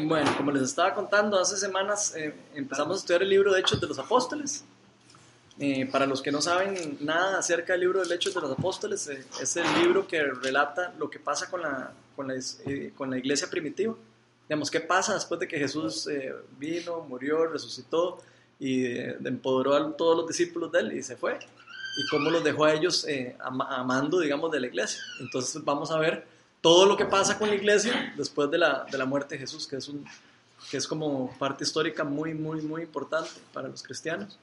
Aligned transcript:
Bueno, 0.00 0.32
como 0.36 0.52
les 0.52 0.62
estaba 0.62 0.94
contando, 0.94 1.38
hace 1.40 1.56
semanas 1.56 2.14
eh, 2.14 2.32
empezamos 2.54 2.96
a 2.96 3.00
estudiar 3.00 3.22
el 3.22 3.30
libro 3.30 3.52
de 3.52 3.60
Hechos 3.60 3.80
de 3.80 3.86
los 3.88 3.98
Apóstoles. 3.98 4.64
Eh, 5.58 5.86
para 5.90 6.06
los 6.06 6.22
que 6.22 6.30
no 6.30 6.40
saben 6.40 6.98
nada 7.00 7.38
acerca 7.38 7.72
del 7.72 7.80
libro 7.80 8.04
de 8.04 8.14
Hechos 8.14 8.32
de 8.32 8.40
los 8.40 8.52
Apóstoles, 8.52 9.08
eh, 9.08 9.24
es 9.40 9.56
el 9.56 9.66
libro 9.82 10.06
que 10.06 10.22
relata 10.22 10.94
lo 10.98 11.10
que 11.10 11.18
pasa 11.18 11.50
con 11.50 11.62
la, 11.62 11.92
con 12.14 12.28
la, 12.28 12.34
con 12.96 13.10
la 13.10 13.18
iglesia 13.18 13.50
primitiva. 13.50 13.96
Digamos, 14.48 14.70
qué 14.70 14.78
pasa 14.80 15.14
después 15.14 15.40
de 15.40 15.48
que 15.48 15.58
Jesús 15.58 16.08
vino, 16.58 17.00
murió, 17.00 17.46
resucitó 17.46 18.22
y 18.60 18.86
empoderó 18.86 19.74
a 19.74 19.96
todos 19.96 20.16
los 20.16 20.28
discípulos 20.28 20.70
de 20.70 20.80
él 20.80 20.92
y 20.92 21.02
se 21.02 21.16
fue. 21.16 21.38
Y 21.38 22.08
cómo 22.08 22.30
los 22.30 22.44
dejó 22.44 22.66
a 22.66 22.72
ellos 22.72 23.04
amando, 23.40 24.20
digamos, 24.20 24.50
de 24.52 24.60
la 24.60 24.68
iglesia. 24.68 25.02
Entonces 25.20 25.62
vamos 25.64 25.90
a 25.90 25.98
ver 25.98 26.24
todo 26.60 26.86
lo 26.86 26.96
que 26.96 27.04
pasa 27.04 27.38
con 27.38 27.48
la 27.48 27.54
iglesia 27.54 28.12
después 28.16 28.50
de 28.50 28.58
la, 28.58 28.84
de 28.90 28.98
la 28.98 29.04
muerte 29.04 29.36
de 29.36 29.40
Jesús, 29.40 29.66
que 29.66 29.76
es, 29.76 29.88
un, 29.88 30.04
que 30.70 30.76
es 30.76 30.86
como 30.88 31.30
parte 31.38 31.64
histórica 31.64 32.04
muy, 32.04 32.34
muy, 32.34 32.60
muy 32.62 32.82
importante 32.82 33.30
para 33.52 33.68
los 33.68 33.82
cristianos. 33.82 34.38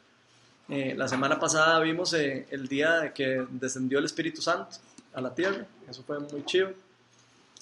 Eh, 0.69 0.95
la 0.95 1.07
semana 1.07 1.39
pasada 1.39 1.79
vimos 1.79 2.13
eh, 2.13 2.47
el 2.49 2.67
día 2.67 3.13
que 3.13 3.45
descendió 3.49 3.99
el 3.99 4.05
Espíritu 4.05 4.41
Santo 4.41 4.77
a 5.13 5.21
la 5.21 5.33
tierra, 5.33 5.65
eso 5.89 6.03
fue 6.03 6.19
muy 6.19 6.43
chido. 6.45 6.71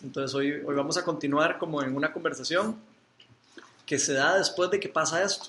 Entonces 0.03 0.33
hoy, 0.35 0.51
hoy 0.65 0.75
vamos 0.75 0.97
a 0.97 1.03
continuar 1.03 1.57
como 1.57 1.81
en 1.81 1.95
una 1.95 2.13
conversación 2.13 2.77
que 3.85 3.99
se 3.99 4.13
da 4.13 4.37
después 4.37 4.69
de 4.69 4.79
que 4.79 4.89
pasa 4.89 5.23
esto. 5.23 5.47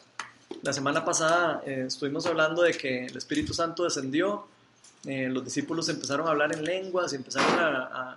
La 0.62 0.72
semana 0.72 1.04
pasada 1.04 1.62
eh, 1.66 1.84
estuvimos 1.86 2.26
hablando 2.26 2.62
de 2.62 2.72
que 2.72 3.06
el 3.06 3.16
Espíritu 3.16 3.52
Santo 3.52 3.84
descendió, 3.84 4.48
los 5.04 5.44
discípulos 5.44 5.90
empezaron 5.90 6.26
a 6.26 6.30
hablar 6.30 6.54
en 6.54 6.64
lenguas, 6.64 7.12
y 7.12 7.16
empezaron 7.16 7.58
a 7.60 8.16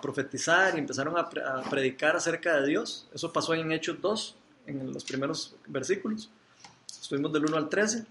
profetizar 0.00 0.74
y 0.74 0.78
empezaron 0.78 1.16
a, 1.16 1.28
predicar 1.70 2.16
acerca 2.16 2.60
de 2.60 2.66
Dios. 2.66 3.06
Eso 3.14 3.32
pasó 3.32 3.54
en 3.54 3.70
Hechos 3.72 4.00
2, 4.00 4.36
en 4.66 4.92
los 4.92 5.04
primeros 5.04 5.54
versículos. 5.66 6.30
Estuvimos 6.88 7.32
del 7.32 7.46
1 7.46 7.56
al 7.56 7.68
13. 7.68 8.04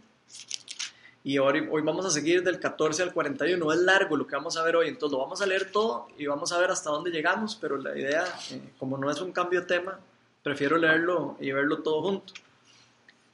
Y 1.24 1.40
hoy, 1.40 1.68
hoy 1.72 1.82
vamos 1.82 2.06
a 2.06 2.12
seguir 2.12 2.44
del 2.44 2.60
14 2.60 3.04
al 3.04 3.14
41. 3.14 3.74
Es 3.74 3.80
largo 3.80 4.16
lo 4.16 4.28
que 4.28 4.36
vamos 4.36 4.58
a 4.58 4.64
ver 4.64 4.76
hoy, 4.76 4.88
entonces 4.88 5.12
lo 5.12 5.24
vamos 5.24 5.42
a 5.42 5.46
leer 5.46 5.72
todo 5.72 6.08
y 6.18 6.28
vamos 6.28 6.52
a 6.52 6.60
ver 6.60 6.70
hasta 6.70 6.92
dónde 6.92 7.10
llegamos, 7.10 7.58
pero 7.60 7.78
la 7.78 7.98
idea, 7.98 8.24
eh, 8.52 8.62
como 8.78 8.98
no 8.98 9.10
es 9.10 9.20
un 9.22 9.32
cambio 9.32 9.62
de 9.62 9.68
tema, 9.68 10.00
prefiero 10.44 10.78
leerlo 10.78 11.36
y 11.40 11.52
verlo 11.52 11.82
todo 11.82 12.04
junto. 12.04 12.34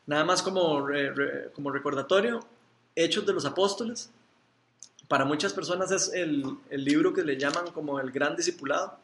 Nada 0.05 0.23
más 0.23 0.42
como, 0.42 0.88
como 1.53 1.72
recordatorio, 1.72 2.39
Hechos 2.95 3.26
de 3.26 3.33
los 3.33 3.45
Apóstoles, 3.45 4.09
para 5.12 5.26
muchas 5.26 5.52
personas 5.52 5.92
es 5.92 6.14
el, 6.14 6.45
el, 6.70 6.86
libro 6.86 7.14
que 7.14 7.22
le 7.22 7.38
llaman 7.38 7.70
como 7.73 8.00
el 8.00 8.12
gran 8.12 8.34
discipulado. 8.34 8.98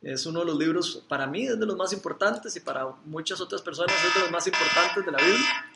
Es 0.00 0.24
uno 0.24 0.38
de 0.38 0.46
los 0.46 0.56
libros, 0.56 1.04
para 1.08 1.26
mí 1.26 1.48
es 1.48 1.58
de 1.58 1.66
los 1.66 1.76
más 1.76 1.92
importantes 1.92 2.54
y 2.54 2.60
para 2.60 2.86
muchas 3.06 3.40
otras 3.40 3.60
personas 3.60 3.92
es 4.06 4.14
de 4.14 4.20
los 4.20 4.30
más 4.30 4.46
importantes 4.46 5.04
de 5.04 5.10
la 5.10 5.18
Biblia. 5.18 5.66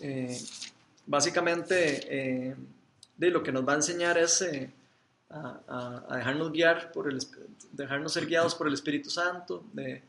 Eh, 0.00 0.40
básicamente, 1.06 2.02
eh, 2.08 2.56
de 3.16 3.30
lo 3.32 3.42
que 3.42 3.50
nos 3.50 3.66
va 3.66 3.72
a 3.72 3.76
enseñar 3.76 4.16
es 4.16 4.40
eh, 4.42 4.72
a, 5.28 6.04
a, 6.08 6.16
dejarnos 6.16 6.52
guiar, 6.52 6.92
por 6.92 7.10
el, 7.10 7.18
dejarnos 7.72 8.12
ser 8.12 8.26
guiados 8.26 8.54
por 8.54 8.68
el 8.68 8.74
Espíritu 8.74 9.10
Santo, 9.10 9.64
de 9.72 10.04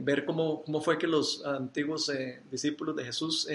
ver 0.00 0.24
cómo, 0.24 0.62
cómo, 0.62 0.80
fue 0.80 0.96
que 0.96 1.06
los 1.06 1.44
antiguos 1.44 2.10
discípulos 2.50 2.96
de 2.96 3.04
Jesús 3.04 3.46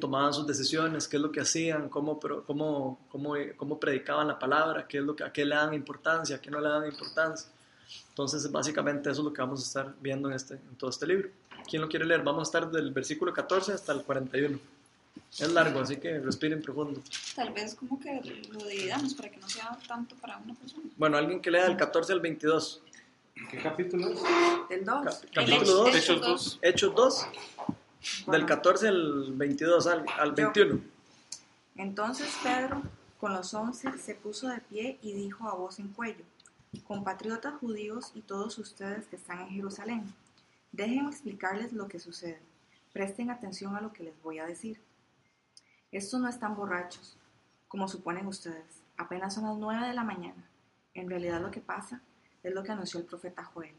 tomaban 0.00 0.34
sus 0.34 0.46
decisiones, 0.46 1.06
qué 1.06 1.16
es 1.16 1.22
lo 1.22 1.30
que 1.30 1.40
hacían, 1.40 1.88
cómo, 1.88 2.18
cómo, 2.46 2.98
cómo, 3.08 3.36
cómo 3.56 3.78
predicaban 3.78 4.26
la 4.26 4.38
palabra, 4.38 4.86
qué 4.86 4.98
es 4.98 5.04
lo 5.04 5.14
que, 5.14 5.24
a 5.24 5.32
qué 5.32 5.44
le 5.44 5.54
dan 5.54 5.74
importancia, 5.74 6.36
a 6.36 6.40
qué 6.40 6.50
no 6.50 6.60
le 6.60 6.68
dan 6.68 6.86
importancia. 6.86 7.48
Entonces, 8.08 8.50
básicamente 8.50 9.10
eso 9.10 9.20
es 9.20 9.24
lo 9.24 9.32
que 9.32 9.40
vamos 9.42 9.60
a 9.60 9.66
estar 9.66 9.94
viendo 10.00 10.28
en, 10.28 10.34
este, 10.34 10.54
en 10.54 10.74
todo 10.76 10.90
este 10.90 11.06
libro. 11.06 11.28
¿Quién 11.68 11.82
lo 11.82 11.88
quiere 11.88 12.04
leer? 12.04 12.22
Vamos 12.22 12.40
a 12.40 12.44
estar 12.44 12.70
del 12.70 12.90
versículo 12.92 13.32
14 13.32 13.72
hasta 13.72 13.92
el 13.92 14.02
41. 14.02 14.58
Es 15.38 15.52
largo, 15.52 15.80
así 15.80 15.96
que 15.96 16.18
respiren 16.20 16.62
profundo. 16.62 17.00
Tal 17.34 17.52
vez 17.52 17.74
como 17.74 17.98
que 17.98 18.20
lo 18.50 18.64
dividamos 18.66 19.14
para 19.14 19.30
que 19.30 19.38
no 19.38 19.48
sea 19.48 19.76
tanto 19.86 20.14
para 20.16 20.38
una 20.38 20.54
persona. 20.54 20.84
Bueno, 20.96 21.16
alguien 21.16 21.40
que 21.40 21.50
lea 21.50 21.64
del 21.64 21.76
14 21.76 22.12
al 22.12 22.20
22. 22.20 22.82
¿Qué 23.50 23.58
capítulo 23.58 24.08
es? 24.08 24.20
Del 24.68 24.84
2. 24.84 25.22
capítulo 25.34 25.72
2. 25.72 25.94
Hechos 25.94 26.20
2. 26.20 26.58
Hechos 26.62 26.94
2. 26.94 27.26
Del 28.26 28.46
14 28.46 28.88
al 28.88 29.32
22, 29.34 29.86
al, 29.86 30.04
al 30.18 30.32
21. 30.32 30.80
Entonces 31.76 32.28
Pedro, 32.42 32.82
con 33.18 33.32
los 33.32 33.52
once, 33.54 33.96
se 33.98 34.14
puso 34.14 34.48
de 34.48 34.60
pie 34.60 34.98
y 35.02 35.12
dijo 35.12 35.48
a 35.48 35.54
voz 35.54 35.78
en 35.78 35.88
cuello, 35.88 36.24
compatriotas 36.84 37.54
judíos 37.54 38.12
y 38.14 38.22
todos 38.22 38.58
ustedes 38.58 39.06
que 39.06 39.16
están 39.16 39.40
en 39.40 39.48
Jerusalén, 39.48 40.14
déjenme 40.72 41.10
explicarles 41.10 41.72
lo 41.72 41.88
que 41.88 41.98
sucede. 41.98 42.40
Presten 42.92 43.30
atención 43.30 43.76
a 43.76 43.80
lo 43.80 43.92
que 43.92 44.04
les 44.04 44.22
voy 44.22 44.38
a 44.38 44.46
decir. 44.46 44.80
Estos 45.92 46.20
no 46.20 46.28
están 46.28 46.56
borrachos, 46.56 47.16
como 47.68 47.88
suponen 47.88 48.26
ustedes. 48.26 48.82
Apenas 48.96 49.34
son 49.34 49.44
las 49.44 49.56
nueve 49.56 49.86
de 49.86 49.94
la 49.94 50.04
mañana. 50.04 50.48
En 50.94 51.10
realidad 51.10 51.40
lo 51.40 51.50
que 51.50 51.60
pasa 51.60 52.00
es 52.42 52.54
lo 52.54 52.62
que 52.62 52.72
anunció 52.72 53.00
el 53.00 53.06
profeta 53.06 53.44
Joel. 53.44 53.74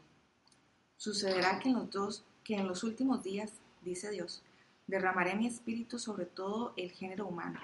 Sucederá 0.96 1.58
que 1.58 1.70
en 1.70 1.76
los, 1.76 1.90
dos, 1.90 2.24
que 2.44 2.54
en 2.56 2.68
los 2.68 2.84
últimos 2.84 3.22
días 3.22 3.52
dice 3.82 4.10
Dios, 4.10 4.42
derramaré 4.86 5.36
mi 5.36 5.46
espíritu 5.46 5.98
sobre 5.98 6.26
todo 6.26 6.72
el 6.76 6.90
género 6.90 7.26
humano. 7.26 7.60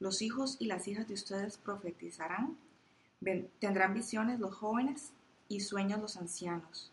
Los 0.00 0.22
hijos 0.22 0.56
y 0.58 0.66
las 0.66 0.88
hijas 0.88 1.06
de 1.06 1.14
ustedes 1.14 1.56
profetizarán, 1.58 2.56
tendrán 3.60 3.94
visiones 3.94 4.40
los 4.40 4.54
jóvenes 4.54 5.12
y 5.48 5.60
sueños 5.60 6.00
los 6.00 6.16
ancianos. 6.16 6.90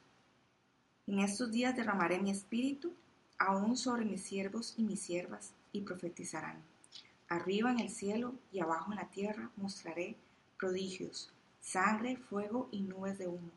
En 1.07 1.19
estos 1.19 1.51
días 1.51 1.75
derramaré 1.75 2.19
mi 2.19 2.31
espíritu 2.31 2.93
aún 3.37 3.75
sobre 3.75 4.05
mis 4.05 4.21
siervos 4.21 4.75
y 4.77 4.83
mis 4.83 5.01
siervas 5.01 5.53
y 5.71 5.81
profetizarán. 5.81 6.61
Arriba 7.27 7.71
en 7.71 7.79
el 7.79 7.89
cielo 7.89 8.35
y 8.51 8.59
abajo 8.59 8.91
en 8.91 8.97
la 8.97 9.09
tierra 9.09 9.49
mostraré 9.55 10.15
prodigios, 10.59 11.31
sangre, 11.59 12.17
fuego 12.17 12.69
y 12.71 12.81
nubes 12.81 13.17
de 13.17 13.27
humo. 13.27 13.51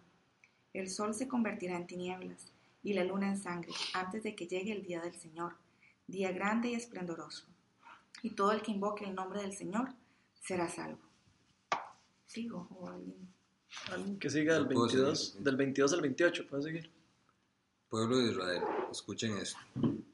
El 0.73 0.89
sol 0.89 1.15
se 1.15 1.29
convertirá 1.29 1.77
en 1.77 1.87
tinieblas 1.87 2.54
y 2.85 2.93
la 2.93 3.03
luna 3.03 3.29
en 3.29 3.37
sangre, 3.37 3.73
antes 3.95 4.23
de 4.23 4.37
que 4.37 4.47
llegue 4.47 4.71
el 4.73 4.83
día 4.83 5.01
del 5.01 5.17
Señor, 5.17 5.57
día 6.07 6.31
grande 6.31 6.69
y 6.69 6.75
esplendoroso. 6.75 7.47
Y 8.23 8.31
todo 8.31 8.53
el 8.53 8.63
que 8.63 8.71
invoque 8.71 9.05
el 9.05 9.15
nombre 9.15 9.41
del 9.41 9.55
Señor 9.55 9.89
será 10.41 10.69
salvo. 10.69 11.01
¿Sigo 12.27 12.69
o 12.79 12.89
alguien? 12.89 13.35
que 14.21 14.31
siga 14.31 14.55
del 14.55 14.67
22, 14.67 15.43
del 15.43 15.57
22 15.57 15.93
al 15.95 16.01
28, 16.01 16.47
¿puedo 16.47 16.63
seguir? 16.63 16.91
Pueblo 17.89 18.19
de 18.19 18.31
Israel, 18.31 18.63
escuchen 18.91 19.37
esto. 19.39 19.59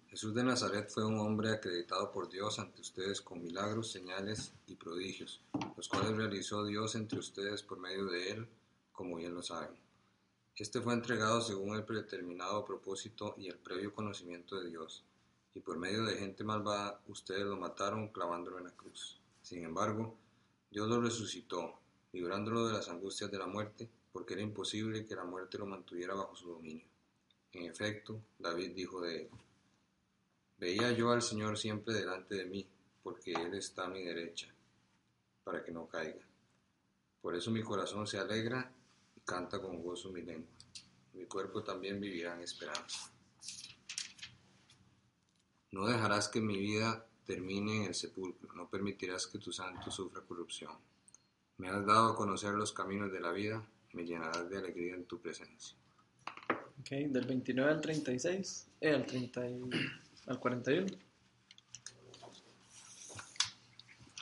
Jesús 0.08 0.34
de 0.34 0.42
Nazaret 0.42 0.88
fue 0.90 1.04
un 1.04 1.18
hombre 1.18 1.50
acreditado 1.50 2.10
por 2.10 2.28
Dios 2.30 2.58
ante 2.58 2.80
ustedes 2.80 3.20
con 3.20 3.42
milagros, 3.42 3.92
señales 3.92 4.52
y 4.66 4.76
prodigios, 4.76 5.42
los 5.76 5.88
cuales 5.88 6.16
realizó 6.16 6.64
Dios 6.64 6.94
entre 6.94 7.18
ustedes 7.18 7.62
por 7.62 7.78
medio 7.78 8.06
de 8.06 8.30
él, 8.30 8.48
como 8.92 9.16
bien 9.16 9.34
lo 9.34 9.42
saben. 9.42 9.70
Este 10.56 10.80
fue 10.80 10.92
entregado 10.92 11.40
según 11.40 11.76
el 11.76 11.84
predeterminado 11.84 12.64
propósito 12.64 13.34
y 13.38 13.48
el 13.48 13.58
previo 13.58 13.94
conocimiento 13.94 14.60
de 14.60 14.68
Dios, 14.68 15.04
y 15.54 15.60
por 15.60 15.78
medio 15.78 16.04
de 16.04 16.16
gente 16.16 16.44
malvada 16.44 17.00
ustedes 17.08 17.44
lo 17.44 17.56
mataron 17.56 18.08
clavándolo 18.08 18.58
en 18.58 18.64
la 18.64 18.76
cruz. 18.76 19.20
Sin 19.42 19.64
embargo, 19.64 20.16
Dios 20.70 20.88
lo 20.88 21.00
resucitó, 21.00 21.80
librándolo 22.12 22.68
de 22.68 22.74
las 22.74 22.88
angustias 22.88 23.30
de 23.30 23.38
la 23.38 23.46
muerte, 23.46 23.88
porque 24.12 24.34
era 24.34 24.42
imposible 24.42 25.06
que 25.06 25.16
la 25.16 25.24
muerte 25.24 25.58
lo 25.58 25.66
mantuviera 25.66 26.14
bajo 26.14 26.36
su 26.36 26.50
dominio. 26.50 26.86
En 27.52 27.64
efecto, 27.64 28.20
David 28.38 28.72
dijo 28.74 29.00
de 29.00 29.22
él, 29.22 29.30
Veía 30.58 30.92
yo 30.92 31.10
al 31.10 31.22
Señor 31.22 31.56
siempre 31.56 31.94
delante 31.94 32.34
de 32.34 32.44
mí, 32.44 32.68
porque 33.02 33.32
Él 33.32 33.54
está 33.54 33.86
a 33.86 33.88
mi 33.88 34.02
derecha, 34.02 34.46
para 35.42 35.64
que 35.64 35.72
no 35.72 35.88
caiga. 35.88 36.22
Por 37.22 37.34
eso 37.34 37.50
mi 37.50 37.62
corazón 37.62 38.06
se 38.06 38.18
alegra 38.18 38.70
canta 39.30 39.60
con 39.60 39.80
gozo 39.80 40.10
mi 40.10 40.22
lengua. 40.22 40.50
Mi 41.12 41.26
cuerpo 41.26 41.62
también 41.62 42.00
vivirá 42.00 42.34
en 42.34 42.42
esperanza. 42.42 43.12
No 45.70 45.86
dejarás 45.86 46.28
que 46.28 46.40
mi 46.40 46.58
vida 46.58 47.06
termine 47.24 47.76
en 47.76 47.82
el 47.84 47.94
sepulcro, 47.94 48.52
no 48.54 48.68
permitirás 48.68 49.28
que 49.28 49.38
tu 49.38 49.52
santo 49.52 49.88
sufra 49.92 50.22
corrupción. 50.22 50.72
Me 51.58 51.68
has 51.68 51.86
dado 51.86 52.08
a 52.08 52.16
conocer 52.16 52.54
los 52.54 52.72
caminos 52.72 53.12
de 53.12 53.20
la 53.20 53.30
vida, 53.30 53.64
me 53.92 54.04
llenarás 54.04 54.50
de 54.50 54.58
alegría 54.58 54.94
en 54.94 55.04
tu 55.04 55.20
presencia. 55.20 55.76
Ok, 56.80 56.90
del 56.90 57.26
29 57.26 57.70
al 57.70 57.80
36, 57.80 58.66
eh, 58.80 58.94
al, 58.94 59.06
30 59.06 59.42
al 60.26 60.40
41. 60.40 60.86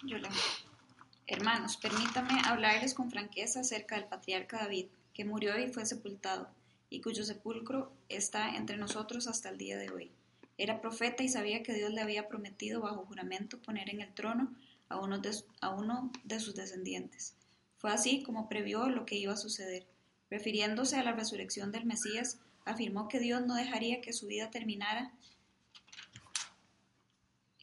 Yo 0.04 0.18
le... 0.18 0.28
Hermanos, 1.26 1.76
permítame 1.76 2.40
hablarles 2.44 2.94
con 2.94 3.10
franqueza 3.10 3.60
acerca 3.60 3.96
del 3.96 4.06
patriarca 4.06 4.58
David, 4.58 4.86
que 5.18 5.24
murió 5.24 5.58
y 5.58 5.66
fue 5.66 5.84
sepultado, 5.84 6.48
y 6.90 7.00
cuyo 7.00 7.24
sepulcro 7.24 7.90
está 8.08 8.54
entre 8.54 8.76
nosotros 8.76 9.26
hasta 9.26 9.48
el 9.48 9.58
día 9.58 9.76
de 9.76 9.90
hoy. 9.90 10.12
Era 10.56 10.80
profeta 10.80 11.24
y 11.24 11.28
sabía 11.28 11.64
que 11.64 11.74
Dios 11.74 11.92
le 11.92 12.02
había 12.02 12.28
prometido 12.28 12.80
bajo 12.80 13.04
juramento 13.04 13.60
poner 13.60 13.90
en 13.90 14.00
el 14.00 14.14
trono 14.14 14.54
a 14.88 14.96
uno 15.00 15.18
de, 15.18 16.38
sus 16.38 16.54
descendientes. 16.54 17.34
Fue 17.78 17.90
así 17.90 18.22
como 18.22 18.48
previó 18.48 18.88
lo 18.90 19.06
que 19.06 19.16
iba 19.16 19.32
a 19.32 19.36
suceder, 19.36 19.88
refiriéndose 20.30 20.94
a 20.94 21.02
la 21.02 21.10
resurrección 21.10 21.72
del 21.72 21.84
Mesías, 21.84 22.38
afirmó 22.64 23.08
que 23.08 23.18
Dios 23.18 23.44
no 23.44 23.56
dejaría 23.56 24.00
que 24.00 24.12
su 24.12 24.28
vida 24.28 24.52
terminara 24.52 25.12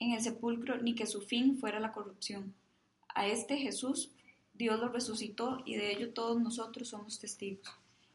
en 0.02 0.12
el 0.12 0.22
sepulcro 0.22 0.82
ni 0.82 0.94
que 0.94 1.08
su 1.08 1.22
fin 1.22 1.58
fuera 1.58 1.80
la 1.80 1.94
corrupción. 1.94 2.54
A 3.08 3.28
este 3.28 3.56
Jesús 3.56 4.12
Dios 4.58 4.80
lo 4.80 4.90
resucitó 4.90 5.62
y 5.66 5.76
de 5.76 5.92
ello 5.92 6.14
todos 6.14 6.42
nosotros 6.42 6.90
somos 6.90 7.20
testigos. 7.20 7.68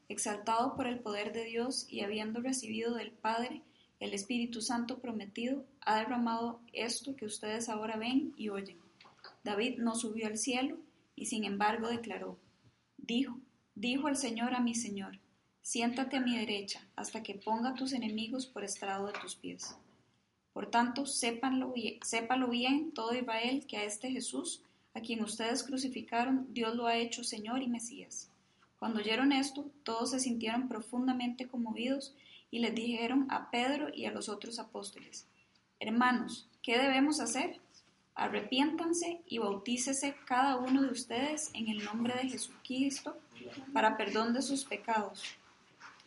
Exaltado 0.08 0.74
por 0.74 0.86
el 0.86 1.00
poder 1.00 1.32
de 1.32 1.44
Dios 1.44 1.86
y 1.88 2.00
habiendo 2.00 2.40
recibido 2.40 2.94
del 2.94 3.12
Padre 3.12 3.62
el 4.00 4.14
Espíritu 4.14 4.62
Santo 4.62 4.98
prometido, 4.98 5.66
ha 5.82 5.98
derramado 5.98 6.60
esto 6.72 7.14
que 7.14 7.26
ustedes 7.26 7.68
ahora 7.68 7.98
ven 7.98 8.32
y 8.36 8.48
oyen. 8.48 8.78
David 9.44 9.78
no 9.78 9.94
subió 9.94 10.26
al 10.26 10.38
cielo 10.38 10.78
y 11.14 11.26
sin 11.26 11.44
embargo 11.44 11.88
declaró, 11.88 12.38
dijo, 12.96 13.38
dijo 13.74 14.08
el 14.08 14.16
Señor 14.16 14.54
a 14.54 14.60
mi 14.60 14.74
Señor, 14.74 15.18
siéntate 15.60 16.16
a 16.16 16.20
mi 16.20 16.38
derecha 16.38 16.80
hasta 16.96 17.22
que 17.22 17.34
ponga 17.34 17.70
a 17.70 17.74
tus 17.74 17.92
enemigos 17.92 18.46
por 18.46 18.64
estrado 18.64 19.06
de 19.06 19.12
tus 19.20 19.36
pies. 19.36 19.76
Por 20.54 20.70
tanto, 20.70 21.04
sépanlo, 21.04 21.74
sépalo 22.02 22.48
bien 22.48 22.92
todo 22.92 23.14
Israel 23.14 23.66
que 23.66 23.76
a 23.76 23.84
este 23.84 24.10
Jesús, 24.10 24.64
a 24.94 25.00
quien 25.00 25.22
ustedes 25.22 25.62
crucificaron, 25.62 26.46
Dios 26.52 26.74
lo 26.74 26.86
ha 26.86 26.96
hecho 26.96 27.24
Señor 27.24 27.62
y 27.62 27.68
Mesías. 27.68 28.30
Cuando 28.78 29.00
oyeron 29.00 29.32
esto, 29.32 29.70
todos 29.84 30.10
se 30.10 30.20
sintieron 30.20 30.68
profundamente 30.68 31.46
conmovidos 31.46 32.14
y 32.50 32.60
les 32.60 32.74
dijeron 32.74 33.26
a 33.30 33.50
Pedro 33.50 33.88
y 33.94 34.06
a 34.06 34.12
los 34.12 34.28
otros 34.28 34.58
apóstoles, 34.58 35.26
Hermanos, 35.78 36.48
¿qué 36.62 36.78
debemos 36.78 37.20
hacer? 37.20 37.58
Arrepiéntanse 38.14 39.22
y 39.26 39.38
bautícese 39.38 40.14
cada 40.26 40.56
uno 40.56 40.82
de 40.82 40.90
ustedes 40.90 41.50
en 41.54 41.68
el 41.68 41.84
nombre 41.84 42.14
de 42.14 42.28
Jesucristo 42.28 43.16
para 43.72 43.96
perdón 43.96 44.34
de 44.34 44.42
sus 44.42 44.64
pecados. 44.64 45.22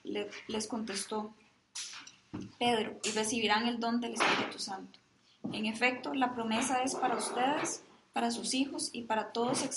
les 0.04 0.68
contestó 0.68 1.34
Pedro, 2.58 3.00
y 3.04 3.12
recibirán 3.12 3.68
el 3.68 3.80
don 3.80 4.02
del 4.02 4.14
Espíritu 4.14 4.60
Santo. 4.60 5.00
En 5.52 5.66
efecto, 5.66 6.14
la 6.14 6.34
promesa 6.34 6.84
es 6.84 6.96
para 6.96 7.16
ustedes, 7.16 7.84
para 8.14 8.32
sus 8.32 8.54
hijos 8.54 8.90
y 8.94 9.04
para 9.04 9.34
todos, 9.34 9.68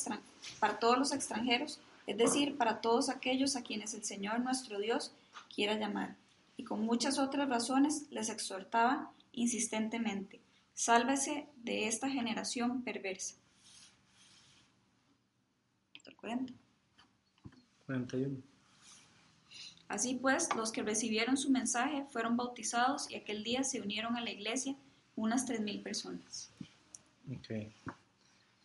para 0.61 0.79
todos 0.79 0.99
los 0.99 1.13
extranjeros, 1.13 1.81
es 2.07 2.17
decir, 2.17 2.57
para 2.57 2.81
todos 2.81 3.09
aquellos 3.09 3.57
a 3.57 3.63
quienes 3.63 3.95
el 3.95 4.05
Señor 4.05 4.41
nuestro 4.41 4.79
Dios 4.79 5.13
quiera 5.53 5.75
llamar. 5.75 6.17
Y 6.57 6.65
con 6.65 6.83
muchas 6.83 7.19
otras 7.19 7.49
razones 7.49 8.07
les 8.11 8.29
exhortaba 8.29 9.11
insistentemente, 9.33 10.41
sálvese 10.75 11.47
de 11.57 11.89
esta 11.89 12.09
generación 12.09 12.83
perversa. 12.83 13.35
41. 17.87 18.43
Así 19.89 20.17
pues, 20.17 20.49
los 20.57 20.73
que 20.73 20.83
recibieron 20.83 21.37
su 21.37 21.51
mensaje 21.51 22.05
fueron 22.11 22.37
bautizados 22.37 23.11
y 23.11 23.15
aquel 23.15 23.45
día 23.45 23.63
se 23.63 23.81
unieron 23.81 24.17
a 24.17 24.21
la 24.21 24.31
iglesia 24.31 24.75
unas 25.15 25.47
3.000 25.47 25.83
personas. 25.83 26.51
Ok. 27.31 27.71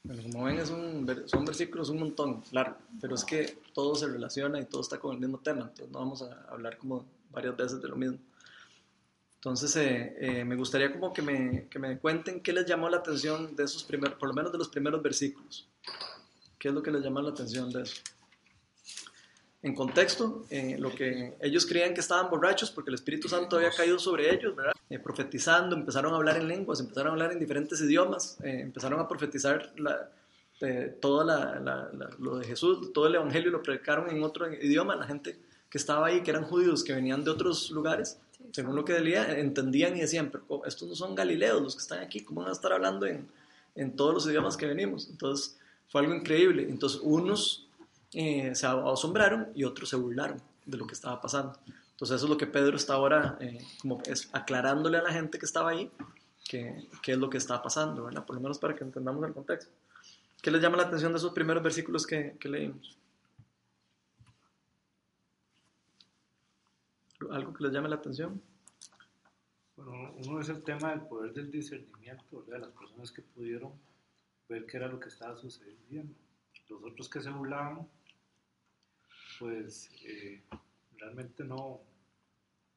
Bueno, 0.04 0.24
como 0.24 0.44
ven, 0.46 0.58
es 0.58 0.70
un, 0.72 1.08
son 1.28 1.46
versículos 1.46 1.90
un 1.90 2.00
montón, 2.00 2.42
claro, 2.42 2.76
pero 3.00 3.14
es 3.14 3.24
que 3.24 3.60
todo 3.74 3.94
se 3.94 4.08
relaciona 4.08 4.60
y 4.60 4.66
todo 4.66 4.82
está 4.82 5.00
con 5.00 5.14
el 5.14 5.20
mismo 5.20 5.38
tema, 5.38 5.62
entonces 5.62 5.92
no 5.92 6.00
vamos 6.00 6.24
a 6.24 6.46
hablar 6.50 6.78
como 6.78 7.06
varias 7.32 7.56
veces 7.56 7.82
de 7.82 7.88
lo 7.88 7.96
mismo. 7.96 8.18
Entonces, 9.36 9.76
eh, 9.76 10.16
eh, 10.20 10.46
me 10.46 10.56
gustaría 10.56 10.92
como 10.92 11.14
que 11.14 11.22
me, 11.22 11.68
que 11.68 11.80
me, 11.80 11.98
cuenten 12.00 12.42
qué 12.42 12.52
les 12.54 12.66
llamó 12.66 12.90
la 12.90 12.98
atención 12.98 13.56
de 13.56 13.64
esos 13.64 13.84
primeros, 13.84 14.18
por 14.18 14.30
lo 14.30 14.34
menos 14.34 14.52
de 14.52 14.58
los 14.58 14.70
primeros 14.70 15.02
versículos. 15.02 15.68
¿Qué 16.58 16.68
es 16.68 16.74
lo 16.74 16.84
que 16.84 16.92
les 16.92 17.04
llamó 17.04 17.22
la 17.22 17.32
atención 17.32 17.72
de 17.72 17.84
eso? 17.84 18.02
En 19.64 19.76
contexto, 19.76 20.46
eh, 20.50 20.76
lo 20.80 20.90
que 20.90 21.36
ellos 21.40 21.68
creían 21.68 21.94
que 21.94 22.00
estaban 22.00 22.32
borrachos 22.32 22.72
porque 22.72 22.90
el 22.90 22.96
Espíritu 22.96 23.30
Santo 23.30 23.58
había 23.58 23.70
caído 23.70 24.00
sobre 24.00 24.34
ellos, 24.34 24.56
¿verdad? 24.56 24.74
profetizando, 25.04 25.76
empezaron 25.76 26.14
a 26.14 26.16
hablar 26.18 26.38
en 26.38 26.48
lenguas, 26.48 26.80
empezaron 26.80 27.10
a 27.10 27.12
hablar 27.12 27.32
en 27.32 27.40
diferentes 27.40 27.80
idiomas, 27.80 28.38
empezaron 28.42 29.00
a 29.00 29.08
profetizar 29.08 29.72
la, 29.78 30.10
todo 31.00 31.24
la, 31.24 31.90
lo 32.20 32.40
de 32.40 32.46
Jesús, 32.46 32.92
todo 32.92 33.08
el 33.08 33.16
Evangelio 33.16 33.52
lo 33.52 33.62
predicaron 33.62 34.10
en 34.10 34.24
otro 34.24 34.52
idioma, 34.52 34.96
la 34.96 35.06
gente 35.06 35.38
que 35.70 35.78
estaba 35.78 36.08
ahí, 36.08 36.22
que 36.22 36.32
eran 36.32 36.44
judíos, 36.44 36.84
que 36.84 36.94
venían 36.94 37.24
de 37.24 37.32
otros 37.32 37.72
lugares, 37.72 38.20
según 38.52 38.76
lo 38.76 38.84
que 38.84 39.00
leía, 39.00 39.40
entendían 39.40 39.96
y 39.96 40.02
decían, 40.02 40.30
pero 40.32 40.66
estos 40.66 40.88
no 40.88 40.96
son 40.96 41.16
galileos 41.16 41.62
los 41.62 41.76
que 41.76 41.82
están 41.82 42.00
aquí, 42.00 42.22
¿cómo 42.22 42.42
van 42.42 42.50
a 42.50 42.54
estar 42.54 42.74
hablando 42.74 43.06
en, 43.06 43.28
en 43.76 43.96
todos 43.96 44.14
los 44.14 44.28
idiomas 44.28 44.58
que 44.58 44.66
venimos? 44.66 45.08
Entonces 45.10 45.58
fue 45.88 46.02
algo 46.02 46.14
increíble. 46.14 46.64
Entonces 46.64 47.00
unos 47.02 47.68
eh, 48.14 48.54
se 48.56 48.66
asombraron 48.68 49.52
y 49.56 49.64
otros 49.64 49.90
se 49.90 49.96
burlaron 49.96 50.42
de 50.66 50.78
lo 50.78 50.88
que 50.88 50.94
estaba 50.94 51.22
pasando. 51.22 51.58
Entonces 51.92 52.16
eso 52.16 52.26
es 52.26 52.30
lo 52.30 52.38
que 52.38 52.48
Pedro 52.48 52.76
está 52.76 52.96
ahora 52.96 53.38
eh, 53.40 53.60
como 53.82 54.02
es 54.06 54.30
aclarándole 54.34 54.98
a 54.98 55.04
la 55.04 55.12
gente 55.12 55.38
que 55.38 55.46
estaba 55.46 55.70
ahí 55.70 55.92
qué 56.50 57.12
es 57.14 57.18
lo 57.18 57.30
que 57.30 57.38
está 57.38 57.62
pasando, 57.62 58.04
¿verdad? 58.04 58.26
Por 58.26 58.36
lo 58.36 58.42
menos 58.42 58.60
para 58.60 58.76
que 58.76 58.84
entendamos 58.84 59.26
el 59.26 59.34
contexto. 59.34 59.72
¿Qué 60.42 60.52
les 60.52 60.62
llama 60.62 60.78
la 60.78 60.84
atención 60.84 61.12
de 61.14 61.18
esos 61.18 61.34
primeros 61.34 61.64
versículos 61.64 62.06
que, 62.06 62.36
que 62.40 62.50
leímos? 62.50 62.98
¿Algo 67.30 67.54
que 67.54 67.64
les 67.64 67.72
llame 67.72 67.90
la 67.90 67.96
atención? 67.96 68.42
Bueno, 69.76 70.14
uno 70.26 70.42
es 70.42 70.50
el 70.50 70.64
tema 70.64 70.90
del 70.90 71.02
poder 71.02 71.34
del 71.34 71.52
discernimiento, 71.52 72.42
de 72.48 72.60
las 72.60 72.70
personas 72.70 73.12
que 73.12 73.22
pudieron 73.22 73.72
ver 74.50 74.66
qué 74.66 74.78
era 74.78 74.88
lo 74.88 75.00
que 75.00 75.10
estaba 75.10 75.38
sucediendo. 75.38 76.14
Los 76.68 76.84
otros 76.84 77.10
que 77.10 77.22
se 77.22 77.30
burlaban, 77.30 77.88
pues 79.42 79.90
eh, 80.06 80.44
realmente 81.00 81.44
no, 81.44 81.82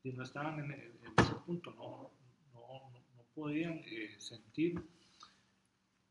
no 0.03 0.23
estaban 0.23 0.61
en, 0.61 0.73
ese 1.19 1.35
punto, 1.45 1.71
no, 1.73 2.11
no, 2.55 2.91
no 2.91 3.23
podían 3.35 3.83
eh, 3.85 4.17
sentir, 4.19 4.83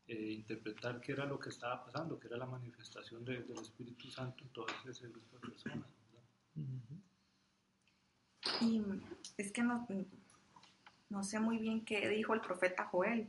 eh, 0.06 0.30
interpretar 0.30 1.00
qué 1.00 1.10
era 1.10 1.24
lo 1.26 1.40
que 1.40 1.48
estaba 1.48 1.84
pasando, 1.84 2.20
qué 2.20 2.28
era 2.28 2.36
la 2.36 2.46
manifestación 2.46 3.24
del 3.24 3.50
Espíritu 3.60 4.08
Santo 4.08 4.44
en 4.44 4.50
todo 4.50 4.66
ese 4.88 5.08
grupo 5.08 5.38
de 5.38 5.48
personas. 5.48 5.88
Y 8.60 8.80
es 9.36 9.50
que 9.50 9.64
no, 9.64 9.88
no 11.10 11.24
sé 11.24 11.40
muy 11.40 11.58
bien 11.58 11.84
qué 11.84 12.08
dijo 12.08 12.32
el 12.32 12.40
profeta 12.40 12.86
Joel, 12.86 13.26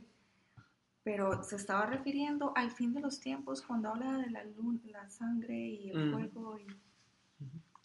pero 1.02 1.42
se 1.42 1.56
estaba 1.56 1.86
refiriendo 1.86 2.52
al 2.54 2.70
fin 2.70 2.94
de 2.94 3.00
los 3.00 3.18
tiempos 3.18 3.62
cuando 3.62 3.88
habla 3.88 4.18
de 4.18 4.30
la 4.30 4.44
luz, 4.44 4.84
la 4.84 5.08
sangre 5.08 5.56
y 5.56 5.90
el 5.90 6.12
fuego. 6.12 6.56
Y... 6.60 6.66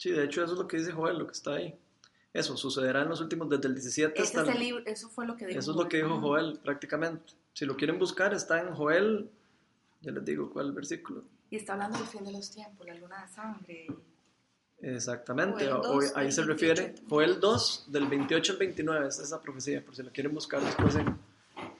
Sí, 0.02 0.10
de 0.10 0.24
hecho 0.24 0.42
eso 0.42 0.54
es 0.54 0.58
lo 0.58 0.66
que 0.66 0.78
dice 0.78 0.90
Joel, 0.90 1.16
lo 1.16 1.26
que 1.28 1.32
está 1.32 1.52
ahí. 1.52 1.78
Eso 2.32 2.56
sucederá 2.56 3.02
en 3.02 3.08
los 3.08 3.20
últimos, 3.20 3.48
desde 3.48 3.68
el 3.68 3.74
17 3.74 4.20
hasta... 4.20 4.52
el 4.52 4.58
libro, 4.58 4.82
eso 4.84 5.08
fue 5.08 5.24
lo 5.24 5.36
que 5.36 5.46
dijo 5.46 5.60
Eso 5.60 5.70
es 5.70 5.76
lo 5.76 5.88
que 5.88 5.98
dijo 5.98 6.20
Joel, 6.20 6.58
prácticamente. 6.58 7.34
Si 7.52 7.64
lo 7.64 7.76
quieren 7.76 8.00
buscar, 8.00 8.34
está 8.34 8.60
en 8.60 8.74
Joel, 8.74 9.30
ya 10.00 10.10
les 10.10 10.24
digo 10.24 10.50
cuál 10.50 10.70
es 10.70 10.74
versículo. 10.74 11.22
Y 11.50 11.56
está 11.56 11.74
hablando 11.74 11.98
del 11.98 12.08
fin 12.08 12.24
de 12.24 12.32
los 12.32 12.50
tiempos, 12.50 12.84
la 12.84 12.94
luna 12.94 13.22
de 13.22 13.32
sangre. 13.32 13.86
Exactamente, 14.80 15.72
Hoy, 15.72 16.06
ahí 16.16 16.32
se 16.32 16.42
refiere, 16.42 16.96
Joel 17.08 17.38
2, 17.38 17.84
del 17.86 18.08
28 18.08 18.54
al 18.54 18.58
29, 18.58 19.06
es 19.06 19.20
esa 19.20 19.40
profecía, 19.40 19.84
por 19.84 19.94
si 19.94 20.02
la 20.02 20.10
quieren 20.10 20.34
buscar 20.34 20.60
después 20.62 20.96
en, 20.96 21.16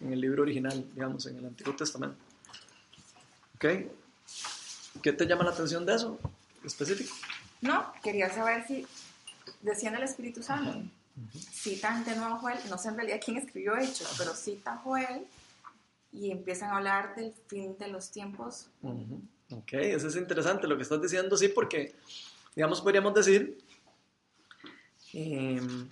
en 0.01 0.13
el 0.13 0.21
libro 0.21 0.43
original, 0.43 0.89
digamos, 0.95 1.27
en 1.27 1.39
el 1.39 1.47
Antiguo 1.47 1.75
Testamento. 1.75 2.19
¿Ok? 3.57 3.65
¿Qué 5.03 5.13
te 5.13 5.27
llama 5.27 5.43
la 5.43 5.51
atención 5.51 5.85
de 5.85 5.97
eso 5.97 6.21
específico? 6.65 7.13
No, 7.63 7.93
quería 8.03 8.29
saber 8.29 8.67
si 8.67 8.87
decían 9.63 9.95
el 9.95 10.03
Espíritu 10.03 10.43
Santo. 10.43 10.83
Citan 11.33 12.05
de 12.05 12.17
nuevo 12.17 12.37
Joel, 12.39 12.59
no 12.69 12.77
sé 12.77 12.89
en 12.89 12.97
realidad 12.97 13.21
quién 13.25 13.37
escribió 13.37 13.77
Hechos, 13.77 14.15
pero 14.19 14.35
cita 14.35 14.79
Joel 14.79 15.27
y 16.11 16.31
empiezan 16.31 16.71
a 16.71 16.77
hablar 16.77 17.15
del 17.15 17.33
fin 17.47 17.77
de 17.79 17.89
los 17.89 18.11
tiempos. 18.11 18.69
Ok, 19.51 19.75
eso 19.75 20.09
es 20.09 20.17
interesante 20.17 20.67
lo 20.67 20.77
que 20.77 20.83
estás 20.83 21.01
diciendo, 21.01 21.37
sí, 21.37 21.49
porque 21.49 21.95
digamos, 22.57 22.81
podríamos 22.81 23.15
decir, 23.15 23.59
em, 25.13 25.89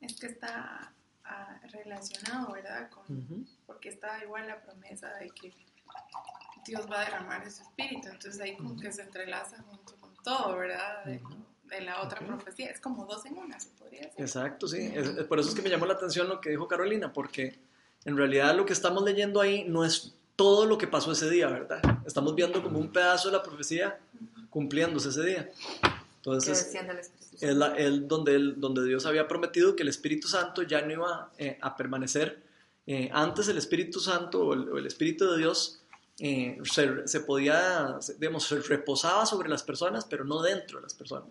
es 0.00 0.20
que 0.20 0.26
está 0.26 0.92
ah, 1.24 1.60
relacionado, 1.72 2.52
¿verdad? 2.52 2.88
Con, 2.90 3.48
Porque 3.66 3.88
está 3.88 4.22
igual 4.22 4.46
la 4.46 4.62
promesa 4.62 5.12
de 5.16 5.30
que 5.30 5.52
Dios 6.66 6.86
va 6.90 7.00
a 7.00 7.04
derramar 7.04 7.46
ese 7.46 7.62
espíritu, 7.62 8.08
entonces 8.08 8.40
ahí 8.40 8.56
como 8.56 8.76
que 8.76 8.92
se 8.92 9.02
entrelaza 9.02 9.62
junto 9.62 9.96
con 9.96 10.14
todo, 10.22 10.56
¿verdad? 10.56 11.04
De, 11.04 11.20
la 11.80 12.02
otra 12.02 12.20
profecía, 12.20 12.70
es 12.70 12.78
como 12.78 13.04
dos 13.04 13.26
en 13.26 13.36
una, 13.36 13.58
se 13.58 13.68
podría 13.70 14.02
decir. 14.02 14.20
Exacto, 14.20 14.68
sí, 14.68 14.92
por 15.28 15.40
eso 15.40 15.48
es 15.48 15.56
que 15.56 15.62
me 15.62 15.68
llamó 15.68 15.86
la 15.86 15.94
atención 15.94 16.28
lo 16.28 16.40
que 16.40 16.50
dijo 16.50 16.68
Carolina, 16.68 17.12
porque 17.12 17.58
en 18.04 18.16
realidad 18.16 18.54
lo 18.54 18.64
que 18.64 18.72
estamos 18.72 19.02
leyendo 19.02 19.40
ahí 19.40 19.64
no 19.64 19.84
es 19.84 20.14
todo 20.36 20.66
lo 20.66 20.78
que 20.78 20.86
pasó 20.86 21.10
ese 21.10 21.28
día, 21.28 21.48
¿verdad? 21.48 21.80
Estamos 22.06 22.34
viendo 22.36 22.62
como 22.62 22.78
un 22.78 22.92
pedazo 22.92 23.28
de 23.28 23.36
la 23.36 23.42
profecía 23.42 23.98
cumpliéndose 24.50 25.08
ese 25.08 25.24
día. 25.24 25.50
Entonces, 26.16 26.74
es, 27.40 27.54
la, 27.54 27.74
el, 27.76 28.08
donde, 28.08 28.34
el, 28.34 28.60
donde 28.60 28.84
Dios 28.84 29.04
había 29.04 29.28
prometido 29.28 29.76
que 29.76 29.82
el 29.82 29.88
Espíritu 29.88 30.28
Santo 30.28 30.62
ya 30.62 30.80
no 30.82 30.92
iba 30.92 31.32
eh, 31.38 31.58
a 31.60 31.76
permanecer. 31.76 32.42
Eh, 32.86 33.10
antes 33.12 33.48
el 33.48 33.58
Espíritu 33.58 34.00
Santo 34.00 34.46
o 34.46 34.54
el, 34.54 34.86
Espíritu 34.86 35.30
de 35.30 35.38
Dios 35.38 35.82
eh, 36.18 36.58
se, 36.64 37.20
podía, 37.20 37.98
digamos, 38.18 38.44
se 38.44 38.60
reposaba 38.60 39.26
sobre 39.26 39.48
las 39.48 39.62
personas, 39.62 40.04
pero 40.04 40.24
no 40.24 40.42
dentro 40.42 40.78
de 40.78 40.84
las 40.84 40.94
personas. 40.94 41.28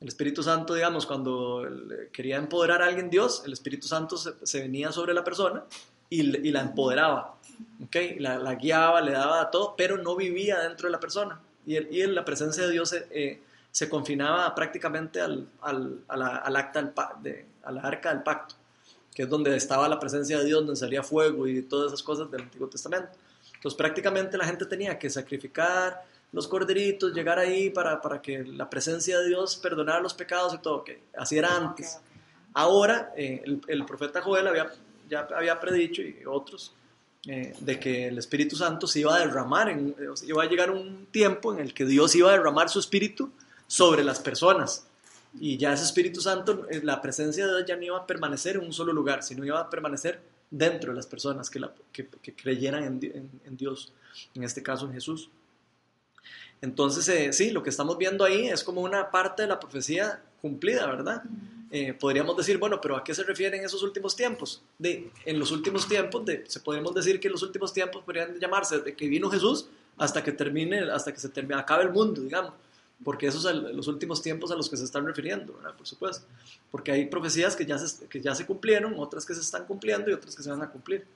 El 0.00 0.08
Espíritu 0.08 0.42
Santo, 0.42 0.74
digamos, 0.74 1.06
cuando 1.06 1.66
quería 2.12 2.36
empoderar 2.36 2.82
a 2.82 2.86
alguien 2.86 3.10
Dios, 3.10 3.42
el 3.46 3.52
Espíritu 3.52 3.86
Santo 3.88 4.16
se, 4.16 4.60
venía 4.60 4.92
sobre 4.92 5.14
la 5.14 5.24
persona 5.24 5.64
y, 6.10 6.20
y 6.20 6.52
la 6.52 6.60
empoderaba, 6.60 7.36
¿okay? 7.84 8.18
la, 8.18 8.54
guiaba, 8.54 9.00
le 9.00 9.12
daba 9.12 9.50
todo, 9.50 9.74
pero 9.76 9.98
no 9.98 10.14
vivía 10.14 10.60
dentro 10.60 10.88
de 10.88 10.92
la 10.92 11.00
persona. 11.00 11.40
Y, 11.66 11.76
el, 11.76 11.92
y 11.92 12.06
la 12.06 12.24
presencia 12.24 12.66
de 12.66 12.72
Dios 12.72 12.92
eh, 12.92 13.40
se 13.70 13.88
confinaba 13.88 14.54
prácticamente 14.54 15.20
al, 15.20 15.48
al, 15.62 16.00
a 16.06 16.16
la, 16.16 16.36
al 16.36 16.56
acta 16.56 16.92
de, 17.20 17.46
la 17.68 17.80
arca 17.80 18.10
del 18.10 18.22
pacto, 18.22 18.54
que 19.14 19.22
es 19.22 19.28
donde 19.28 19.56
estaba 19.56 19.88
la 19.88 19.98
presencia 19.98 20.38
de 20.38 20.44
Dios, 20.44 20.60
donde 20.60 20.76
salía 20.76 21.02
fuego 21.02 21.48
y 21.48 21.62
todas 21.62 21.88
esas 21.88 22.02
cosas 22.02 22.30
del 22.30 22.42
Antiguo 22.42 22.68
Testamento. 22.68 23.08
Entonces 23.64 23.78
prácticamente 23.78 24.36
la 24.36 24.44
gente 24.44 24.66
tenía 24.66 24.98
que 24.98 25.08
sacrificar 25.08 26.04
los 26.32 26.46
corderitos, 26.46 27.14
llegar 27.14 27.38
ahí 27.38 27.70
para, 27.70 27.98
para 27.98 28.20
que 28.20 28.44
la 28.44 28.68
presencia 28.68 29.18
de 29.20 29.28
Dios 29.28 29.56
perdonara 29.56 30.00
los 30.00 30.12
pecados 30.12 30.52
y 30.52 30.58
todo. 30.58 30.80
Okay. 30.80 30.98
Así 31.16 31.38
era 31.38 31.56
antes. 31.56 31.98
Ahora 32.52 33.14
eh, 33.16 33.40
el, 33.42 33.62
el, 33.66 33.86
profeta 33.86 34.20
Joel 34.20 34.48
había, 34.48 34.70
ya 35.08 35.26
había 35.34 35.58
predicho 35.58 36.02
y 36.02 36.26
otros 36.26 36.74
eh, 37.26 37.54
de 37.58 37.80
que 37.80 38.08
el 38.08 38.18
Espíritu 38.18 38.54
Santo 38.54 38.86
se 38.86 39.00
iba 39.00 39.16
a 39.16 39.20
derramar, 39.20 39.70
en, 39.70 39.96
iba 40.26 40.42
a 40.42 40.46
llegar 40.46 40.70
un 40.70 41.06
tiempo 41.06 41.54
en 41.54 41.60
el 41.60 41.72
que 41.72 41.86
Dios 41.86 42.14
iba 42.16 42.28
a 42.28 42.32
derramar 42.32 42.68
su 42.68 42.80
Espíritu 42.80 43.32
sobre 43.66 44.04
las 44.04 44.20
personas. 44.20 44.86
Y 45.40 45.56
ya 45.56 45.72
ese 45.72 45.84
Espíritu 45.84 46.20
Santo, 46.20 46.66
eh, 46.68 46.82
la 46.84 47.00
presencia 47.00 47.46
de 47.46 47.54
Dios 47.54 47.64
ya 47.66 47.76
no 47.76 47.82
iba 47.82 47.96
a 47.96 48.06
permanecer 48.06 48.56
en 48.56 48.66
un 48.66 48.74
solo 48.74 48.92
lugar, 48.92 49.22
sino 49.22 49.42
iba 49.42 49.58
a 49.58 49.70
permanecer 49.70 50.33
dentro 50.56 50.92
de 50.92 50.96
las 50.96 51.06
personas 51.06 51.50
que, 51.50 51.58
la, 51.58 51.72
que, 51.92 52.06
que 52.06 52.34
creyeran 52.34 52.84
en, 52.84 53.00
en, 53.02 53.40
en, 53.44 53.56
Dios, 53.56 53.92
en 54.34 54.44
este 54.44 54.62
caso 54.62 54.86
en 54.86 54.92
Jesús. 54.92 55.28
Entonces, 56.60 57.08
eh, 57.08 57.32
sí, 57.32 57.50
lo 57.50 57.62
que 57.62 57.70
estamos 57.70 57.98
viendo 57.98 58.24
ahí 58.24 58.46
es 58.46 58.62
como 58.62 58.80
una 58.80 59.10
parte 59.10 59.42
de 59.42 59.48
la 59.48 59.58
profecía 59.58 60.22
cumplida, 60.40 60.86
¿verdad? 60.86 61.22
Eh, 61.70 61.92
podríamos 61.92 62.36
decir, 62.36 62.56
bueno, 62.58 62.80
pero 62.80 62.96
¿a 62.96 63.02
qué 63.02 63.14
se 63.14 63.24
refieren 63.24 63.64
esos 63.64 63.82
últimos 63.82 64.14
tiempos? 64.14 64.62
De, 64.78 65.10
en 65.24 65.38
los 65.38 65.50
últimos 65.50 65.88
tiempos, 65.88 66.24
de, 66.24 66.44
se 66.46 66.60
podríamos 66.60 66.94
decir 66.94 67.18
que 67.18 67.28
los 67.28 67.42
últimos 67.42 67.72
tiempos 67.72 68.04
podrían 68.04 68.38
llamarse 68.38 68.78
desde 68.78 68.94
que 68.94 69.08
vino 69.08 69.28
Jesús 69.28 69.68
hasta 69.96 70.22
que 70.22 70.32
termine, 70.32 70.90
hasta 70.90 71.12
que 71.12 71.18
se 71.18 71.28
termine, 71.28 71.60
acabe 71.60 71.82
el 71.84 71.90
mundo, 71.90 72.22
digamos 72.22 72.52
porque 73.04 73.26
esos 73.26 73.42
son 73.42 73.76
los 73.76 73.86
últimos 73.86 74.22
tiempos 74.22 74.50
a 74.50 74.56
los 74.56 74.68
que 74.68 74.76
se 74.76 74.84
están 74.84 75.06
refiriendo, 75.06 75.54
¿verdad? 75.54 75.76
por 75.76 75.86
supuesto, 75.86 76.26
porque 76.70 76.90
hay 76.90 77.06
profecías 77.06 77.54
que 77.54 77.66
ya, 77.66 77.78
se, 77.78 78.08
que 78.08 78.20
ya 78.20 78.34
se 78.34 78.46
cumplieron, 78.46 78.94
otras 78.98 79.26
que 79.26 79.34
se 79.34 79.40
están 79.40 79.66
cumpliendo 79.66 80.10
y 80.10 80.14
otras 80.14 80.34
que 80.34 80.42
se 80.42 80.50
van 80.50 80.62
a 80.62 80.70
cumplir. 80.70 81.06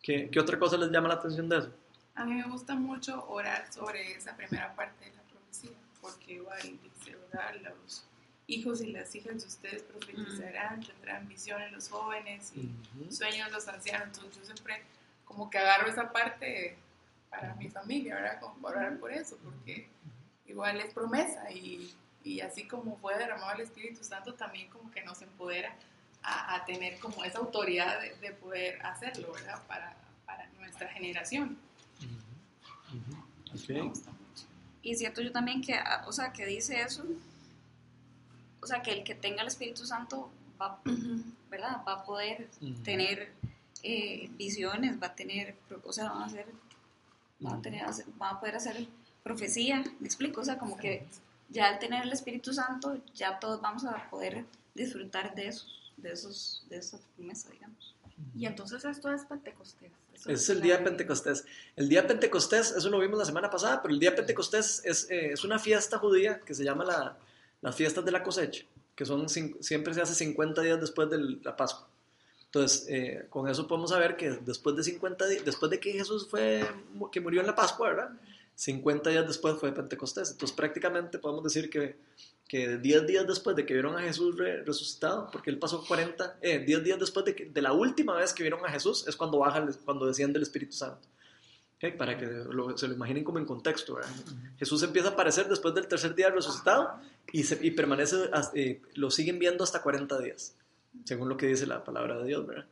¿Qué, 0.00 0.30
¿Qué, 0.30 0.40
otra 0.40 0.58
cosa 0.58 0.76
les 0.76 0.90
llama 0.90 1.08
la 1.08 1.14
atención 1.14 1.48
de 1.48 1.58
eso? 1.58 1.72
A 2.14 2.24
mí 2.24 2.34
me 2.34 2.44
gusta 2.44 2.74
mucho 2.74 3.28
orar 3.28 3.70
sobre 3.72 4.12
esa 4.12 4.36
primera 4.36 4.74
parte 4.74 5.04
de 5.04 5.16
la 5.16 5.22
profecía, 5.22 5.76
porque 6.00 6.34
igual 6.34 6.62
dice, 6.62 7.16
¿verdad? 7.16 7.54
Los 7.62 8.04
hijos 8.46 8.80
y 8.80 8.92
las 8.92 9.14
hijas 9.14 9.42
de 9.42 9.46
ustedes 9.46 9.82
profetizarán, 9.82 10.82
tendrán 10.82 11.28
visiones 11.28 11.70
los 11.72 11.88
jóvenes 11.88 12.52
y 12.54 12.60
uh 12.60 13.04
-huh. 13.04 13.12
sueños 13.12 13.52
los 13.52 13.68
ancianos, 13.68 14.08
entonces 14.08 14.36
yo 14.38 14.44
siempre 14.44 14.82
como 15.24 15.50
que 15.50 15.58
agarro 15.58 15.88
esa 15.88 16.10
parte 16.10 16.78
para 17.30 17.54
mi 17.54 17.68
familia, 17.68 18.14
¿verdad? 18.14 18.40
Como 18.40 18.66
orar 18.66 18.98
por 18.98 19.12
eso, 19.12 19.36
porque 19.44 19.88
igual 20.48 20.80
es 20.80 20.92
promesa 20.92 21.50
y, 21.50 21.94
y, 22.24 22.40
así 22.40 22.66
como 22.66 22.96
fue 22.96 23.16
derramado 23.16 23.52
el 23.54 23.60
Espíritu 23.60 24.02
Santo, 24.02 24.34
también 24.34 24.68
como 24.70 24.90
que 24.90 25.02
nos 25.04 25.20
empodera 25.22 25.74
a, 26.22 26.56
a 26.56 26.64
tener 26.64 26.98
como 26.98 27.24
esa 27.24 27.38
autoridad 27.38 28.00
de, 28.00 28.16
de, 28.16 28.32
poder 28.32 28.84
hacerlo, 28.84 29.32
¿verdad? 29.32 29.62
Para, 29.66 29.96
para 30.26 30.46
nuestra 30.58 30.88
generación. 30.88 31.58
Uh 32.90 33.56
-huh. 33.56 33.62
okay. 33.62 33.92
Y 34.82 34.94
siento 34.96 35.20
yo 35.22 35.30
también 35.32 35.60
que, 35.62 35.78
o 36.06 36.12
sea, 36.12 36.32
que 36.32 36.46
dice 36.46 36.80
eso, 36.80 37.04
o 38.60 38.66
sea, 38.66 38.82
que 38.82 38.92
el 38.92 39.04
que 39.04 39.14
tenga 39.14 39.42
el 39.42 39.48
Espíritu 39.48 39.86
Santo 39.86 40.30
va, 40.60 40.80
uh 40.84 40.88
-huh. 40.88 41.22
¿verdad? 41.50 41.82
Va 41.86 41.92
a 41.94 42.04
poder 42.04 42.48
uh 42.60 42.64
-huh. 42.64 42.82
tener 42.82 43.32
eh, 43.82 44.28
visiones, 44.36 45.00
va 45.00 45.08
a 45.08 45.14
tener, 45.14 45.56
o 45.84 45.92
sea, 45.92 46.10
van 46.10 46.22
a 46.22 46.26
hacer, 46.26 46.46
van 47.38 47.58
a, 47.58 47.62
tener, 47.62 47.86
van 48.16 48.36
a 48.36 48.40
poder 48.40 48.56
hacer 48.56 48.88
profecía, 49.28 49.84
me 50.00 50.06
explico, 50.06 50.40
o 50.40 50.44
sea, 50.44 50.58
como 50.58 50.76
que 50.76 51.06
ya 51.50 51.68
al 51.68 51.78
tener 51.78 52.02
el 52.02 52.12
Espíritu 52.12 52.52
Santo, 52.52 52.98
ya 53.14 53.38
todos 53.38 53.60
vamos 53.60 53.84
a 53.84 54.08
poder 54.10 54.44
disfrutar 54.74 55.34
de 55.34 55.48
esos, 55.48 55.92
de 55.96 56.12
esos, 56.12 56.64
de 56.70 56.78
esa 56.78 56.98
promesa, 57.16 57.48
digamos. 57.50 57.94
Y 58.34 58.46
entonces 58.46 58.84
esto 58.84 59.12
es 59.12 59.24
Pentecostés. 59.24 59.92
Eso 60.14 60.30
es 60.30 60.48
el 60.48 60.60
día 60.60 60.78
de 60.78 60.84
Pentecostés. 60.84 61.44
El 61.76 61.88
día 61.88 62.02
de 62.02 62.08
Pentecostés, 62.08 62.72
eso 62.72 62.90
lo 62.90 62.98
vimos 62.98 63.18
la 63.18 63.24
semana 63.24 63.50
pasada, 63.50 63.80
pero 63.80 63.94
el 63.94 64.00
día 64.00 64.10
de 64.10 64.16
Pentecostés 64.16 64.82
es, 64.84 65.08
eh, 65.10 65.32
es 65.32 65.44
una 65.44 65.58
fiesta 65.58 65.98
judía 65.98 66.40
que 66.40 66.54
se 66.54 66.64
llama 66.64 66.84
la, 66.84 67.16
las 67.60 67.76
fiestas 67.76 68.04
de 68.04 68.10
la 68.10 68.22
cosecha, 68.22 68.64
que 68.96 69.04
son 69.04 69.28
siempre 69.28 69.94
se 69.94 70.02
hace 70.02 70.14
50 70.14 70.62
días 70.62 70.80
después 70.80 71.08
de 71.10 71.18
la 71.42 71.56
Pascua. 71.56 71.86
Entonces, 72.46 72.86
eh, 72.88 73.26
con 73.28 73.46
eso 73.46 73.68
podemos 73.68 73.90
saber 73.90 74.16
que 74.16 74.30
después 74.30 74.74
de 74.74 74.82
50 74.82 75.26
días, 75.26 75.44
después 75.44 75.70
de 75.70 75.78
que 75.78 75.92
Jesús 75.92 76.26
fue, 76.28 76.66
que 77.12 77.20
murió 77.20 77.40
en 77.40 77.46
la 77.46 77.54
Pascua, 77.54 77.90
¿verdad? 77.90 78.10
50 78.58 79.10
días 79.10 79.24
después 79.24 79.54
fue 79.60 79.72
Pentecostés. 79.72 80.32
Entonces 80.32 80.56
prácticamente 80.56 81.20
podemos 81.20 81.44
decir 81.44 81.70
que, 81.70 81.96
que 82.48 82.76
10 82.78 83.06
días 83.06 83.24
después 83.24 83.54
de 83.54 83.64
que 83.64 83.72
vieron 83.72 83.96
a 83.96 84.00
Jesús 84.00 84.36
re, 84.36 84.64
resucitado, 84.64 85.30
porque 85.30 85.50
él 85.50 85.60
pasó 85.60 85.84
40, 85.86 86.38
eh, 86.42 86.58
10 86.58 86.82
días 86.82 86.98
después 86.98 87.24
de, 87.24 87.36
que, 87.36 87.44
de 87.44 87.62
la 87.62 87.72
última 87.72 88.16
vez 88.16 88.32
que 88.32 88.42
vieron 88.42 88.66
a 88.66 88.68
Jesús, 88.68 89.06
es 89.06 89.14
cuando 89.14 89.38
baja, 89.38 89.64
cuando 89.84 90.06
desciende 90.06 90.38
el 90.38 90.42
Espíritu 90.42 90.72
Santo. 90.72 91.06
¿Okay? 91.76 91.92
Para 91.92 92.18
que 92.18 92.26
lo, 92.26 92.76
se 92.76 92.88
lo 92.88 92.94
imaginen 92.94 93.22
como 93.22 93.38
en 93.38 93.44
contexto. 93.44 93.96
Jesús 94.58 94.82
empieza 94.82 95.10
a 95.10 95.12
aparecer 95.12 95.46
después 95.48 95.72
del 95.72 95.86
tercer 95.86 96.16
día 96.16 96.28
resucitado 96.28 96.98
y, 97.32 97.44
se, 97.44 97.64
y 97.64 97.70
permanece, 97.70 98.16
eh, 98.54 98.82
lo 98.94 99.12
siguen 99.12 99.38
viendo 99.38 99.62
hasta 99.62 99.82
40 99.82 100.18
días, 100.18 100.56
según 101.04 101.28
lo 101.28 101.36
que 101.36 101.46
dice 101.46 101.64
la 101.64 101.84
palabra 101.84 102.18
de 102.18 102.24
Dios. 102.26 102.44
¿verdad? 102.44 102.66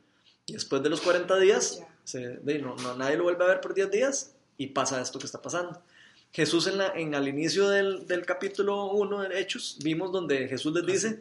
Y 0.47 0.51
después 0.51 0.83
de 0.83 0.89
los 0.89 0.99
40 0.99 1.39
días, 1.39 1.81
se, 2.03 2.41
no, 2.59 2.75
no, 2.75 2.95
nadie 2.97 3.15
lo 3.15 3.23
vuelve 3.23 3.45
a 3.45 3.47
ver 3.47 3.61
por 3.61 3.73
10 3.73 3.89
días 3.89 4.33
y 4.57 4.67
pasa 4.67 5.01
esto 5.01 5.19
que 5.19 5.25
está 5.25 5.41
pasando. 5.41 5.81
Jesús 6.31 6.67
en, 6.67 6.77
la, 6.77 6.87
en 6.95 7.15
al 7.15 7.27
inicio 7.27 7.69
del, 7.69 8.05
del, 8.05 8.25
capítulo 8.25 8.91
1 8.91 9.21
de 9.21 9.39
Hechos, 9.39 9.77
vimos 9.81 10.11
donde 10.11 10.47
Jesús 10.47 10.73
les 10.73 10.85
dice, 10.85 11.19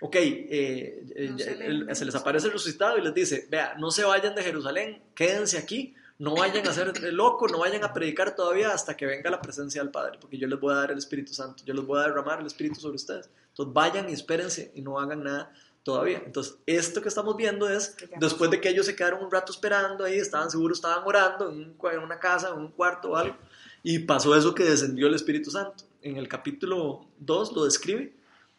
ok, 0.00 0.16
eh, 0.16 1.28
no 1.30 1.38
se, 1.38 1.66
el, 1.66 1.96
se, 1.96 2.04
les 2.04 2.14
aparece 2.14 2.46
el 2.46 2.52
resucitado 2.52 2.96
y 2.98 3.02
les 3.02 3.14
dice, 3.14 3.46
vea, 3.50 3.74
no 3.78 3.90
se 3.90 4.04
vayan 4.04 4.34
de 4.34 4.42
Jerusalén, 4.42 5.02
quédense 5.14 5.58
aquí, 5.58 5.94
no 6.18 6.36
vayan 6.36 6.66
a 6.66 6.72
ser 6.72 6.92
locos, 7.12 7.50
no 7.50 7.58
vayan 7.58 7.84
a 7.84 7.92
predicar 7.92 8.36
todavía 8.36 8.72
hasta 8.72 8.96
que 8.96 9.06
venga 9.06 9.30
la 9.30 9.40
presencia 9.40 9.82
del 9.82 9.90
Padre, 9.90 10.18
porque 10.20 10.38
yo 10.38 10.46
les 10.46 10.60
voy 10.60 10.72
a 10.72 10.78
dar 10.78 10.92
el 10.92 10.98
Espíritu 10.98 11.34
Santo, 11.34 11.64
yo 11.64 11.74
les 11.74 11.84
voy 11.84 12.00
a 12.00 12.08
derramar 12.08 12.40
el 12.40 12.46
Espíritu 12.46 12.80
sobre 12.80 12.96
ustedes. 12.96 13.28
Entonces 13.48 13.74
vayan 13.74 14.08
y 14.08 14.12
espérense 14.12 14.72
y 14.74 14.82
no 14.82 14.98
hagan 14.98 15.24
nada 15.24 15.52
todavía. 15.84 16.22
Entonces, 16.26 16.56
esto 16.66 17.00
que 17.00 17.08
estamos 17.08 17.36
viendo 17.36 17.68
es, 17.68 17.94
después 18.18 18.50
de 18.50 18.60
que 18.60 18.70
ellos 18.70 18.86
se 18.86 18.96
quedaron 18.96 19.22
un 19.22 19.30
rato 19.30 19.52
esperando 19.52 20.04
ahí, 20.04 20.18
estaban 20.18 20.50
seguros, 20.50 20.78
estaban 20.78 21.04
orando 21.06 21.50
en, 21.50 21.58
un, 21.58 21.76
en 21.92 21.98
una 22.00 22.18
casa, 22.18 22.48
en 22.48 22.58
un 22.58 22.68
cuarto 22.72 23.10
o 23.10 23.16
algo, 23.16 23.36
y 23.82 24.00
pasó 24.00 24.34
eso 24.34 24.54
que 24.54 24.64
descendió 24.64 25.06
el 25.06 25.14
Espíritu 25.14 25.50
Santo. 25.50 25.84
En 26.02 26.16
el 26.16 26.26
capítulo 26.26 27.06
2 27.18 27.52
lo 27.52 27.64
describe. 27.64 28.12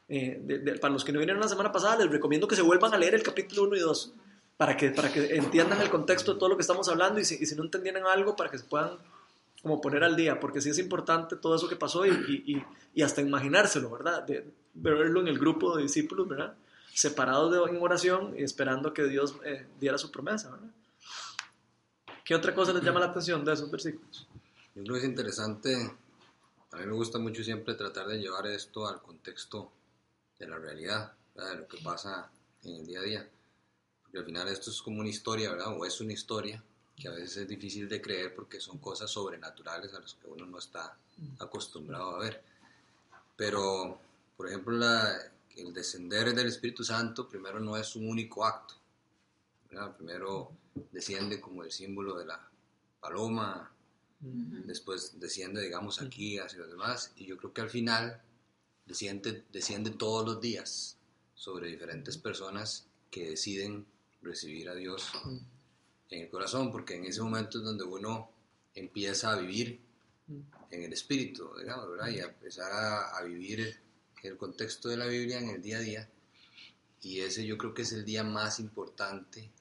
Eh, 0.07 0.39
de, 0.39 0.59
de, 0.59 0.77
para 0.77 0.93
los 0.93 1.03
que 1.03 1.11
no 1.11 1.17
vinieron 1.17 1.41
la 1.41 1.47
semana 1.47 1.71
pasada, 1.71 1.97
les 1.97 2.11
recomiendo 2.11 2.47
que 2.47 2.55
se 2.55 2.61
vuelvan 2.61 2.93
a 2.93 2.97
leer 2.97 3.15
el 3.15 3.23
capítulo 3.23 3.63
1 3.63 3.75
y 3.75 3.79
2 3.79 4.13
para 4.55 4.77
que, 4.77 4.91
para 4.91 5.11
que 5.11 5.35
entiendan 5.35 5.81
el 5.81 5.89
contexto 5.89 6.33
de 6.33 6.39
todo 6.39 6.49
lo 6.49 6.55
que 6.55 6.61
estamos 6.61 6.87
hablando 6.87 7.19
y 7.19 7.25
si, 7.25 7.35
y 7.41 7.45
si 7.47 7.55
no 7.55 7.63
entendieran 7.63 8.03
algo, 8.05 8.35
para 8.35 8.49
que 8.51 8.59
se 8.59 8.65
puedan 8.65 8.91
como 9.63 9.81
poner 9.81 10.03
al 10.03 10.15
día, 10.15 10.39
porque 10.39 10.61
sí 10.61 10.69
es 10.69 10.77
importante 10.77 11.35
todo 11.37 11.55
eso 11.55 11.67
que 11.67 11.75
pasó 11.75 12.05
y, 12.05 12.11
y, 12.11 12.63
y 12.93 13.01
hasta 13.01 13.21
imaginárselo, 13.21 13.89
¿verdad? 13.89 14.21
De, 14.23 14.45
verlo 14.75 15.21
en 15.21 15.27
el 15.27 15.39
grupo 15.39 15.75
de 15.75 15.83
discípulos, 15.83 16.27
¿verdad? 16.27 16.53
Separados 16.95 17.51
de, 17.51 17.75
en 17.75 17.81
oración 17.81 18.33
y 18.37 18.43
esperando 18.43 18.93
que 18.93 19.03
Dios 19.03 19.35
eh, 19.43 19.67
diera 19.79 19.97
su 19.97 20.11
promesa, 20.11 20.51
¿verdad? 20.51 20.69
¿Qué 22.23 22.33
otra 22.33 22.55
cosa 22.55 22.73
les 22.73 22.83
llama 22.83 23.01
la 23.01 23.07
atención 23.07 23.43
de 23.43 23.53
esos 23.53 23.69
versículos? 23.69 24.27
Yo 24.73 24.83
creo 24.83 24.95
que 24.95 25.01
es 25.01 25.05
interesante, 25.05 25.75
a 26.71 26.77
mí 26.77 26.85
me 26.85 26.93
gusta 26.93 27.19
mucho 27.19 27.43
siempre 27.43 27.75
tratar 27.75 28.07
de 28.07 28.17
llevar 28.17 28.47
esto 28.47 28.87
al 28.87 29.01
contexto 29.01 29.71
de 30.39 30.47
la 30.47 30.57
realidad, 30.57 31.13
¿verdad? 31.35 31.51
de 31.51 31.57
lo 31.57 31.67
que 31.67 31.77
pasa 31.83 32.31
en 32.63 32.77
el 32.77 32.87
día 32.87 32.99
a 32.99 33.03
día. 33.03 33.29
Porque 34.01 34.17
al 34.19 34.25
final 34.25 34.47
esto 34.47 34.71
es 34.71 34.81
como 34.81 35.01
una 35.01 35.09
historia, 35.09 35.51
¿verdad? 35.51 35.77
O 35.77 35.85
es 35.85 36.01
una 36.01 36.13
historia 36.13 36.63
que 36.95 37.07
a 37.09 37.11
veces 37.11 37.37
es 37.37 37.47
difícil 37.47 37.87
de 37.89 38.01
creer 38.01 38.33
porque 38.33 38.59
son 38.59 38.77
cosas 38.79 39.11
sobrenaturales 39.11 39.93
a 39.93 39.99
las 39.99 40.13
que 40.13 40.27
uno 40.27 40.45
no 40.45 40.57
está 40.57 40.97
acostumbrado 41.39 42.15
a 42.15 42.19
ver. 42.19 42.41
Pero, 43.35 43.99
por 44.37 44.47
ejemplo, 44.47 44.75
la, 44.75 45.31
el 45.55 45.73
descender 45.73 46.33
del 46.33 46.47
Espíritu 46.47 46.83
Santo 46.83 47.27
primero 47.27 47.59
no 47.59 47.77
es 47.77 47.95
un 47.95 48.07
único 48.07 48.45
acto. 48.45 48.75
¿verdad? 49.69 49.95
Primero 49.95 50.51
desciende 50.91 51.39
como 51.39 51.63
el 51.63 51.71
símbolo 51.71 52.17
de 52.17 52.25
la 52.25 52.49
paloma, 52.99 53.71
uh 54.21 54.25
-huh. 54.25 54.65
después 54.65 55.19
desciende, 55.19 55.61
digamos, 55.61 56.01
aquí 56.01 56.37
hacia 56.37 56.59
los 56.59 56.69
demás, 56.69 57.11
y 57.15 57.25
yo 57.25 57.37
creo 57.37 57.53
que 57.53 57.61
al 57.61 57.69
final 57.69 58.21
desciende, 58.85 59.43
desciende 59.51 59.91
todos 59.91 60.25
los 60.25 60.41
días 60.41 60.97
sobre 61.35 61.67
diferentes 61.67 62.17
personas 62.17 62.87
que 63.11 63.29
deciden 63.29 63.85
recibir 64.21 64.69
a 64.69 64.75
Dios 64.75 65.11
en 66.09 66.21
el 66.23 66.29
corazón, 66.29 66.71
porque 66.71 66.95
en 66.95 67.05
ese 67.05 67.21
momento 67.21 67.59
es 67.59 67.63
donde 67.63 67.83
uno 67.83 68.29
empieza 68.73 69.31
a 69.31 69.39
vivir 69.39 69.79
en 70.71 70.83
el 70.83 70.91
espíritu, 70.93 71.49
digamos, 71.59 71.89
¿verdad? 71.91 72.09
Y 72.09 72.19
a 72.19 72.25
empezar 72.25 72.71
a, 72.71 73.17
a 73.17 73.23
vivir 73.23 73.79
el 74.27 74.37
contexto 74.37 74.89
de 74.89 74.97
la 74.97 75.05
Biblia 75.05 75.39
en 75.39 75.49
el 75.49 75.61
día 75.61 75.77
a 75.77 75.81
día. 75.81 76.09
Y 77.01 77.21
ese 77.21 77.45
yo 77.45 77.57
creo 77.57 77.73
que 77.73 77.83
es 77.83 77.91
el 77.91 78.03
día 78.03 78.23
más 78.23 78.59
importante 78.59 79.51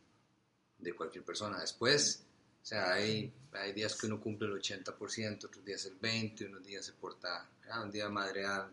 de 0.78 0.94
cualquier 0.94 1.24
persona. 1.24 1.60
Después, 1.60 2.24
o 2.62 2.66
sea, 2.66 2.92
hay, 2.94 3.32
hay 3.52 3.72
días 3.72 3.96
que 3.96 4.06
uno 4.06 4.20
cumple 4.20 4.48
el 4.48 4.54
80%, 4.54 5.44
otros 5.44 5.64
días 5.64 5.84
el 5.86 6.00
20%, 6.00 6.48
unos 6.48 6.64
días 6.64 6.86
se 6.86 6.92
porta, 6.92 7.48
ah, 7.70 7.82
un 7.82 7.90
día 7.90 8.08
madreal 8.08 8.72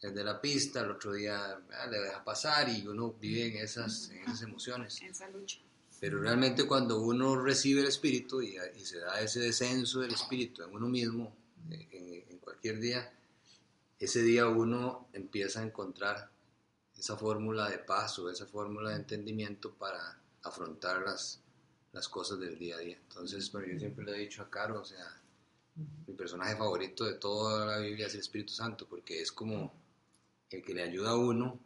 desde 0.00 0.22
la 0.22 0.40
pista, 0.40 0.80
el 0.80 0.92
otro 0.92 1.12
día 1.12 1.58
ah, 1.72 1.86
le 1.86 1.98
deja 1.98 2.22
pasar 2.22 2.68
y 2.68 2.86
uno 2.86 3.12
vive 3.20 3.46
en 3.46 3.56
esas, 3.64 4.10
en 4.10 4.22
esas 4.22 4.42
emociones. 4.42 5.00
En 5.02 5.10
esa 5.10 5.28
lucha. 5.28 5.58
Pero 6.00 6.20
realmente 6.20 6.64
cuando 6.64 7.00
uno 7.00 7.34
recibe 7.34 7.80
el 7.80 7.88
espíritu 7.88 8.40
y, 8.40 8.56
y 8.76 8.84
se 8.84 9.00
da 9.00 9.20
ese 9.20 9.40
descenso 9.40 10.00
del 10.00 10.12
espíritu 10.12 10.62
en 10.62 10.72
uno 10.72 10.88
mismo, 10.88 11.34
eh, 11.70 11.88
en, 11.90 12.32
en 12.32 12.38
cualquier 12.38 12.78
día, 12.78 13.12
ese 13.98 14.22
día 14.22 14.46
uno 14.46 15.08
empieza 15.12 15.60
a 15.60 15.64
encontrar 15.64 16.30
esa 16.96 17.16
fórmula 17.16 17.68
de 17.68 17.78
paz 17.78 18.18
o 18.18 18.30
esa 18.30 18.46
fórmula 18.46 18.90
de 18.90 18.96
entendimiento 18.96 19.74
para 19.74 20.20
afrontar 20.42 21.02
las, 21.02 21.40
las 21.92 22.08
cosas 22.08 22.38
del 22.38 22.58
día 22.58 22.76
a 22.76 22.80
día. 22.80 22.98
Entonces, 23.00 23.50
bueno, 23.52 23.68
yo 23.72 23.78
siempre 23.78 24.04
le 24.04 24.16
he 24.16 24.20
dicho 24.20 24.42
a 24.42 24.50
Caro, 24.50 24.80
o 24.80 24.84
sea, 24.84 25.20
mi 26.06 26.14
personaje 26.14 26.56
favorito 26.56 27.04
de 27.04 27.14
toda 27.14 27.66
la 27.66 27.78
Biblia 27.78 28.06
es 28.06 28.14
el 28.14 28.20
Espíritu 28.20 28.52
Santo, 28.52 28.86
porque 28.88 29.20
es 29.20 29.30
como 29.30 29.72
el 30.50 30.62
que 30.62 30.74
le 30.74 30.82
ayuda 30.82 31.10
a 31.10 31.16
uno 31.16 31.58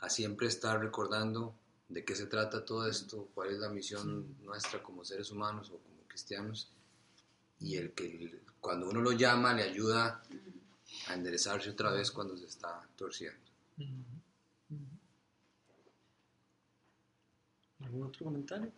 a 0.00 0.10
siempre 0.10 0.46
estar 0.46 0.80
recordando 0.80 1.54
de 1.88 2.04
qué 2.04 2.14
se 2.14 2.26
trata 2.26 2.64
todo 2.64 2.86
esto, 2.86 3.28
cuál 3.34 3.50
es 3.50 3.58
la 3.58 3.70
misión 3.70 4.36
nuestra 4.44 4.82
como 4.82 5.04
seres 5.04 5.30
humanos 5.30 5.70
o 5.70 5.78
como 5.78 6.02
cristianos, 6.06 6.70
y 7.60 7.76
el 7.76 7.92
que 7.92 8.40
cuando 8.60 8.88
uno 8.88 9.00
lo 9.00 9.12
llama 9.12 9.54
le 9.54 9.62
ayuda 9.62 10.22
a 11.08 11.14
enderezarse 11.14 11.70
otra 11.70 11.90
vez 11.90 12.10
cuando 12.10 12.36
se 12.36 12.46
está 12.46 12.86
torciendo. 12.96 13.40
¿Algún 17.80 18.02
otro 18.02 18.24
comentario? 18.24 18.70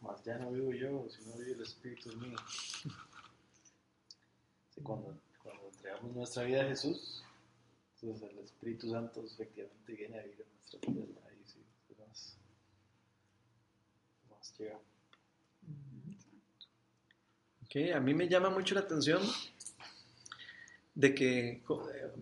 Más 0.00 0.22
ya 0.24 0.38
no 0.38 0.50
vivo 0.52 0.72
yo, 0.72 1.08
sino 1.08 1.36
vive 1.36 1.52
el 1.52 1.62
Espíritu 1.62 2.10
en 2.10 2.20
mí. 2.20 2.34
Sí, 4.74 4.80
cuando, 4.82 5.18
cuando 5.42 5.68
entregamos 5.68 6.14
nuestra 6.14 6.44
vida 6.44 6.62
a 6.62 6.68
Jesús, 6.68 7.24
entonces 7.94 8.30
el 8.30 8.38
Espíritu 8.38 8.90
Santo 8.90 9.24
efectivamente 9.24 9.92
viene 9.92 10.18
a 10.18 10.22
vivir 10.22 10.40
en 10.42 10.54
nuestras 10.56 10.82
vidas. 10.82 11.24
Ahí 11.26 11.42
sí, 11.44 11.64
es 11.90 11.98
más, 11.98 12.36
más 14.30 14.58
llega. 14.58 14.78
Ok, 17.64 17.94
a 17.94 18.00
mí 18.00 18.14
me 18.14 18.28
llama 18.28 18.50
mucho 18.50 18.74
la 18.74 18.80
atención 18.80 19.22
de 20.98 21.14
que 21.14 21.48
eh, 21.48 21.62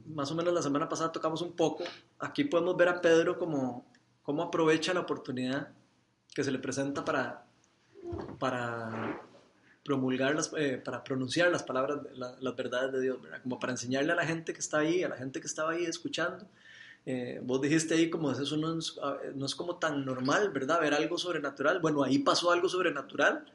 más 0.05 0.31
o 0.31 0.35
menos 0.35 0.53
la 0.53 0.61
semana 0.61 0.87
pasada 0.87 1.11
tocamos 1.11 1.41
un 1.41 1.53
poco. 1.53 1.83
Aquí 2.19 2.45
podemos 2.45 2.77
ver 2.77 2.89
a 2.89 3.01
Pedro 3.01 3.39
como 3.39 3.87
cómo 4.23 4.43
aprovecha 4.43 4.93
la 4.93 5.01
oportunidad 5.01 5.69
que 6.35 6.45
se 6.45 6.51
le 6.51 6.59
presenta 6.59 7.03
para, 7.03 7.47
para 8.39 9.23
promulgar, 9.83 10.35
las, 10.35 10.53
eh, 10.59 10.79
para 10.85 11.03
pronunciar 11.03 11.51
las 11.51 11.63
palabras, 11.63 12.01
las 12.15 12.57
verdades 12.57 12.93
de 12.93 13.01
Dios, 13.01 13.23
¿verdad? 13.23 13.41
Como 13.43 13.59
para 13.59 13.73
enseñarle 13.73 14.13
a 14.13 14.17
la 14.17 14.27
gente 14.27 14.53
que 14.53 14.61
está 14.61 14.81
ahí, 14.81 15.03
a 15.03 15.09
la 15.09 15.17
gente 15.17 15.41
que 15.41 15.47
estaba 15.47 15.71
ahí 15.71 15.87
escuchando. 15.87 16.47
Eh, 17.07 17.41
vos 17.43 17.63
dijiste 17.63 17.95
ahí 17.95 18.11
como 18.11 18.31
eso 18.31 18.57
no 18.59 18.79
es, 18.79 18.99
ah, 19.03 19.17
no 19.35 19.47
es 19.47 19.55
como 19.55 19.77
tan 19.77 20.05
normal, 20.05 20.51
¿verdad? 20.51 20.83
Ver 20.83 20.93
algo 20.93 21.17
sobrenatural. 21.17 21.81
Bueno, 21.81 22.03
ahí 22.03 22.19
pasó 22.19 22.51
algo 22.51 22.69
sobrenatural 22.69 23.47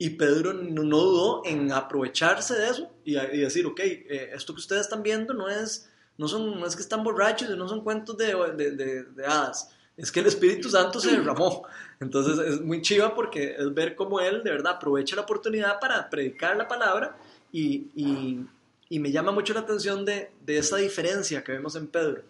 y 0.00 0.08
Pedro 0.10 0.54
no, 0.54 0.82
no 0.82 0.96
dudó 0.98 1.42
en 1.44 1.70
aprovecharse 1.72 2.54
de 2.54 2.70
eso 2.70 2.90
y, 3.04 3.18
y 3.18 3.36
decir, 3.36 3.66
ok, 3.66 3.80
eh, 3.80 4.30
esto 4.34 4.54
que 4.54 4.60
ustedes 4.60 4.82
están 4.82 5.02
viendo 5.02 5.34
no 5.34 5.46
es, 5.48 5.90
no 6.16 6.26
son, 6.26 6.58
no 6.58 6.66
es 6.66 6.74
que 6.74 6.80
están 6.82 7.04
borrachos 7.04 7.50
no 7.50 7.68
son 7.68 7.84
cuentos 7.84 8.16
de, 8.16 8.34
de, 8.56 8.70
de- 8.72 9.02
de 9.04 9.26
hadas, 9.26 9.68
es 9.98 10.10
que 10.10 10.20
el 10.20 10.26
Espíritu 10.26 10.70
Santo 10.70 10.98
se 11.00 11.10
derramó. 11.10 11.64
Entonces 12.00 12.38
es 12.46 12.60
muy 12.62 12.80
chiva 12.80 13.14
porque 13.14 13.54
es 13.58 13.74
ver 13.74 13.94
cómo 13.94 14.20
él 14.20 14.42
de 14.42 14.50
verdad 14.50 14.76
aprovecha 14.76 15.14
la 15.16 15.22
oportunidad 15.22 15.78
para 15.78 16.08
predicar 16.08 16.56
la 16.56 16.66
palabra 16.66 17.18
y, 17.52 17.90
y- 17.94 18.40
y 18.88 18.98
me 19.00 19.12
llama 19.12 19.32
mucho 19.32 19.52
la 19.52 19.60
atención 19.60 20.06
de, 20.06 20.32
de 20.46 20.56
esa 20.58 20.78
diferencia 20.78 21.44
que 21.44 21.52
vemos 21.52 21.76
en 21.76 21.86
Pedro. 21.88 22.22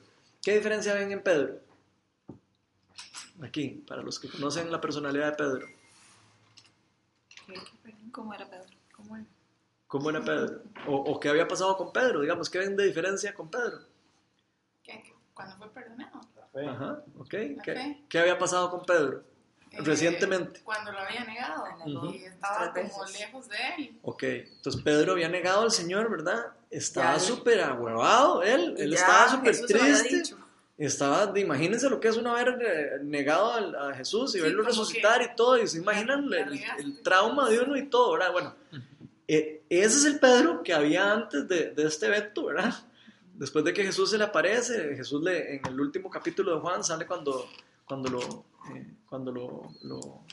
¿Qué 0.42 0.56
diferencia 0.56 0.92
ven 0.94 1.12
en 1.12 1.22
Pedro? 1.22 1.60
Aquí, 3.42 3.82
para 3.86 4.02
los 4.02 4.18
que 4.18 4.28
conocen 4.28 4.70
la 4.72 4.80
personalidad 4.80 5.30
de 5.30 5.36
Pedro. 5.44 5.66
¿Cómo 8.12 8.34
era 8.34 8.48
Pedro? 8.48 8.66
¿Cómo 8.94 9.16
era? 9.16 9.26
¿Cómo 9.86 10.10
era 10.10 10.20
Pedro? 10.20 10.62
O, 10.86 10.96
o 10.96 11.20
qué 11.20 11.28
había 11.28 11.48
pasado 11.48 11.76
con 11.76 11.92
Pedro, 11.92 12.20
digamos, 12.20 12.48
¿qué 12.48 12.58
ven 12.58 12.76
de 12.76 12.86
diferencia 12.86 13.34
con 13.34 13.50
Pedro? 13.50 13.78
¿Qué? 14.82 15.02
¿Cuándo 15.34 15.56
fue 15.56 15.68
perdonado? 15.70 16.20
La 16.36 16.46
fe. 16.48 16.66
Ajá, 16.68 17.02
ok. 17.18 17.32
La 17.56 17.62
¿Qué, 17.62 17.74
fe. 17.74 18.04
qué 18.08 18.18
había 18.18 18.38
pasado 18.38 18.70
con 18.70 18.84
Pedro? 18.84 19.24
Eh, 19.72 19.78
Recientemente. 19.82 20.60
Cuando 20.62 20.90
lo 20.92 20.98
había 20.98 21.24
negado. 21.24 21.64
Y 22.12 22.24
estaba 22.24 22.72
como 22.72 23.04
lejos 23.06 23.48
de 23.48 23.56
él. 23.78 23.98
Ok, 24.02 24.22
entonces 24.24 24.82
Pedro 24.82 25.12
había 25.12 25.28
negado 25.28 25.62
al 25.62 25.70
Señor, 25.70 26.10
¿verdad? 26.10 26.52
Estaba 26.70 27.18
súper 27.18 27.60
ahuevado, 27.60 28.42
él, 28.42 28.74
él 28.78 28.90
ya 28.90 28.96
estaba 28.96 29.28
súper 29.28 29.56
triste. 29.66 30.34
Estaba, 30.86 31.38
imagínense 31.38 31.90
lo 31.90 32.00
que 32.00 32.08
es 32.08 32.16
uno 32.16 32.34
haber 32.34 32.58
eh, 32.62 33.04
negado 33.04 33.52
a, 33.78 33.92
Jesús 33.94 34.34
y 34.34 34.38
Sí, 34.38 34.42
verlo 34.42 34.62
resucitar 34.62 35.18
que 35.18 35.26
y 35.26 35.36
todo, 35.36 35.62
y 35.62 35.66
se 35.66 35.78
imaginan 35.78 36.24
el, 36.32 36.58
el 36.78 37.02
trauma 37.02 37.50
de 37.50 37.60
uno 37.60 37.76
y 37.76 37.86
todo, 37.90 38.12
¿verdad? 38.12 38.32
Bueno, 38.32 38.54
eh, 39.28 39.62
ese 39.68 39.98
es 39.98 40.04
el 40.06 40.18
Pedro 40.18 40.62
que 40.62 40.72
había 40.72 41.12
antes 41.12 41.46
de, 41.46 41.72
de 41.72 41.86
este 41.86 42.06
evento, 42.06 42.46
¿verdad? 42.46 42.74
Después 43.34 43.64
de 43.64 43.74
que 43.74 43.84
Jesús 43.84 44.10
se 44.10 44.18
le 44.18 44.24
aparece, 44.24 44.96
Jesús 44.96 45.22
le, 45.22 45.56
en 45.56 45.66
el 45.66 45.80
último 45.80 46.08
capítulo 46.08 46.54
de 46.54 46.60
Juan 46.60 46.82
sale 46.82 47.06
cuando, 47.06 47.48
cuando, 47.84 48.08
lo, 48.08 48.20
eh, 48.74 48.86
cuando 49.06 49.30
lo, 49.30 49.74
lo, 49.82 50.24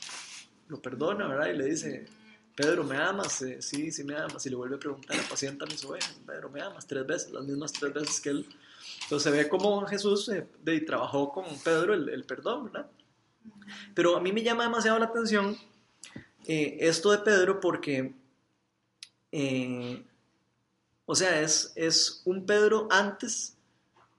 lo 0.68 0.82
perdona, 0.82 1.28
¿verdad? 1.28 1.48
Y 1.52 1.58
le 1.58 1.64
dice, 1.66 2.06
Pedro, 2.54 2.84
¿me 2.84 2.96
amas? 2.96 3.40
Eh, 3.42 3.62
sí, 3.62 3.92
sí 3.92 4.02
me 4.02 4.16
amas. 4.16 4.44
Y 4.46 4.50
le 4.50 4.56
vuelve 4.56 4.76
a 4.76 4.80
preguntar, 4.80 5.16
apacienta 5.18 5.64
mis 5.66 5.84
ovejas. 5.84 6.18
Pedro, 6.26 6.50
¿me 6.50 6.60
amas? 6.60 6.86
Tres 6.86 7.06
veces, 7.06 7.30
las 7.30 7.44
mismas 7.44 7.72
tres 7.72 7.92
veces 7.92 8.20
que 8.20 8.30
él. 8.30 8.46
Entonces 9.02 9.22
se 9.22 9.30
ve 9.30 9.48
como 9.48 9.86
Jesús 9.86 10.28
eh, 10.28 10.46
trabajó 10.86 11.32
con 11.32 11.44
Pedro 11.64 11.94
el, 11.94 12.08
el 12.08 12.24
perdón, 12.24 12.64
¿verdad? 12.64 12.86
Pero 13.94 14.16
a 14.16 14.20
mí 14.20 14.32
me 14.32 14.42
llama 14.42 14.64
demasiado 14.64 14.98
la 14.98 15.06
atención 15.06 15.56
eh, 16.46 16.76
esto 16.80 17.10
de 17.10 17.18
Pedro 17.18 17.60
porque, 17.60 18.14
eh, 19.32 20.02
o 21.06 21.14
sea, 21.14 21.40
es, 21.40 21.72
es 21.74 22.22
un 22.24 22.44
Pedro 22.46 22.88
antes 22.90 23.56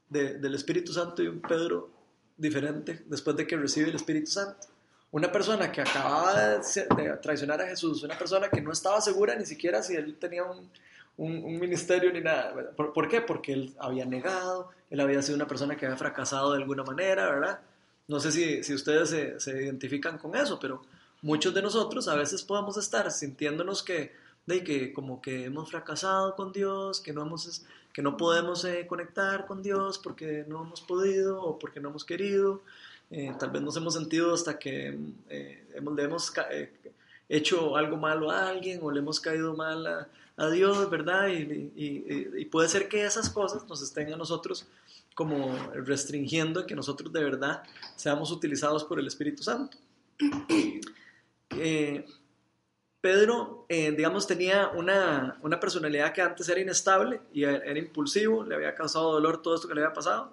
de- 0.09 0.37
del 0.39 0.55
Espíritu 0.55 0.93
Santo 0.93 1.21
y 1.23 1.27
un 1.27 1.41
Pedro 1.41 1.89
diferente 2.37 3.03
después 3.05 3.35
de 3.35 3.45
que 3.45 3.57
recibe 3.57 3.89
el 3.89 3.95
Espíritu 3.95 4.31
Santo. 4.31 4.67
Una 5.11 5.31
persona 5.31 5.71
que 5.71 5.81
acababa 5.81 6.39
de, 6.57 6.57
de 7.03 7.17
traicionar 7.17 7.61
a 7.61 7.67
Jesús, 7.67 8.03
una 8.03 8.17
persona 8.17 8.49
que 8.49 8.61
no 8.61 8.71
estaba 8.71 9.01
segura 9.01 9.35
ni 9.35 9.45
siquiera 9.45 9.81
si 9.81 9.95
él 9.95 10.17
tenía 10.19 10.43
un, 10.43 10.69
un- 11.19 11.43
un 11.43 11.59
ministerio 11.59 12.11
ni 12.11 12.21
nada. 12.21 12.53
¿Por, 12.75 12.93
por 12.93 13.07
qué? 13.07 13.21
Porque 13.21 13.53
él 13.53 13.73
había 13.79 14.05
negado, 14.05 14.69
él 14.89 14.99
había 14.99 15.21
sido 15.21 15.35
una 15.35 15.47
persona 15.47 15.75
que 15.77 15.85
había 15.85 15.97
fracasado 15.97 16.51
de 16.53 16.61
alguna 16.61 16.83
manera, 16.83 17.29
¿verdad? 17.29 17.59
No 18.07 18.19
sé 18.19 18.31
si, 18.31 18.63
si 18.63 18.73
ustedes 18.73 19.09
se, 19.09 19.39
se 19.39 19.51
identifican 19.63 20.17
con 20.17 20.35
eso, 20.35 20.59
pero 20.59 20.81
muchos 21.21 21.53
de 21.53 21.61
nosotros 21.61 22.07
a 22.07 22.15
veces 22.15 22.43
podemos 22.43 22.77
estar 22.77 23.11
sintiéndonos 23.11 23.83
que, 23.83 24.11
de 24.47 24.63
que 24.63 24.93
como 24.93 25.21
que 25.21 25.45
hemos 25.45 25.69
fracasado 25.69 26.35
con 26.35 26.51
Dios, 26.51 27.01
que 27.01 27.13
no, 27.13 27.21
hemos, 27.21 27.63
que 27.93 28.01
no 28.01 28.17
podemos 28.17 28.65
eh, 28.65 28.87
conectar 28.87 29.45
con 29.45 29.61
Dios 29.61 29.99
porque 29.99 30.45
no 30.47 30.63
hemos 30.63 30.81
podido 30.81 31.41
o 31.43 31.59
porque 31.59 31.79
no 31.79 31.89
hemos 31.89 32.03
querido. 32.05 32.61
Eh, 33.11 33.33
tal 33.39 33.49
vez 33.51 33.61
nos 33.61 33.75
hemos 33.77 33.93
sentido 33.95 34.33
hasta 34.33 34.57
que 34.59 34.97
eh, 35.29 35.67
hemos, 35.75 35.95
le 35.95 36.03
hemos 36.03 36.31
eh, 36.51 36.71
hecho 37.29 37.77
algo 37.77 37.95
malo 37.95 38.31
a 38.31 38.49
alguien 38.49 38.79
o 38.81 38.91
le 38.91 38.99
hemos 38.99 39.19
caído 39.19 39.55
mal 39.55 39.85
a, 39.87 40.09
a 40.39 40.49
Dios, 40.49 40.89
¿verdad? 40.89 41.27
Y, 41.29 42.45
puede 42.45 42.69
ser 42.69 42.87
que 42.87 43.05
esas 43.05 43.29
cosas 43.29 43.67
nos 43.67 43.81
estén 43.81 44.11
a 44.11 44.17
nosotros 44.17 44.67
como 45.13 45.53
restringiendo 45.73 46.65
que 46.65 46.75
nosotros 46.75 47.11
de 47.11 47.23
verdad 47.23 47.63
seamos 47.95 48.31
utilizados 48.31 48.83
por 48.85 48.99
el 48.99 49.07
Espíritu 49.07 49.43
Santo. 49.43 49.77
Eh, 51.61 52.05
Pedro, 53.01 53.65
eh, 53.69 53.91
digamos, 53.91 54.27
tenía 54.27 54.67
una, 54.67 55.39
una 55.41 55.59
personalidad 55.59 56.13
que 56.13 56.21
antes 56.21 56.47
era 56.47 56.61
inestable 56.61 57.21
y 57.33 57.43
era 57.43 57.79
impulsivo, 57.79 58.43
le 58.43 58.53
había 58.53 58.75
causado 58.75 59.11
dolor 59.13 59.41
todo 59.41 59.55
esto 59.55 59.67
que 59.67 59.73
le 59.73 59.81
había 59.81 59.95
pasado. 59.95 60.31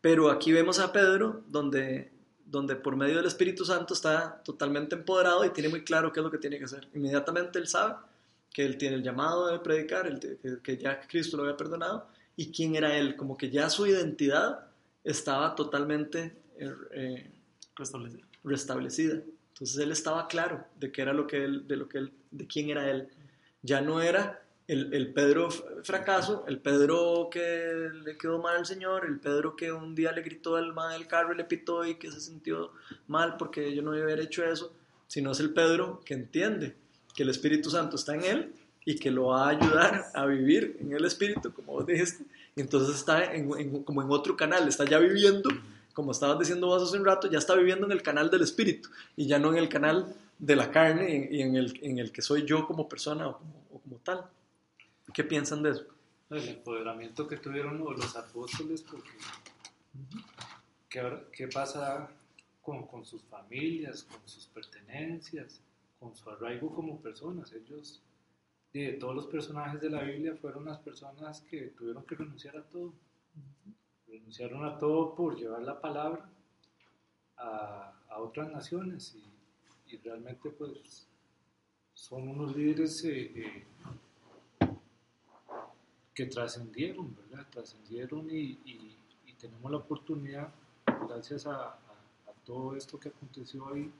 Pero 0.00 0.30
aquí 0.30 0.50
vemos 0.50 0.78
a 0.78 0.90
Pedro 0.90 1.42
donde, 1.48 2.11
donde 2.52 2.76
por 2.76 2.96
medio 2.96 3.16
del 3.16 3.24
Espíritu 3.24 3.64
Santo 3.64 3.94
está 3.94 4.42
totalmente 4.44 4.94
empoderado 4.94 5.42
y 5.42 5.50
tiene 5.50 5.70
muy 5.70 5.82
claro 5.84 6.12
qué 6.12 6.20
es 6.20 6.24
lo 6.24 6.30
que 6.30 6.36
tiene 6.36 6.58
que 6.58 6.64
hacer. 6.64 6.86
Inmediatamente 6.94 7.58
él 7.58 7.66
sabe 7.66 7.94
que 8.52 8.62
él 8.66 8.76
tiene 8.76 8.96
el 8.96 9.02
llamado 9.02 9.46
de 9.46 9.58
predicar, 9.58 10.20
que, 10.62 10.76
ya 10.76 11.00
Cristo 11.08 11.38
lo 11.38 11.44
había 11.44 11.56
perdonado 11.56 12.06
y 12.36 12.52
quién 12.52 12.76
era 12.76 12.94
él, 12.94 13.16
como 13.16 13.38
que 13.38 13.48
ya 13.48 13.70
su 13.70 13.86
identidad 13.86 14.66
estaba 15.02 15.54
totalmente 15.54 16.36
eh, 16.58 16.70
eh, 16.90 17.30
restablecida. 18.44 19.22
Entonces 19.54 19.78
él 19.78 19.90
estaba 19.90 20.28
claro 20.28 20.66
de 20.78 20.92
qué 20.92 21.00
era 21.00 21.14
lo 21.14 21.26
que 21.26 21.42
él, 21.42 21.66
de 21.66 21.76
lo 21.76 21.88
que 21.88 21.98
él, 21.98 22.12
de 22.30 22.46
quién 22.46 22.68
era 22.68 22.90
él. 22.90 23.08
Ya 23.62 23.80
no 23.80 24.02
era 24.02 24.41
el, 24.68 24.92
el 24.94 25.12
Pedro 25.12 25.50
fracaso, 25.50 26.44
el 26.46 26.58
Pedro 26.58 27.28
que 27.30 27.90
le 28.04 28.16
quedó 28.16 28.38
mal 28.38 28.56
al 28.56 28.66
Señor, 28.66 29.04
el 29.06 29.18
Pedro 29.18 29.56
que 29.56 29.72
un 29.72 29.94
día 29.94 30.12
le 30.12 30.22
gritó 30.22 30.56
al 30.56 30.72
mal 30.72 30.98
del 30.98 31.08
carro 31.08 31.34
y 31.34 31.36
le 31.36 31.44
pitó 31.44 31.84
y 31.84 31.96
que 31.96 32.10
se 32.10 32.20
sintió 32.20 32.72
mal 33.08 33.36
porque 33.36 33.74
yo 33.74 33.82
no 33.82 33.90
debía 33.90 34.04
haber 34.04 34.20
hecho 34.20 34.44
eso, 34.44 34.72
sino 35.08 35.32
es 35.32 35.40
el 35.40 35.52
Pedro 35.52 36.00
que 36.04 36.14
entiende 36.14 36.74
que 37.14 37.22
el 37.24 37.28
Espíritu 37.28 37.70
Santo 37.70 37.96
está 37.96 38.14
en 38.14 38.24
él 38.24 38.52
y 38.84 38.96
que 38.96 39.10
lo 39.10 39.26
va 39.26 39.46
a 39.46 39.50
ayudar 39.50 40.06
a 40.14 40.26
vivir 40.26 40.76
en 40.80 40.92
el 40.92 41.04
Espíritu, 41.04 41.52
como 41.52 41.72
vos 41.72 41.86
dijiste. 41.86 42.24
Y 42.56 42.60
entonces 42.60 42.96
está 42.96 43.30
como 43.84 44.02
en 44.02 44.10
otro 44.10 44.36
canal, 44.36 44.66
está 44.68 44.84
ya 44.84 44.98
viviendo, 44.98 45.48
como 45.92 46.12
estabas 46.12 46.38
diciendo 46.38 46.66
vos 46.66 46.82
hace 46.82 46.98
un 46.98 47.04
rato, 47.04 47.30
ya 47.30 47.38
está 47.38 47.54
viviendo 47.54 47.86
en 47.86 47.92
el 47.92 48.02
canal 48.02 48.30
del 48.30 48.42
Espíritu 48.42 48.88
y 49.16 49.26
ya 49.26 49.38
no 49.38 49.50
en 49.50 49.58
el 49.58 49.68
canal 49.68 50.14
de 50.38 50.56
la 50.56 50.70
carne 50.70 51.28
y 51.30 51.40
en 51.40 51.56
el, 51.56 51.78
en 51.82 51.98
el 51.98 52.10
que 52.10 52.22
soy 52.22 52.44
yo 52.44 52.66
como 52.66 52.88
persona 52.88 53.28
o 53.28 53.38
como 53.82 53.96
tal. 54.02 54.24
¿Qué 55.12 55.24
piensan 55.24 55.62
de 55.62 55.70
eso? 55.70 55.86
El 56.30 56.48
empoderamiento 56.48 57.28
que 57.28 57.36
tuvieron 57.36 57.78
los 57.78 58.16
apóstoles, 58.16 58.82
porque 58.82 59.10
¿qué, 60.88 61.48
pasa 61.48 62.08
con, 62.62 63.04
sus 63.04 63.22
familias, 63.24 64.04
con 64.04 64.26
sus 64.26 64.46
pertenencias, 64.46 65.60
con 66.00 66.14
su 66.16 66.30
arraigo 66.30 66.74
como 66.74 66.98
personas? 67.00 67.52
Ellos, 67.52 68.00
de 68.72 68.94
todos 68.94 69.14
los 69.14 69.26
personajes 69.26 69.82
de 69.82 69.90
la 69.90 70.02
Biblia, 70.02 70.34
fueron 70.40 70.64
las 70.64 70.78
personas 70.78 71.42
que 71.42 71.68
tuvieron 71.76 72.04
que 72.06 72.14
renunciar 72.14 72.56
a 72.56 72.62
todo. 72.62 72.94
Renunciaron 74.06 74.64
a 74.64 74.78
todo 74.78 75.14
por 75.14 75.36
llevar 75.36 75.62
la 75.62 75.78
palabra 75.78 76.30
a, 77.36 77.98
otras 78.16 78.50
naciones 78.50 79.14
y, 79.14 79.94
y, 79.94 79.96
realmente 79.98 80.50
pues 80.50 81.08
son 81.92 82.28
unos 82.28 82.54
líderes 82.56 83.02
eh, 83.04 83.32
eh, 83.34 83.64
que 86.14 86.26
trascendieron, 86.26 87.14
¿verdad? 87.16 87.46
Trascendieron 87.50 88.28
y, 88.30 88.58
tenemos 89.40 89.72
la 89.72 89.78
oportunidad, 89.78 90.52
gracias 91.08 91.46
a, 91.46 91.76
todo 92.44 92.76
esto 92.76 92.98
que 92.98 93.08
aconteció 93.08 93.68
ahí, 93.72 93.90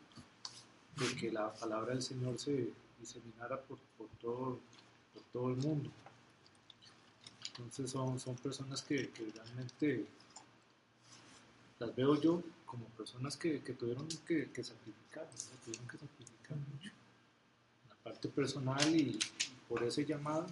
de 0.96 1.16
que 1.16 1.30
la 1.30 1.52
palabra 1.52 1.94
del 1.94 2.02
Señor 2.02 2.38
se 2.38 2.72
diseminara 2.98 3.60
por, 3.60 3.78
todo, 4.20 4.58
el 5.34 5.56
mundo. 5.56 5.90
Entonces 7.48 7.90
son, 7.90 8.18
son 8.18 8.34
personas 8.36 8.82
que, 8.82 9.10
realmente 9.34 10.06
las 11.78 11.94
veo 11.94 12.20
yo 12.20 12.42
como 12.66 12.86
personas 12.86 13.36
que, 13.36 13.58
tuvieron 13.58 14.08
que, 14.26 14.50
que 14.50 14.64
sacrificar, 14.64 15.24
¿verdad? 15.24 15.58
tuvieron 15.64 15.88
que 15.88 15.98
sacrificar 15.98 16.56
mucho. 16.56 16.90
La 17.88 17.94
parte 17.96 18.28
personal 18.28 18.96
y 18.96 19.18
por 19.68 19.82
ese 19.84 20.04
llamado 20.04 20.46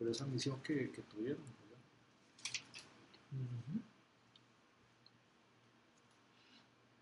por 0.00 0.08
esa 0.08 0.24
misión 0.24 0.62
que, 0.62 0.90
que 0.90 1.02
tuvieron. 1.02 1.42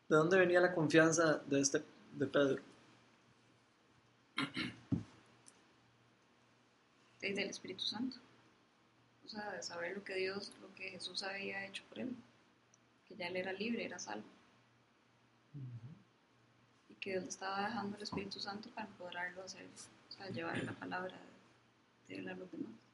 ¿De 0.08 0.16
dónde 0.16 0.36
venía 0.36 0.60
la 0.60 0.74
confianza 0.74 1.36
de, 1.46 1.60
este, 1.60 1.84
de 2.14 2.26
Pedro? 2.26 2.60
Desde 7.20 7.42
el 7.42 7.50
Espíritu 7.50 7.84
Santo. 7.84 8.16
O 9.24 9.28
sea, 9.28 9.52
de 9.52 9.62
saber 9.62 9.96
lo 9.96 10.02
que 10.02 10.16
Dios, 10.16 10.52
lo 10.60 10.74
que 10.74 10.90
Jesús 10.90 11.22
había 11.22 11.66
hecho 11.66 11.84
por 11.88 12.00
él. 12.00 12.16
Que 13.06 13.14
ya 13.14 13.28
él 13.28 13.36
era 13.36 13.52
libre, 13.52 13.84
era 13.84 14.00
salvo. 14.00 14.26
Y 16.88 16.94
que 16.94 17.10
Dios 17.10 17.22
le 17.22 17.28
estaba 17.28 17.64
dejando 17.68 17.96
el 17.96 18.02
Espíritu 18.02 18.40
Santo 18.40 18.70
para 18.70 18.88
empoderarlo 18.88 19.42
a 19.42 19.44
hacer, 19.44 19.66
o 20.08 20.12
sea, 20.12 20.28
llevar 20.30 20.60
la 20.64 20.72
palabra 20.72 21.16
de, 22.08 22.14
de 22.14 22.20
él 22.22 22.28
a 22.28 22.34
los 22.34 22.50
demás. 22.50 22.87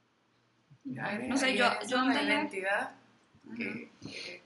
No 0.85 1.37
sé, 1.37 1.57
yo, 1.57 1.67
yo 1.89 2.05
la 2.05 2.23
identidad 2.23 2.93
que, 3.57 3.91
que, 4.03 4.43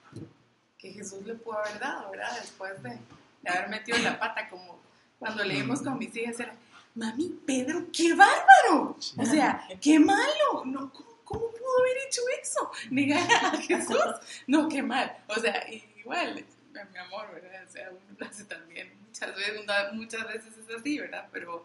que, 0.78 0.92
Jesús 0.92 1.26
le 1.26 1.34
pudo 1.34 1.58
haber 1.58 1.80
dado, 1.80 2.10
¿verdad? 2.10 2.38
Después 2.40 2.80
de, 2.82 2.98
de 3.42 3.50
haber 3.50 3.68
metido 3.68 3.98
la 3.98 4.18
pata, 4.18 4.48
como 4.48 4.78
cuando 5.18 5.44
leímos 5.44 5.82
con 5.82 5.98
mis 5.98 6.14
hijas, 6.16 6.38
era, 6.38 6.54
mami, 6.94 7.40
Pedro, 7.44 7.86
qué 7.92 8.14
bárbaro, 8.14 8.96
o 9.16 9.24
sea, 9.24 9.66
qué 9.80 9.98
malo, 9.98 10.64
no, 10.64 10.92
¿cómo, 10.92 11.18
cómo 11.24 11.50
pudo 11.50 11.78
haber 11.80 11.96
hecho 12.06 12.20
eso? 12.40 12.70
Negar 12.90 13.28
a 13.32 13.56
Jesús, 13.60 13.98
no, 14.46 14.68
qué 14.68 14.80
mal, 14.80 15.16
o 15.26 15.34
sea, 15.40 15.64
igual, 15.98 16.44
mi 16.92 16.98
amor, 16.98 17.32
¿verdad? 17.34 17.64
O 17.66 17.72
sea, 17.72 17.90
uno 17.90 18.16
lo 18.16 18.26
hace 18.26 18.44
también, 18.44 18.92
muchas 19.04 19.34
veces, 19.34 19.64
muchas 19.92 20.26
veces 20.28 20.56
es 20.56 20.76
así, 20.76 21.00
¿verdad? 21.00 21.28
Pero, 21.32 21.64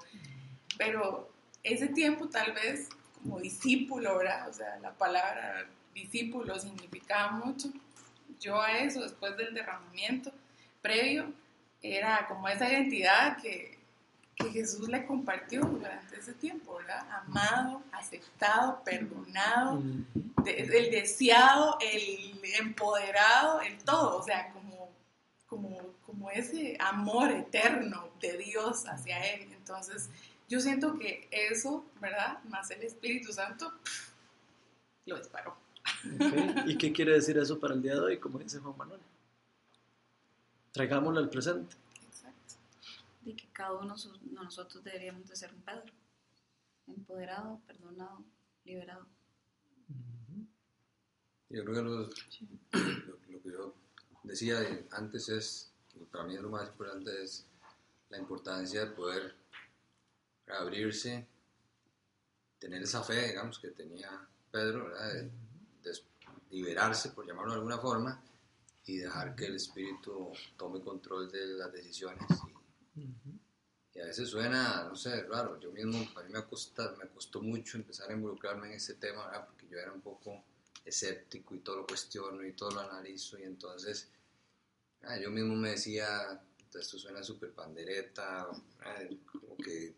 pero 0.78 1.32
ese 1.62 1.88
tiempo 1.90 2.28
tal 2.28 2.54
vez 2.54 2.90
como 3.24 3.40
discípulo, 3.40 4.18
¿verdad? 4.18 4.50
O 4.50 4.54
sea, 4.54 4.78
la 4.80 4.92
palabra 4.92 5.66
discípulo 5.94 6.60
significaba 6.60 7.32
mucho. 7.32 7.70
Yo 8.40 8.62
a 8.62 8.80
eso, 8.80 9.02
después 9.02 9.36
del 9.38 9.54
derramamiento 9.54 10.32
previo, 10.82 11.32
era 11.82 12.28
como 12.28 12.48
esa 12.48 12.70
identidad 12.70 13.38
que, 13.42 13.80
que 14.36 14.52
Jesús 14.52 14.88
le 14.90 15.06
compartió 15.06 15.62
durante 15.62 16.18
ese 16.18 16.34
tiempo, 16.34 16.76
¿verdad? 16.78 17.06
Amado, 17.12 17.82
aceptado, 17.92 18.84
perdonado, 18.84 19.82
de, 20.44 20.52
el 20.52 20.92
deseado, 20.92 21.78
el 21.82 22.40
empoderado, 22.60 23.62
el 23.62 23.78
todo, 23.84 24.18
o 24.18 24.24
sea, 24.24 24.52
como, 24.52 24.90
como, 25.48 25.78
como 26.06 26.30
ese 26.32 26.78
amor 26.80 27.32
eterno 27.32 28.10
de 28.20 28.38
Dios 28.38 28.86
hacia 28.88 29.24
Él. 29.34 29.50
Entonces, 29.54 30.10
yo 30.50 30.60
siento 30.60 30.98
que 31.00 31.28
eso, 31.32 31.86
¿verdad? 32.00 32.44
Más 32.46 32.70
el 32.72 32.84
Espíritu 32.84 33.32
Santo, 33.32 33.74
pff, 33.84 34.14
lo 35.06 35.18
disparó. 35.18 35.58
Okay. 36.16 36.64
¿Y 36.68 36.78
qué 36.78 36.92
quiere 36.92 37.14
decir 37.14 37.38
eso 37.38 37.60
para 37.60 37.74
el 37.74 37.82
día 37.82 37.94
de 37.94 38.02
hoy, 38.02 38.20
como 38.20 38.40
dice 38.40 38.60
Juan 38.60 38.78
Manuel? 38.78 39.02
Traigámoslo 40.72 41.20
al 41.20 41.30
presente. 41.30 41.76
Exacto. 42.06 42.56
De 43.22 43.36
que 43.36 43.48
cada 43.54 43.74
uno 43.74 43.96
de 43.96 44.32
nosotros 44.32 44.84
deberíamos 44.84 45.28
de 45.30 45.36
ser 45.36 45.54
un 45.54 45.62
Pedro. 45.62 45.94
Empoderado, 46.88 47.62
perdonado, 47.66 48.24
liberado. 48.66 49.06
Yo 51.50 51.64
creo 51.64 51.76
que 51.76 51.82
lo, 51.82 52.12
sí. 52.30 52.48
lo, 52.72 52.80
lo, 53.30 53.42
que 53.42 53.52
yo 53.52 53.74
decía 54.24 54.58
antes 54.92 55.30
es, 55.30 55.72
para 56.12 56.26
mí 56.26 56.36
lo 56.38 56.50
más 56.50 56.68
importante 56.68 57.24
es 57.24 57.46
la 58.10 58.18
importancia 58.18 58.86
de 58.86 58.92
poder 58.92 59.43
abrirse, 60.48 61.28
tener 62.60 62.84
esa 62.84 63.04
fe, 63.04 63.28
digamos, 63.28 63.60
que 63.60 63.70
tenía 63.70 64.28
Pedro, 64.52 64.86
¿verdad? 64.86 65.14
De, 65.14 65.32
de 65.84 66.00
liberarse, 66.52 67.10
por 67.10 67.26
llamarlo 67.26 67.52
de 67.52 67.58
alguna 67.58 67.78
forma, 67.78 68.24
y 68.86 68.98
dejar 68.98 69.36
que 69.36 69.46
el 69.46 69.56
Espíritu 69.56 70.32
tome 70.58 70.82
control 70.82 71.32
de 71.32 71.46
las 71.48 71.72
decisiones. 71.72 72.28
Y, 72.96 73.10
y 73.96 74.00
a 74.00 74.06
veces 74.06 74.30
suena, 74.30 74.86
no 74.86 74.96
sé, 74.96 75.24
raro. 75.24 75.60
Yo 75.60 75.72
mismo, 75.72 75.98
a 76.16 76.24
mí 76.24 76.32
me, 76.32 76.44
costó, 76.46 76.96
me 76.98 77.08
costó 77.08 77.42
mucho 77.42 77.78
empezar 77.78 78.10
a 78.10 78.14
involucrarme 78.14 78.68
en 78.68 78.74
ese 78.74 78.96
tema, 78.96 79.26
¿verdad? 79.28 79.48
porque 79.48 79.68
yo 79.68 79.78
era 79.78 79.92
un 79.92 80.02
poco 80.02 80.44
escéptico 80.84 81.56
y 81.56 81.60
todo 81.60 81.78
lo 81.78 81.88
cuestiono 81.88 82.44
y 82.44 82.54
todo 82.54 82.72
lo 82.72 82.82
analizo, 82.82 83.40
y 83.40 83.44
entonces 83.44 84.10
ah, 85.04 85.18
yo 85.18 85.30
mismo 85.32 85.56
me 85.56 85.72
decía, 85.72 86.42
esto 86.74 86.98
suena 86.98 87.24
súper 87.24 87.52
pandereta, 87.52 88.48
como 89.32 89.58
que 89.58 89.96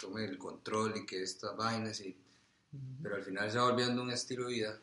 tome 0.00 0.24
el 0.24 0.38
control 0.38 0.96
y 0.96 1.06
que 1.06 1.22
estas 1.22 1.56
vainas, 1.56 2.00
y, 2.00 2.10
uh 2.10 2.76
-huh. 2.76 3.02
pero 3.02 3.16
al 3.16 3.24
final 3.24 3.50
se 3.50 3.58
va 3.58 3.70
volviendo 3.70 4.02
un 4.02 4.10
estilo 4.10 4.46
de 4.46 4.52
vida 4.54 4.80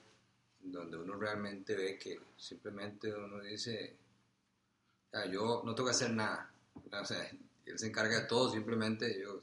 donde 0.72 0.98
uno 0.98 1.16
realmente 1.16 1.76
ve 1.76 1.98
que 1.98 2.20
simplemente 2.38 3.14
uno 3.14 3.40
dice, 3.42 3.96
ah, 5.14 5.26
yo 5.26 5.62
no 5.64 5.76
tengo 5.76 5.90
que 5.90 5.96
hacer 5.96 6.12
nada, 6.12 6.52
o 6.92 7.06
sea, 7.06 7.30
él 7.66 7.80
se 7.80 7.88
encarga 7.88 8.22
de 8.22 8.28
todo, 8.28 8.52
simplemente 8.52 9.20
yo 9.22 9.42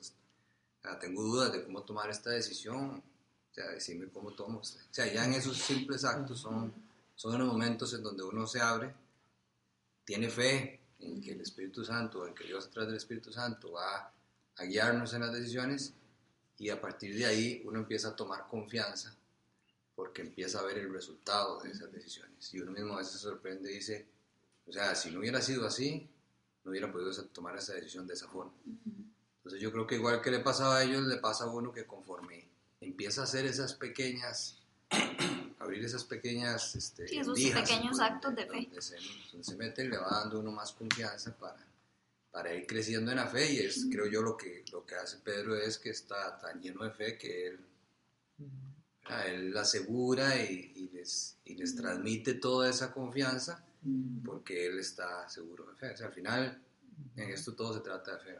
ah, 0.84 0.98
tengo 0.98 1.22
dudas 1.22 1.52
de 1.52 1.64
cómo 1.64 1.82
tomar 1.82 2.10
esta 2.10 2.30
decisión, 2.30 3.02
o 3.50 3.54
sea, 3.54 3.68
decirme 3.68 4.08
cómo 4.08 4.32
tomo, 4.32 4.58
o 4.60 4.64
sea, 4.64 5.12
ya 5.12 5.24
en 5.24 5.34
esos 5.34 5.56
simples 5.58 6.04
actos 6.04 6.40
son, 6.40 6.72
son 7.14 7.38
los 7.38 7.48
momentos 7.48 7.92
en 7.94 8.02
donde 8.02 8.22
uno 8.22 8.46
se 8.46 8.60
abre, 8.60 8.94
tiene 10.04 10.28
fe 10.28 10.80
en 10.98 11.20
que 11.20 11.32
el 11.32 11.40
Espíritu 11.40 11.84
Santo, 11.84 12.26
en 12.26 12.34
que 12.34 12.44
Dios 12.44 12.66
a 12.66 12.70
través 12.70 12.88
del 12.88 12.96
Espíritu 12.96 13.32
Santo 13.32 13.72
va 13.72 14.12
a 14.56 14.64
guiarnos 14.64 15.14
en 15.14 15.20
las 15.20 15.32
decisiones 15.32 15.94
y 16.58 16.70
a 16.70 16.80
partir 16.80 17.16
de 17.16 17.26
ahí 17.26 17.62
uno 17.64 17.80
empieza 17.80 18.08
a 18.08 18.16
tomar 18.16 18.46
confianza 18.48 19.14
porque 19.94 20.22
empieza 20.22 20.60
a 20.60 20.62
ver 20.62 20.78
el 20.78 20.92
resultado 20.92 21.60
de 21.60 21.70
esas 21.70 21.92
decisiones. 21.92 22.52
Y 22.54 22.60
uno 22.60 22.72
mismo 22.72 22.94
a 22.94 22.98
veces 22.98 23.14
se 23.14 23.18
sorprende 23.18 23.70
y 23.70 23.76
dice, 23.76 24.06
o 24.66 24.72
sea, 24.72 24.94
si 24.94 25.10
no 25.10 25.20
hubiera 25.20 25.40
sido 25.40 25.66
así, 25.66 26.08
no 26.64 26.70
hubiera 26.70 26.90
podido 26.90 27.12
tomar 27.26 27.56
esa 27.56 27.74
decisión 27.74 28.06
de 28.06 28.14
esa 28.14 28.28
forma. 28.28 28.52
Uh 28.66 28.70
-huh. 28.70 29.12
Entonces 29.38 29.60
yo 29.60 29.72
creo 29.72 29.86
que 29.86 29.96
igual 29.96 30.22
que 30.22 30.30
le 30.30 30.38
pasaba 30.38 30.78
a 30.78 30.84
ellos, 30.84 31.02
le 31.02 31.16
pasa 31.18 31.44
a 31.44 31.48
uno 31.48 31.72
que 31.72 31.84
conforme 31.84 32.48
empieza 32.80 33.22
a 33.22 33.24
hacer 33.24 33.44
esas 33.44 33.74
pequeñas, 33.74 34.58
abrir 35.58 35.84
esas 35.84 36.04
pequeñas... 36.04 36.76
Este, 36.76 37.08
sí, 37.08 37.18
esos 37.18 37.36
lijas, 37.36 37.68
pequeños 37.68 38.00
actos 38.00 38.34
de 38.34 38.46
fe. 38.46 38.62
Donde 38.66 38.82
se, 38.82 38.96
donde 39.32 39.44
se 39.44 39.56
mete, 39.56 39.84
le 39.84 39.98
va 39.98 40.08
dando 40.10 40.38
uno 40.38 40.52
más 40.52 40.72
confianza 40.72 41.36
para 41.36 41.58
para 42.32 42.54
ir 42.54 42.66
creciendo 42.66 43.10
en 43.10 43.18
la 43.18 43.26
fe 43.28 43.52
y 43.52 43.58
es, 43.58 43.86
creo 43.90 44.06
yo, 44.06 44.22
lo 44.22 44.36
que, 44.36 44.64
lo 44.72 44.84
que 44.84 44.94
hace 44.94 45.18
Pedro 45.18 45.54
es 45.54 45.78
que 45.78 45.90
está 45.90 46.38
tan 46.38 46.60
lleno 46.60 46.82
de 46.82 46.90
fe 46.90 47.18
que 47.18 47.48
él, 47.48 47.60
él 49.26 49.56
asegura 49.56 50.34
y, 50.42 50.72
y 50.74 50.88
les, 50.88 51.36
y 51.44 51.54
les 51.54 51.76
transmite 51.76 52.34
toda 52.34 52.70
esa 52.70 52.92
confianza 52.92 53.64
porque 54.24 54.66
él 54.66 54.78
está 54.78 55.28
seguro 55.28 55.66
de 55.66 55.76
fe. 55.76 55.90
O 55.90 55.96
sea, 55.96 56.06
al 56.06 56.12
final, 56.12 56.62
en 57.16 57.30
esto 57.30 57.54
todo 57.54 57.74
se 57.74 57.80
trata 57.80 58.16
de 58.16 58.18
fe. 58.18 58.38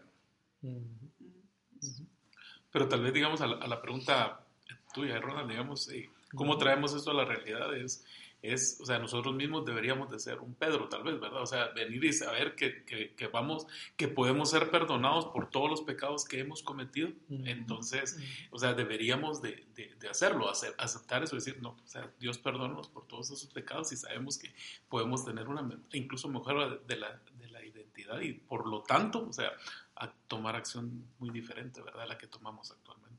Pero 2.71 2.89
tal 2.89 3.03
vez, 3.03 3.13
digamos, 3.13 3.41
a 3.41 3.47
la, 3.47 3.57
a 3.57 3.67
la 3.67 3.83
pregunta 3.83 4.47
tuya, 4.95 5.21
Ronald, 5.21 5.51
digamos, 5.51 5.89
eh, 5.91 6.09
¿cómo 6.35 6.57
traemos 6.57 6.95
esto 6.95 7.11
a 7.11 7.15
la 7.15 7.25
realidad? 7.25 7.77
Es, 7.77 8.05
es, 8.43 8.79
o 8.81 8.87
sea, 8.87 8.99
nosotros 8.99 9.35
mismos 9.35 9.65
deberíamos 9.65 10.11
de 10.11 10.19
ser 10.19 10.41
un 10.41 10.55
Pedro, 10.55 10.89
tal 10.89 11.05
vez, 11.05 11.21
¿verdad? 11.21 11.43
O 11.43 11.47
sea, 11.47 11.69
venir 11.69 12.05
y 12.05 12.13
saber 12.13 12.55
que, 12.57 12.85
que, 12.85 13.15
que 13.15 13.27
vamos, 13.29 13.67
que 13.97 14.09
podemos 14.09 14.51
ser 14.51 14.71
perdonados 14.71 15.27
por 15.27 15.49
todos 15.49 15.71
los 15.71 15.83
pecados 15.83 16.25
que 16.25 16.41
hemos 16.41 16.63
cometido. 16.63 17.11
Entonces, 17.31 18.19
o 18.51 18.59
sea, 18.59 18.75
deberíamos 18.75 19.41
de, 19.41 19.67
de, 19.75 19.95
de 19.99 20.09
hacerlo, 20.09 20.51
hacer, 20.51 20.75
aceptar 20.79 21.23
eso, 21.23 21.37
decir, 21.37 21.63
no, 21.63 21.71
o 21.71 21.87
sea, 21.87 22.11
Dios 22.19 22.39
perdónanos 22.39 22.89
por 22.89 23.07
todos 23.07 23.31
esos 23.31 23.47
pecados 23.47 23.93
y 23.93 23.97
sabemos 23.97 24.39
que 24.39 24.53
podemos 24.89 25.25
tener 25.25 25.49
una, 25.49 25.69
incluso 25.93 26.29
mejora 26.29 26.77
de 26.87 26.97
la, 26.97 27.21
de 27.39 27.49
la 27.49 27.65
identidad 27.65 28.21
y 28.21 28.33
por 28.33 28.69
lo 28.69 28.83
tanto, 28.83 29.27
o 29.29 29.33
sea, 29.33 29.53
a 29.97 30.11
tomar 30.27 30.57
acción 30.57 31.07
muy 31.21 31.31
diferente, 31.31 31.81
¿verdad? 31.81 32.09
La 32.09 32.19
que 32.19 32.27
tomamos 32.27 32.73
actualmente. 32.73 33.13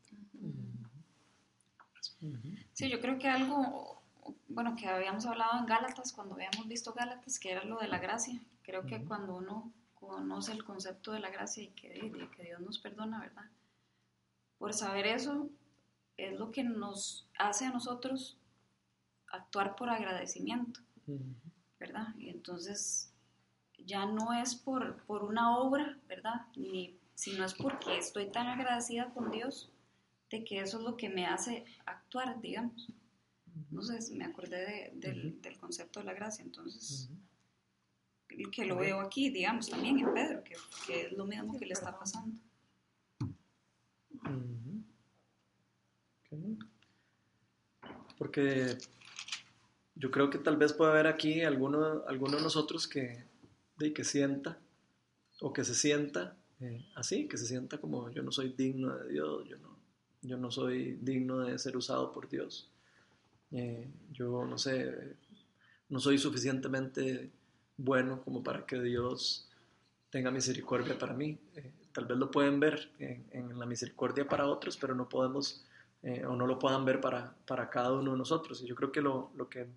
Sí, 2.74 2.90
yo 2.90 3.00
creo 3.00 3.18
que 3.18 3.28
algo, 3.28 4.03
bueno, 4.48 4.76
que 4.76 4.88
habíamos 4.88 5.26
hablado 5.26 5.60
en 5.60 5.66
Gálatas, 5.66 6.14
cuando 6.14 6.36
habíamos 6.36 6.68
visto 6.68 6.94
Gálatas, 6.94 7.40
que 7.40 7.52
era 7.52 7.64
lo 7.64 7.80
de 7.80 7.88
la 7.88 8.00
gracia. 8.00 8.40
Creo 8.64 8.86
que 8.86 9.04
cuando 9.04 9.36
uno 9.36 9.72
conoce 9.94 10.52
el 10.52 10.64
concepto 10.64 11.12
de 11.12 11.20
la 11.20 11.30
gracia 11.30 11.64
y 11.64 11.68
que, 11.70 11.90
de 11.90 12.30
que 12.32 12.44
Dios 12.44 12.62
nos 12.62 12.80
perdona, 12.80 13.20
¿verdad? 13.20 13.46
Por 14.58 14.74
saber 14.74 15.08
eso 15.08 15.50
es 16.18 16.38
lo 16.38 16.52
que 16.52 16.64
nos 16.64 17.28
hace 17.38 17.66
a 17.66 17.72
nosotros 17.72 18.38
actuar 19.28 19.76
por 19.76 19.90
agradecimiento, 19.90 20.80
¿verdad? 21.80 22.16
Y 22.18 22.30
entonces 22.30 23.12
ya 23.78 24.06
no 24.06 24.34
es 24.34 24.56
por, 24.56 25.04
por 25.04 25.24
una 25.24 25.58
obra, 25.58 25.98
¿verdad? 26.08 26.46
Ni, 26.56 26.98
sino 27.16 27.44
es 27.46 27.54
porque 27.54 27.98
estoy 27.98 28.32
tan 28.32 28.48
agradecida 28.48 29.10
con 29.10 29.32
Dios 29.32 29.72
de 30.30 30.44
que 30.44 30.60
eso 30.60 30.78
es 30.78 30.84
lo 30.84 30.98
que 30.98 31.10
me 31.10 31.26
hace 31.26 31.66
actuar, 31.86 32.40
digamos. 32.42 32.88
No 33.70 33.82
sé, 33.82 34.00
me 34.16 34.26
acordé 34.26 34.58
de, 34.58 34.92
del, 34.96 35.42
del, 35.42 35.58
concepto 35.58 36.00
de 36.00 36.06
la 36.06 36.14
gracia, 36.14 36.44
entonces, 36.44 37.10
que 38.52 38.66
lo 38.66 38.78
veo 38.78 39.00
aquí, 39.00 39.30
digamos, 39.30 39.70
también 39.70 40.00
en 40.00 40.14
Pedro, 40.14 40.44
que, 40.44 40.56
que 40.88 41.02
es 41.08 41.12
lo 41.14 41.26
mismo 41.26 41.58
que 41.58 41.66
le 41.66 41.74
está 41.74 41.98
pasando. 41.98 42.36
Okay. 46.28 46.58
Porque 48.18 48.78
yo 49.96 50.12
creo 50.12 50.30
que 50.30 50.40
tal 50.40 50.58
vez 50.58 50.74
puede 50.74 50.92
haber 50.92 51.08
aquí 51.08 51.42
alguno, 51.42 52.04
alguno 52.08 52.38
de 52.38 52.44
nosotros 52.44 52.88
que, 52.88 53.26
de, 53.78 53.94
que 53.94 54.04
sienta 54.04 54.60
o 55.42 55.54
que 55.54 55.64
se 55.64 55.76
sienta 55.76 56.38
eh, 56.60 56.86
así, 56.96 57.28
que 57.28 57.38
se 57.38 57.46
sienta 57.46 57.80
como 57.80 58.10
yo 58.12 58.24
no 58.24 58.32
soy 58.32 58.54
digno 58.54 58.96
de 58.98 59.12
Dios, 59.12 59.48
yo 59.48 59.58
no, 59.58 59.78
yo 60.22 60.38
no 60.38 60.52
soy 60.52 60.98
digno 61.02 61.40
de 61.40 61.60
ser 61.60 61.76
usado 61.78 62.12
por 62.12 62.30
Dios. 62.30 62.73
Eh, 63.54 63.88
yo 64.12 64.46
no 64.46 64.58
sé, 64.58 65.16
no 65.90 66.00
soy 66.00 66.18
suficientemente 66.18 67.32
bueno 67.78 68.22
como 68.22 68.44
para 68.44 68.66
que 68.66 68.82
Dios 68.82 69.48
tenga 70.10 70.32
misericordia 70.32 70.98
para 70.98 71.14
mí. 71.14 71.38
Eh, 71.56 71.72
tal 71.92 72.06
vez 72.06 72.18
lo 72.18 72.32
pueden 72.32 72.60
ver 72.60 72.92
en, 73.00 73.26
en, 73.32 73.60
la 73.60 73.66
misericordia 73.66 74.28
para 74.28 74.48
otros, 74.48 74.78
pero 74.78 74.96
no 74.96 75.08
podemos 75.08 75.64
eh, 76.02 76.26
o 76.26 76.36
no 76.36 76.48
lo 76.48 76.60
puedan 76.60 76.84
ver 76.84 77.00
para, 77.00 77.36
para 77.46 77.70
cada 77.70 77.94
uno 77.94 78.12
de 78.12 78.18
nosotros. 78.18 78.62
Y 78.62 78.68
yo 78.68 78.76
creo 78.76 78.92
que 78.92 79.02
lo, 79.02 79.32
lo 79.36 79.48
que 79.48 79.68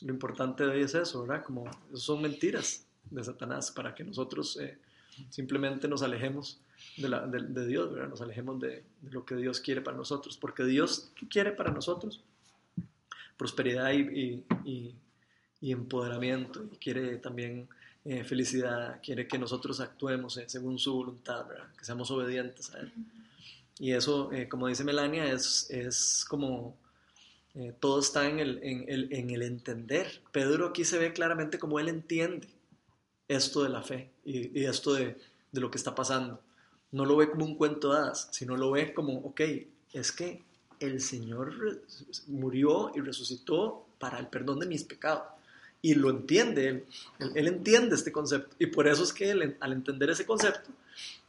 lo 0.00 0.12
importante 0.12 0.64
de 0.64 0.70
hoy 0.70 0.82
es 0.82 0.94
eso, 0.94 1.22
¿verdad? 1.22 1.44
Como 1.44 1.70
son 1.94 2.22
mentiras 2.22 2.86
de 3.10 3.22
Satanás 3.22 3.70
para 3.70 3.94
que 3.94 4.04
nosotros 4.04 4.58
eh, 4.60 4.78
simplemente 5.28 5.88
nos 5.88 6.02
alejemos 6.02 6.60
de, 6.96 7.08
la, 7.08 7.26
de, 7.26 7.40
de 7.40 7.66
Dios, 7.66 7.92
¿verdad? 7.92 8.08
Nos 8.08 8.20
alejemos 8.20 8.60
de, 8.60 8.84
de, 9.00 9.10
lo 9.10 9.24
que 9.24 9.36
Dios 9.36 9.60
quiere 9.60 9.80
para 9.80 9.96
nosotros, 9.96 10.36
porque 10.36 10.64
Dios 10.64 11.12
quiere 11.28 11.52
para 11.52 11.70
nosotros 11.70 12.22
prosperidad 13.36 13.92
y, 13.92 14.44
y, 14.64 14.94
y, 15.60 15.72
empoderamiento, 15.72 16.64
y 16.72 16.76
quiere 16.76 17.18
también 17.18 17.68
eh, 18.04 18.24
felicidad, 18.24 19.00
quiere 19.02 19.26
que 19.26 19.38
nosotros 19.38 19.80
actuemos 19.80 20.36
eh, 20.36 20.44
según 20.48 20.78
su 20.78 20.94
voluntad. 20.94 21.46
Que 21.78 21.84
seamos 21.84 22.10
obedientes 22.10 22.74
a 22.74 22.80
Él. 22.80 22.92
Y 23.78 23.92
eso, 23.92 24.32
eh, 24.32 24.48
como 24.48 24.68
dice 24.68 24.84
Melania, 24.84 25.32
es, 25.32 25.68
es 25.70 26.24
como 26.28 26.76
eh, 27.54 27.74
todo 27.80 28.00
está 28.00 28.28
en 28.28 28.38
el, 28.38 28.60
en, 28.62 28.84
el, 28.88 29.12
en 29.12 29.30
el 29.30 29.42
entender. 29.42 30.22
Pedro 30.32 30.68
aquí 30.68 30.84
se 30.84 30.98
ve 30.98 31.12
claramente 31.12 31.58
como 31.58 31.78
él 31.78 31.88
entiende 31.88 32.48
esto 33.28 33.62
de 33.62 33.68
la 33.68 33.82
fe 33.82 34.10
y, 34.24 34.58
y 34.58 34.64
esto 34.64 34.94
de, 34.94 35.18
de, 35.52 35.60
lo 35.60 35.70
que 35.70 35.78
está 35.78 35.94
pasando. 35.94 36.40
No 36.92 37.04
lo 37.04 37.16
ve 37.16 37.30
como 37.30 37.44
un 37.44 37.56
cuento 37.56 37.92
de 37.92 37.98
hadas, 37.98 38.28
sino 38.32 38.56
lo 38.56 38.70
ve 38.70 38.94
como, 38.94 39.18
ok, 39.18 39.40
es 39.92 40.12
que 40.12 40.42
el 40.82 41.00
Señor 41.00 41.80
murió 42.26 42.92
y 42.94 43.00
resucitó 43.00 43.86
para 43.98 44.18
el 44.18 44.26
perdón 44.26 44.60
de 44.60 44.66
mis 44.66 44.84
pecados. 44.84 45.24
Y 45.80 45.94
lo 45.94 46.10
entiende, 46.10 46.68
él, 46.68 46.84
él, 47.34 47.48
entiende 47.48 47.94
este 47.94 48.12
concepto. 48.12 48.54
Y 48.58 48.66
por 48.66 48.86
eso 48.86 49.02
es 49.02 49.12
que 49.12 49.30
él, 49.30 49.56
al 49.60 49.72
entender 49.72 50.10
ese 50.10 50.26
concepto, 50.26 50.70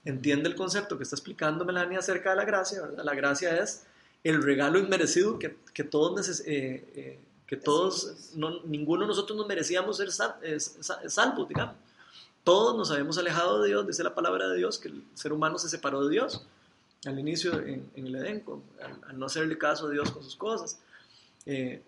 entiende 0.05 0.49
el 0.49 0.55
concepto 0.55 0.97
que 0.97 1.03
está 1.03 1.15
explicando 1.15 1.65
Melania 1.65 1.99
acerca 1.99 2.31
de 2.31 2.35
la 2.35 2.45
gracia. 2.45 2.81
¿verdad? 2.81 3.03
La 3.03 3.15
gracia 3.15 3.57
es 3.61 3.85
el 4.23 4.41
regalo 4.41 4.79
inmerecido 4.79 5.39
que, 5.39 5.57
que 5.73 5.83
todos, 5.83 6.41
eh, 6.41 6.43
eh, 6.45 7.19
que 7.47 7.57
todos 7.57 8.31
no, 8.35 8.61
ninguno 8.63 9.01
de 9.01 9.07
nosotros 9.07 9.37
nos 9.37 9.47
merecíamos 9.47 9.97
ser 9.97 10.11
sal, 10.11 10.35
eh, 10.41 10.59
salvos, 10.59 11.47
digamos. 11.47 11.75
Todos 12.43 12.75
nos 12.75 12.91
habíamos 12.91 13.17
alejado 13.17 13.61
de 13.61 13.69
Dios, 13.69 13.87
dice 13.87 14.03
la 14.03 14.13
palabra 14.13 14.47
de 14.49 14.57
Dios, 14.57 14.77
que 14.77 14.89
el 14.89 15.03
ser 15.13 15.31
humano 15.31 15.57
se 15.57 15.69
separó 15.69 16.05
de 16.05 16.11
Dios 16.11 16.45
al 17.05 17.19
inicio 17.19 17.59
en, 17.59 17.89
el 17.95 18.15
Edén, 18.15 18.39
con, 18.41 18.63
al, 18.81 18.99
al, 19.09 19.19
no 19.19 19.25
hacerle 19.25 19.57
caso 19.57 19.87
a 19.87 19.89
Dios 19.89 20.11
con 20.11 20.23
sus 20.23 20.35
cosas. 20.35 20.79
Eh, 21.45 21.81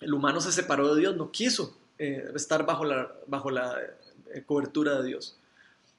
el 0.00 0.12
humano 0.12 0.40
se 0.40 0.52
separó 0.52 0.94
de 0.94 1.00
Dios, 1.00 1.16
no 1.16 1.30
quiso 1.30 1.76
eh, 1.98 2.30
estar 2.34 2.66
bajo 2.66 2.84
la, 2.84 3.10
bajo 3.26 3.50
la 3.50 3.80
eh, 4.32 4.42
cobertura 4.44 5.00
de 5.00 5.08
Dios. 5.08 5.36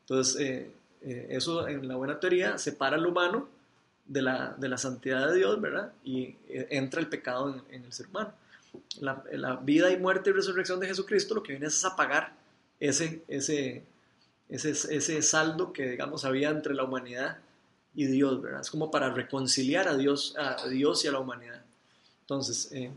Entonces, 0.02 0.68
eso 1.02 1.68
en 1.68 1.88
la 1.88 1.96
buena 1.96 2.20
teoría 2.20 2.58
separa 2.58 2.96
al 2.96 3.06
humano 3.06 3.48
de 4.06 4.22
la, 4.22 4.56
de 4.58 4.70
la 4.70 4.78
santidad 4.78 5.28
de 5.28 5.36
Dios, 5.38 5.60
¿verdad? 5.60 5.92
Y 6.04 6.36
entra 6.48 7.00
el 7.00 7.08
pecado 7.08 7.54
en, 7.54 7.76
en 7.76 7.86
el 7.86 7.94
ser 7.94 8.08
humano. 8.08 8.34
La, 9.00 9.24
la, 9.32 9.56
vida 9.56 9.92
y 9.92 9.98
muerte 9.98 10.30
y 10.30 10.34
resurrección 10.34 10.80
de 10.80 10.88
Jesucristo 10.88 11.34
lo 11.34 11.42
que 11.42 11.54
viene 11.54 11.68
es 11.68 11.86
apagar 11.86 12.34
ese, 12.80 13.24
ese, 13.28 13.84
ese, 14.50 14.72
ese 14.72 15.22
saldo 15.22 15.74
que, 15.74 15.92
digamos, 15.92 16.26
había 16.26 16.50
entre 16.50 16.76
la 16.76 16.84
humanidad 16.84 17.38
y 17.96 18.06
Dios, 18.06 18.42
¿verdad? 18.42 18.62
Es 18.62 18.70
como 18.70 18.92
para 18.92 19.10
reconciliar 19.10 19.88
a 19.88 19.96
Dios, 19.96 20.36
a 20.38 20.68
Dios 20.68 21.04
y 21.06 21.08
a 21.08 21.12
la 21.12 21.20
humanidad. 21.20 21.64
Entonces, 22.22 22.70
eh, 22.72 22.92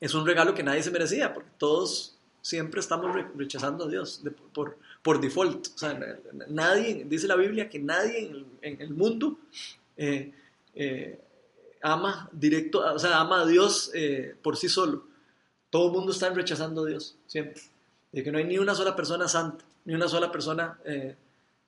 es 0.00 0.14
un 0.14 0.26
regalo 0.26 0.54
que 0.54 0.62
nadie 0.62 0.82
se 0.82 0.90
merecía, 0.90 1.32
porque 1.32 1.50
todos 1.58 2.16
siempre 2.42 2.80
estamos 2.80 3.14
rechazando 3.36 3.84
a 3.84 3.88
Dios 3.88 4.22
de, 4.24 4.30
por, 4.30 4.78
por 5.02 5.20
default. 5.20 5.68
O 5.74 5.78
sea, 5.78 6.18
nadie, 6.48 7.04
dice 7.08 7.26
la 7.26 7.36
Biblia 7.36 7.68
que 7.68 7.78
nadie 7.78 8.26
en 8.26 8.32
el, 8.32 8.46
en 8.62 8.80
el 8.80 8.94
mundo 8.94 9.38
eh, 9.96 10.32
eh, 10.74 11.20
ama 11.82 12.28
directo, 12.32 12.80
o 12.80 12.98
sea, 12.98 13.20
ama 13.20 13.42
a 13.42 13.46
Dios 13.46 13.90
eh, 13.94 14.34
por 14.42 14.56
sí 14.56 14.68
solo. 14.68 15.04
Todo 15.68 15.88
el 15.88 15.92
mundo 15.92 16.12
está 16.12 16.30
rechazando 16.30 16.84
a 16.84 16.86
Dios, 16.86 17.16
siempre. 17.26 17.62
De 18.10 18.24
que 18.24 18.32
no 18.32 18.38
hay 18.38 18.44
ni 18.44 18.58
una 18.58 18.74
sola 18.74 18.96
persona 18.96 19.28
santa, 19.28 19.64
ni 19.84 19.94
una 19.94 20.08
sola 20.08 20.32
persona 20.32 20.78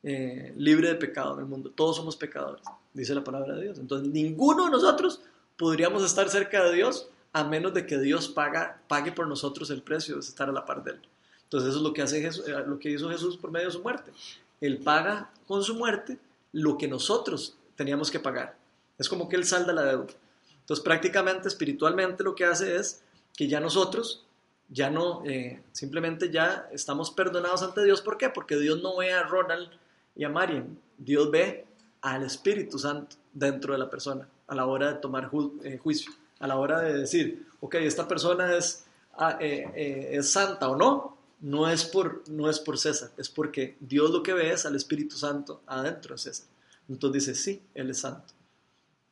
eh, 0.03 0.49
eh, 0.49 0.55
libre 0.57 0.89
de 0.89 0.95
pecado 0.97 1.35
en 1.35 1.41
el 1.41 1.47
mundo. 1.47 1.71
Todos 1.71 1.97
somos 1.97 2.17
pecadores, 2.17 2.63
dice 2.93 3.15
la 3.15 3.25
palabra 3.25 3.55
de 3.55 3.63
Dios. 3.63 3.79
Entonces, 3.79 4.09
ninguno 4.09 4.65
de 4.65 4.71
nosotros 4.71 5.21
podríamos 5.57 6.05
estar 6.05 6.29
cerca 6.29 6.65
de 6.65 6.75
Dios 6.75 7.09
a 7.33 7.45
menos 7.45 7.73
de 7.73 7.87
que 7.87 7.99
Dios 7.99 8.29
paga, 8.29 8.83
pague 8.89 9.13
por 9.13 9.27
nosotros 9.27 9.71
el 9.71 9.83
precio 9.83 10.17
de 10.17 10.21
estar 10.21 10.49
a 10.49 10.53
la 10.53 10.67
par 10.67 10.83
de 10.83 10.93
Él. 10.93 11.01
Entonces, 11.45 11.71
eso 11.71 11.79
es 11.79 11.85
lo 11.85 11.93
que, 11.93 12.03
hace 12.03 12.21
Jesús, 12.21 12.45
lo 12.67 12.79
que 12.79 12.91
hizo 12.91 13.11
Jesús 13.11 13.37
por 13.37 13.51
medio 13.51 13.67
de 13.67 13.73
su 13.73 13.83
muerte. 13.83 14.13
Él 14.61 14.79
paga 14.79 15.31
con 15.47 15.63
su 15.63 15.75
muerte 15.75 16.19
lo 16.53 16.79
que 16.79 16.89
nosotros 16.89 17.57
teníamos 17.77 18.11
que 18.11 18.21
pagar. 18.21 18.57
Es 18.99 19.09
como 19.09 19.29
que 19.29 19.37
Él 19.37 19.45
salda 19.45 19.73
la 19.73 19.85
deuda. 19.85 20.13
Entonces, 20.61 20.83
prácticamente, 20.85 21.49
espiritualmente, 21.49 22.23
lo 22.23 22.35
que 22.35 22.45
hace 22.45 22.77
es 22.77 23.03
que 23.37 23.49
ya 23.49 23.61
nosotros, 23.61 24.25
ya 24.69 24.91
no, 24.91 25.23
eh, 25.25 25.63
simplemente 25.73 26.31
ya 26.31 26.69
estamos 26.73 27.11
perdonados 27.11 27.63
ante 27.63 27.85
Dios. 27.85 28.01
¿Por 28.01 28.17
qué? 28.17 28.29
Porque 28.29 28.57
Dios 28.57 28.83
no 28.83 28.97
ve 28.97 29.13
a 29.13 29.25
Ronald 29.25 29.69
y 30.15 30.25
a 30.25 30.29
Marian. 30.29 30.79
Dios 30.99 31.31
ve 31.31 31.65
al 32.03 32.25
Espíritu 32.25 32.79
Santo 32.79 33.17
dentro 33.33 33.73
de 33.73 33.79
la 33.79 33.89
persona 33.91 34.29
a 34.47 34.55
la 34.55 34.67
hora 34.67 34.93
de 34.93 34.99
tomar 34.99 35.31
eh, 35.65 35.79
juicio, 35.79 36.13
a 36.41 36.47
la 36.47 36.57
hora 36.57 36.81
de 36.81 36.93
decir, 36.99 37.47
ok, 37.61 37.77
esta 37.77 38.07
persona 38.07 38.55
es, 38.57 38.85
ah, 39.15 39.39
eh, 39.41 39.67
eh, 39.75 40.09
es 40.13 40.31
santa 40.31 40.69
o 40.69 40.77
no. 40.77 41.17
no 41.41 41.69
es 41.69 41.85
por, 41.85 42.23
no 42.29 42.49
es 42.49 42.61
por 42.61 42.79
César, 42.79 43.11
es 43.17 43.29
porque 43.29 43.77
Dios 43.81 44.11
lo 44.11 44.23
que 44.23 44.33
ve 44.33 44.53
es 44.53 44.65
al 44.67 44.77
Espíritu 44.77 45.17
Santo 45.17 45.61
adentro 45.67 46.15
de 46.15 46.19
César. 46.19 46.47
Entonces 46.89 47.27
dice, 47.27 47.35
sí, 47.41 47.63
Él 47.75 47.91
es 47.91 47.99
santo. 48.01 48.33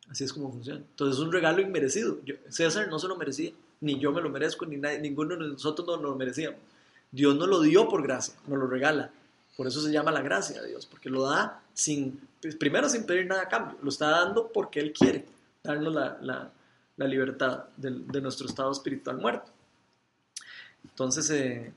Así 0.09 0.25
es 0.25 0.33
como 0.33 0.51
funciona. 0.53 0.81
Entonces 0.81 1.17
es 1.19 1.25
un 1.25 1.33
regalo 1.33 1.61
inmerecido. 1.61 2.19
César 2.49 2.89
no 2.89 2.99
se 2.99 3.09
lo 3.09 3.17
merecía, 3.17 3.53
ni 3.81 3.99
yo 3.99 4.13
me 4.13 4.21
lo 4.21 4.29
merezco, 4.29 4.67
ni 4.67 4.77
nadie- 4.77 5.01
ninguno 5.01 5.37
de 5.37 5.49
nosotros 5.49 5.87
no 5.89 5.97
lo 5.97 6.15
merecíamos. 6.17 6.61
Dios 7.11 7.35
nos 7.37 7.49
lo 7.49 7.61
dio 7.61 7.89
por 7.89 8.03
gracia, 8.03 8.35
nos 8.47 8.59
lo 8.59 8.67
regala. 8.67 9.11
Por 9.61 9.67
eso 9.67 9.83
se 9.83 9.93
llama 9.93 10.11
la 10.11 10.23
gracia 10.23 10.63
de 10.63 10.69
Dios, 10.69 10.87
porque 10.87 11.11
lo 11.11 11.25
da 11.25 11.63
sin, 11.75 12.19
primero 12.59 12.89
sin 12.89 13.05
pedir 13.05 13.27
nada 13.27 13.43
a 13.43 13.49
cambio, 13.49 13.77
lo 13.83 13.91
está 13.91 14.09
dando 14.09 14.51
porque 14.51 14.81
Él 14.81 14.91
quiere 14.91 15.27
darnos 15.63 15.93
la, 15.93 16.17
la- 16.97 17.07
libertad 17.07 17.65
de, 17.77 18.23
nuestro 18.23 18.47
estado 18.47 18.73
espiritual 18.73 19.19
muerto. 19.19 19.53
Entonces, 20.83 21.29
eh, 21.29 21.75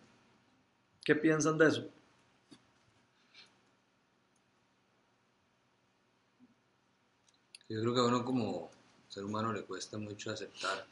¿qué 1.03 1.13
piensan 1.15 1.57
de 1.57 1.67
eso? 1.67 1.85
Yo 7.67 7.81
creo 7.81 7.93
que 7.93 7.99
a 7.99 8.05
uno 8.05 8.23
como 8.23 8.71
ser 9.09 9.25
humano 9.25 9.51
le 9.51 9.65
cuesta 9.65 9.97
mucho 9.97 10.31
aceptar, 10.31 10.85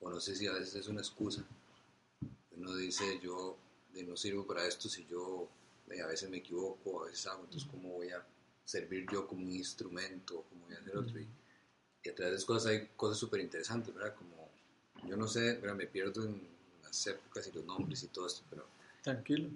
o 0.00 0.10
no 0.10 0.18
sé 0.18 0.34
si 0.34 0.48
a 0.48 0.54
veces 0.54 0.74
es 0.74 0.88
una 0.88 1.02
excusa. 1.02 1.44
Uno 2.56 2.74
dice, 2.74 3.20
yo 3.22 3.56
no 4.04 4.16
sirvo 4.16 4.44
para 4.44 4.66
esto 4.66 4.88
si 4.88 5.06
yo 5.06 5.48
a 6.02 6.06
veces 6.06 6.30
me 6.30 6.38
equivoco, 6.38 7.02
a 7.02 7.06
veces 7.06 7.26
hago, 7.26 7.44
entonces 7.44 7.68
¿cómo 7.70 7.90
voy 7.90 8.10
a 8.10 8.24
servir 8.64 9.06
yo 9.12 9.26
como 9.26 9.42
un 9.42 9.52
instrumento? 9.52 10.44
¿Cómo 10.48 10.66
voy 10.66 10.74
a 10.74 10.78
hacer 10.80 10.96
otro? 10.96 11.20
Y, 11.20 11.28
y 12.04 12.08
a 12.08 12.14
través 12.14 12.32
de 12.32 12.36
esas 12.36 12.46
cosas 12.46 12.66
hay 12.72 12.88
cosas 12.96 13.18
súper 13.18 13.40
interesantes, 13.40 13.94
¿verdad? 13.94 14.14
Como, 14.14 14.48
yo 15.08 15.16
no 15.16 15.28
sé, 15.28 15.54
¿verdad? 15.54 15.76
me 15.76 15.86
pierdo 15.86 16.24
en 16.24 16.40
las 16.82 17.06
épocas 17.06 17.46
y 17.46 17.52
los 17.52 17.64
nombres 17.64 18.02
y 18.02 18.08
todo 18.08 18.26
esto, 18.26 18.42
pero 18.50 18.66
Tranquilo. 19.02 19.48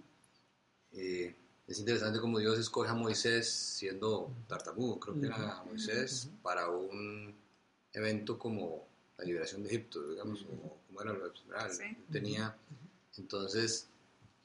eh, 0.93 1.35
es 1.67 1.79
interesante 1.79 2.19
como 2.21 2.39
Dios 2.39 2.59
escoge 2.59 2.89
a 2.89 2.95
Moisés 2.95 3.49
siendo 3.51 4.31
tartamudo, 4.49 4.99
creo 4.99 5.21
que 5.21 5.27
era 5.27 5.63
Moisés, 5.65 6.29
para 6.43 6.69
un 6.71 7.35
evento 7.93 8.39
como 8.39 8.87
la 9.19 9.25
liberación 9.25 9.63
de 9.63 9.69
Egipto, 9.69 10.09
digamos, 10.09 10.43
o 10.45 10.77
como 10.87 11.03
era 11.03 11.13
lo. 11.13 11.31
Tenía, 12.11 12.57
entonces, 13.19 13.87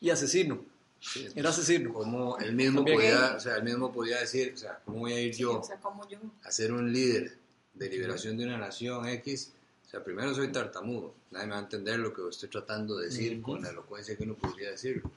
Y 0.01 0.09
asesino, 0.09 0.65
sí, 1.03 1.27
era 1.35 1.49
asesino. 1.49 1.93
como 1.93 2.37
él 2.39 2.53
mismo 2.53 2.77
También. 2.79 2.97
podía, 2.97 3.35
o 3.35 3.39
sea, 3.39 3.57
él 3.57 3.63
mismo 3.63 3.91
podía 3.91 4.19
decir, 4.19 4.53
o 4.55 4.57
sea, 4.57 4.79
¿cómo 4.85 4.99
voy 4.99 5.13
a 5.13 5.21
ir 5.21 5.33
Sí, 5.33 5.41
yo 5.41 5.59
o 5.59 5.63
sea, 5.63 5.79
yo. 6.09 6.17
a 6.43 6.51
ser 6.51 6.71
un 6.71 6.91
líder 6.91 7.37
de 7.73 7.89
liberación 7.89 8.37
de 8.37 8.45
una 8.45 8.57
nación 8.57 9.07
X? 9.07 9.51
O 9.85 9.89
sea, 9.89 10.03
primero 10.03 10.33
soy 10.33 10.51
tartamudo, 10.51 11.13
nadie 11.31 11.45
me 11.47 11.51
va 11.53 11.59
a 11.59 11.63
entender 11.63 11.99
lo 11.99 12.13
que 12.13 12.21
estoy 12.29 12.49
tratando 12.49 12.97
de 12.97 13.05
decir 13.07 13.33
Ujú. 13.39 13.43
con 13.53 13.61
la 13.61 13.69
elocuencia 13.69 14.15
que 14.17 14.23
uno 14.23 14.33
podría 14.35 14.71
decirlo. 14.71 15.11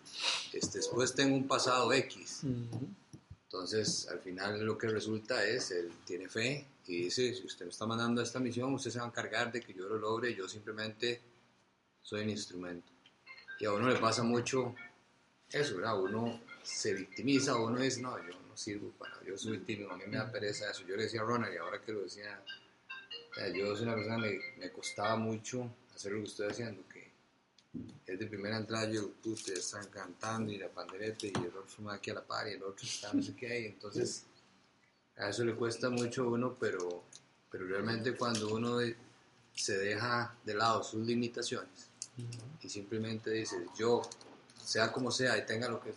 Este, 0.53 0.79
después 0.79 1.15
tengo 1.15 1.35
un 1.35 1.47
pasado 1.47 1.93
X, 1.93 2.41
Ujú. 2.43 2.89
Entonces, 3.49 4.09
al 4.09 4.19
final 4.19 4.61
lo 4.67 4.77
que 4.77 4.89
resulta 4.89 5.45
es, 5.47 5.71
él 5.71 5.91
tiene 6.05 6.29
fe 6.29 6.67
y 6.89 7.05
dice, 7.05 7.33
si 7.33 7.47
usted 7.47 7.65
me 7.65 7.71
está 7.71 7.87
mandando 7.87 8.21
a 8.21 8.25
esta 8.25 8.39
misión, 8.39 8.75
usted 8.75 8.91
se 8.91 8.99
va 8.99 9.05
a 9.05 9.09
encargar 9.09 9.51
de 9.51 9.63
que 9.63 9.73
yo 9.73 9.89
lo 9.89 9.97
logre, 9.99 10.35
yo 10.35 10.47
simplemente 10.49 11.21
soy 12.03 12.23
un 12.25 12.31
instrumento. 12.31 12.93
Y 13.59 13.65
a 13.65 13.73
uno 13.73 13.89
le 13.89 13.99
pasa 13.99 14.23
mucho 14.25 14.75
eso, 15.51 15.77
¿verdad? 15.77 16.01
Uno 16.01 16.41
se 16.63 16.95
victimiza, 16.95 17.57
uno 17.57 17.81
dice, 17.81 18.03
no, 18.03 18.19
yo 18.19 18.39
no 18.49 18.57
sirvo 18.57 18.91
para, 18.93 19.23
yo 19.25 19.37
soy 19.39 19.59
tímido, 19.59 19.93
a 19.93 19.97
mí 19.97 20.05
me 20.07 20.17
da 20.17 20.31
pereza 20.31 20.71
eso. 20.71 20.85
Yo 20.87 20.97
le 20.97 21.05
decía 21.05 21.23
a 21.23 21.25
Ronald 21.25 21.55
y 21.55 21.59
ahora 21.59 21.81
que 21.81 21.93
lo 21.93 22.03
decía, 22.03 22.43
yo 23.55 23.77
soy 23.77 23.85
una 23.85 23.95
persona 23.95 24.29
que 24.29 24.55
me 24.59 24.71
costaba 24.71 25.17
mucho 25.17 25.71
hacer 25.95 26.13
lo 26.13 26.19
que 26.19 26.29
estoy 26.29 26.49
haciendo, 26.49 26.83
que 26.89 27.11
es 28.07 28.19
de 28.19 28.27
primera 28.27 28.57
entrada, 28.57 28.89
yo, 28.91 29.11
ustedes 29.25 29.61
están 29.61 29.87
cantando 29.89 30.51
y 30.53 30.59
la 30.59 30.69
pandereta 30.69 31.27
y 31.27 31.31
el 31.31 31.49
otro 31.49 31.67
fuma 31.67 31.95
aquí 31.95 32.11
a 32.11 32.15
la 32.15 32.25
par 32.25 32.49
y 32.49 32.53
el 32.53 32.63
otro 32.63 32.87
está 32.87 33.13
no 33.13 33.23
sé 33.23 33.35
qué, 33.35 33.67
entonces 33.67 34.25
a 35.17 35.29
eso 35.29 35.45
le 35.45 35.55
cuesta 35.55 35.91
mucho 35.91 36.25
a 36.25 36.29
uno, 36.29 36.57
pero, 36.59 37.05
pero 37.51 37.67
realmente 37.67 38.15
cuando 38.17 38.55
uno 38.55 38.79
se 39.55 39.79
deja 39.79 40.37
de 40.45 40.55
lado 40.55 40.83
sus 40.83 41.07
limitaciones 41.07 41.91
y 42.63 42.69
simplemente 42.69 43.31
dice, 43.31 43.57
yo, 43.79 44.03
sea 44.67 44.91
como 44.93 45.11
sea 45.11 45.39
y 45.39 45.47
tenga 45.47 45.69
lo 45.69 45.81
que 45.81 45.95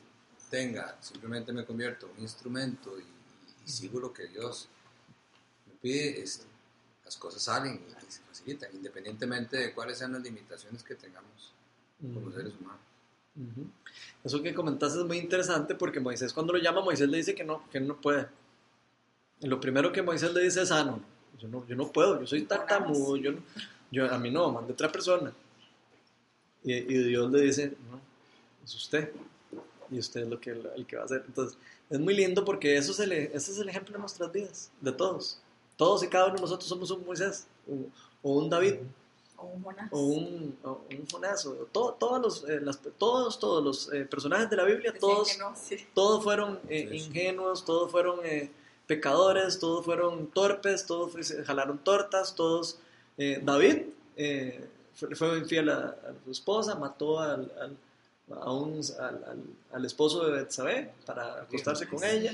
tenga, 0.49 0.95
simplemente 1.01 1.51
me 1.51 1.65
convierto 1.65 2.05
en 2.07 2.11
un 2.17 2.19
instrumento 2.21 2.97
y, 2.99 3.03
y 3.65 3.69
sigo 3.69 3.99
lo 3.99 4.13
que 4.13 4.27
Dios 4.27 4.67
me 5.67 5.73
pide, 5.81 6.21
este, 6.21 6.45
las 7.03 7.17
cosas 7.17 7.41
salen 7.41 7.73
y, 7.75 8.07
y 8.07 8.11
se 8.11 8.21
facilitan, 8.21 8.69
independientemente 8.73 9.57
de 9.57 9.73
cuáles 9.73 9.97
sean 9.97 10.13
las 10.13 10.21
limitaciones 10.21 10.83
que 10.83 10.95
tengamos 10.95 11.53
como 11.99 12.31
seres 12.31 12.53
humanos. 12.59 12.81
Ujú. 13.35 13.67
Eso 14.23 14.41
que 14.43 14.53
comentaste 14.53 14.99
es 14.99 15.05
muy 15.05 15.17
interesante 15.17 15.73
porque 15.75 15.99
Moisés 15.99 16.31
cuando 16.33 16.53
lo 16.53 16.59
llama, 16.59 16.81
Moisés 16.81 17.09
le 17.09 17.17
dice 17.17 17.33
que 17.35 17.43
no, 17.43 17.67
que 17.69 17.79
no 17.79 17.99
puede. 17.99 18.27
Y 19.39 19.47
lo 19.47 19.59
primero 19.59 19.91
que 19.91 20.01
Moisés 20.01 20.33
le 20.33 20.41
dice 20.41 20.61
es, 20.61 20.71
ah, 20.71 20.83
no, 20.83 21.01
yo 21.39 21.47
no, 21.47 21.65
yo 21.67 21.75
no 21.75 21.91
puedo, 21.91 22.19
yo 22.19 22.27
soy 22.27 22.43
tartamudo, 22.43 23.17
yo, 23.17 23.31
no- 23.31 23.43
yo, 23.91 24.13
a 24.13 24.17
mí 24.19 24.29
no, 24.29 24.51
mande 24.51 24.73
otra 24.73 24.91
persona. 24.91 25.31
Y, 26.63 26.73
y 26.73 27.03
Dios 27.05 27.31
le 27.31 27.41
dice, 27.41 27.73
no, 27.89 28.08
es 28.69 28.83
usted. 28.83 29.11
Y 29.91 29.97
usted 29.99 30.21
es 30.21 30.27
lo 30.27 30.39
que, 30.39 30.51
el, 30.51 30.85
que 30.85 30.95
va 30.95 31.01
a 31.01 31.05
hacer. 31.05 31.23
Entonces, 31.25 31.57
es 31.89 31.99
muy 31.99 32.13
lindo 32.13 32.45
porque 32.45 32.77
eso 32.77 32.91
es 32.91 32.99
el, 32.99 33.11
ese 33.11 33.51
es 33.51 33.57
el 33.57 33.67
ejemplo 33.69 33.93
de 33.93 33.99
nuestras 33.99 34.31
vidas, 34.31 34.69
de 34.81 34.91
todos. 34.91 35.39
Todos 35.77 36.03
y 36.03 36.07
cada 36.07 36.25
uno 36.27 36.35
de 36.35 36.41
nosotros 36.41 36.67
somos 36.69 36.91
un 36.91 37.05
Moisés 37.05 37.47
o, 37.67 37.73
o 38.21 38.33
un 38.37 38.49
David 38.49 38.75
O 39.37 39.45
un 39.47 39.63
Jonás. 39.63 39.89
o 39.91 39.99
un, 40.01 40.57
o 40.63 40.81
un 40.91 41.07
Jonás, 41.11 41.45
o 41.45 41.53
to- 41.71 41.95
todos 41.99 42.21
los, 42.21 42.49
eh, 42.49 42.59
las- 42.61 42.79
todos, 42.97 43.39
todos 43.39 43.63
los 43.63 43.91
eh, 43.93 44.05
personajes 44.05 44.49
de 44.49 44.57
la 44.57 44.65
Biblia, 44.65 44.93
todos, 44.99 45.31
que 45.31 45.37
no, 45.39 45.55
sí. 45.55 45.87
todos 45.95 46.23
fueron 46.23 46.59
eh, 46.69 46.89
ingenuos, 46.93 47.63
todos 47.65 47.89
fueron 47.89 48.19
eh, 48.25 48.51
pecadores, 48.85 49.57
todos 49.57 49.83
fueron 49.85 50.27
torpes, 50.27 50.85
todos 50.85 51.13
jalaron 51.45 51.79
tortas, 51.79 52.35
todos... 52.35 52.77
eh, 53.17 53.41
David 53.43 53.83
eh, 54.17 54.67
fue, 54.93 55.15
fue 55.15 55.37
infiel 55.39 55.69
a, 55.69 55.87
a 55.87 56.13
su 56.25 56.31
esposa, 56.31 56.75
mató 56.75 57.19
al, 57.19 57.51
al- 57.59 57.77
a 58.35 58.51
un- 58.53 58.81
al, 58.99 59.23
al- 59.23 59.43
al 59.73 59.85
esposo 59.85 60.25
de 60.25 60.31
Betsabé 60.33 60.91
para 61.05 61.41
acostarse 61.41 61.87
con 61.87 62.03
ella. 62.03 62.33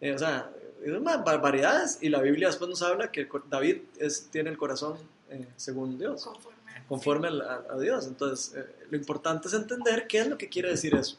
Eh, 0.00 0.12
o 0.12 0.18
sea, 0.18 0.50
es 0.84 0.92
unas 0.92 1.24
barbaridades 1.24 1.98
y 2.00 2.08
la 2.08 2.20
Biblia 2.20 2.48
después 2.48 2.68
nos 2.68 2.82
habla 2.82 3.10
que 3.10 3.28
David 3.48 3.78
es, 3.98 4.28
tiene 4.30 4.50
el 4.50 4.58
corazón 4.58 4.98
eh, 5.30 5.46
según 5.56 5.98
Dios 5.98 6.24
Conforme 6.24 6.70
a- 6.72 6.86
conforme 6.88 7.28
al- 7.28 7.40
a, 7.42 7.64
a 7.70 7.78
Dios. 7.78 8.06
Entonces, 8.06 8.54
eh, 8.56 8.64
lo 8.90 8.96
importante 8.96 9.48
es 9.48 9.54
entender 9.54 10.06
qué 10.06 10.18
es 10.18 10.26
lo 10.28 10.36
que 10.38 10.48
quiere 10.48 10.68
decir 10.70 10.94
eso. 10.94 11.16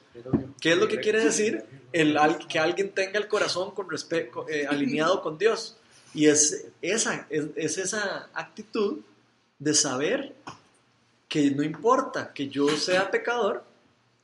¿Qué 0.62 0.72
es 0.74 0.78
lo 0.78 0.88
que 0.88 1.00
quiere 1.00 1.24
decir 1.24 1.64
el, 1.92 2.18
al- 2.18 2.48
que 2.48 2.60
alguien 2.60 2.92
tenga 2.92 3.20
el 3.20 3.28
corazón 3.28 3.72
con 3.72 3.88
respe- 3.88 4.30
co- 4.30 4.48
eh, 4.48 4.66
alineado 4.68 5.22
con 5.22 5.38
Dios? 5.38 5.76
Y 6.14 6.28
es 6.28 6.68
esa, 6.82 7.28
es, 7.30 7.48
es 7.56 7.78
esa 7.78 8.30
actitud 8.34 9.00
de 9.60 9.74
saber 9.74 10.34
que 11.28 11.52
no 11.52 11.64
importa 11.64 12.32
que 12.34 12.48
yo 12.48 12.70
sea 12.78 13.12
pecador, 13.12 13.64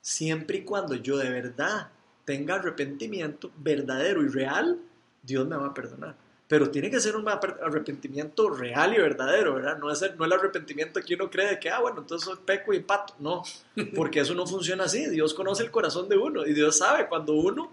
siempre 0.03 0.57
y 0.59 0.63
cuando 0.63 0.95
yo 0.95 1.17
de 1.17 1.29
verdad 1.29 1.87
tenga 2.25 2.55
arrepentimiento 2.55 3.51
verdadero 3.57 4.21
y 4.21 4.27
real, 4.27 4.77
Dios 5.23 5.47
me 5.47 5.55
va 5.55 5.67
a 5.67 5.73
perdonar. 5.73 6.15
Pero 6.45 6.69
tiene 6.69 6.91
que 6.91 6.99
ser 6.99 7.15
un 7.15 7.27
arrepentimiento 7.27 8.49
real 8.49 8.93
y 8.93 8.97
verdadero, 8.97 9.55
¿verdad? 9.55 9.77
No 9.79 9.89
es, 9.89 10.01
el, 10.01 10.17
no 10.17 10.25
el 10.25 10.33
arrepentimiento 10.33 10.99
que 10.99 11.15
uno 11.15 11.31
cree 11.31 11.47
de 11.47 11.59
que, 11.59 11.69
ah, 11.69 11.79
bueno, 11.79 12.01
entonces 12.01 12.25
soy 12.25 12.37
peco 12.45 12.73
y 12.73 12.81
pato. 12.81 13.15
No, 13.17 13.43
porque 13.95 14.19
eso 14.19 14.35
no 14.35 14.45
funciona 14.45 14.83
así. 14.83 15.09
Dios 15.09 15.33
conoce 15.33 15.63
el 15.63 15.71
corazón 15.71 16.09
de 16.09 16.17
uno 16.17 16.45
y 16.45 16.53
Dios 16.53 16.77
sabe 16.77 17.07
cuando 17.07 17.33
uno 17.33 17.71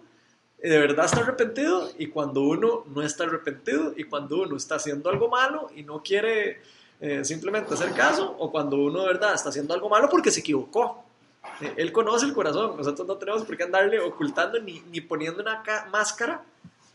de 0.63 0.79
verdad 0.79 1.07
está 1.07 1.21
arrepentido 1.21 1.91
y 1.99 2.09
cuando 2.09 2.43
uno 2.43 2.85
no 2.95 3.03
está 3.03 3.25
arrepentido 3.25 3.93
y 3.97 4.05
cuando 4.05 4.43
uno 4.43 4.57
está 4.57 4.77
haciendo 4.77 5.11
algo 5.11 5.29
malo 5.29 5.71
y 5.75 5.83
no 5.83 6.03
quiere 6.03 6.61
eh, 7.01 7.25
simplemente 7.25 7.75
hacer 7.75 7.93
caso 7.93 8.37
o 8.39 8.53
cuando 8.53 8.77
uno 8.77 9.01
de 9.01 9.07
verdad 9.07 9.35
está 9.35 9.49
haciendo 9.49 9.75
algo 9.75 9.89
malo 9.89 10.09
porque 10.09 10.31
se 10.31 10.41
equivocó. 10.41 11.10
Él 11.77 11.93
conoce 11.93 12.27
el 12.27 12.33
corazón, 12.33 12.77
nosotros 12.77 13.07
no 13.07 13.17
tenemos 13.17 13.43
por 13.45 13.57
qué 13.57 13.65
andarle 13.65 14.01
ocultando 14.01 14.59
ni, 14.61 14.81
ni 14.91 15.01
poniendo 15.01 15.43
una 15.43 15.63
ca- 15.63 15.89
máscara 15.93 16.43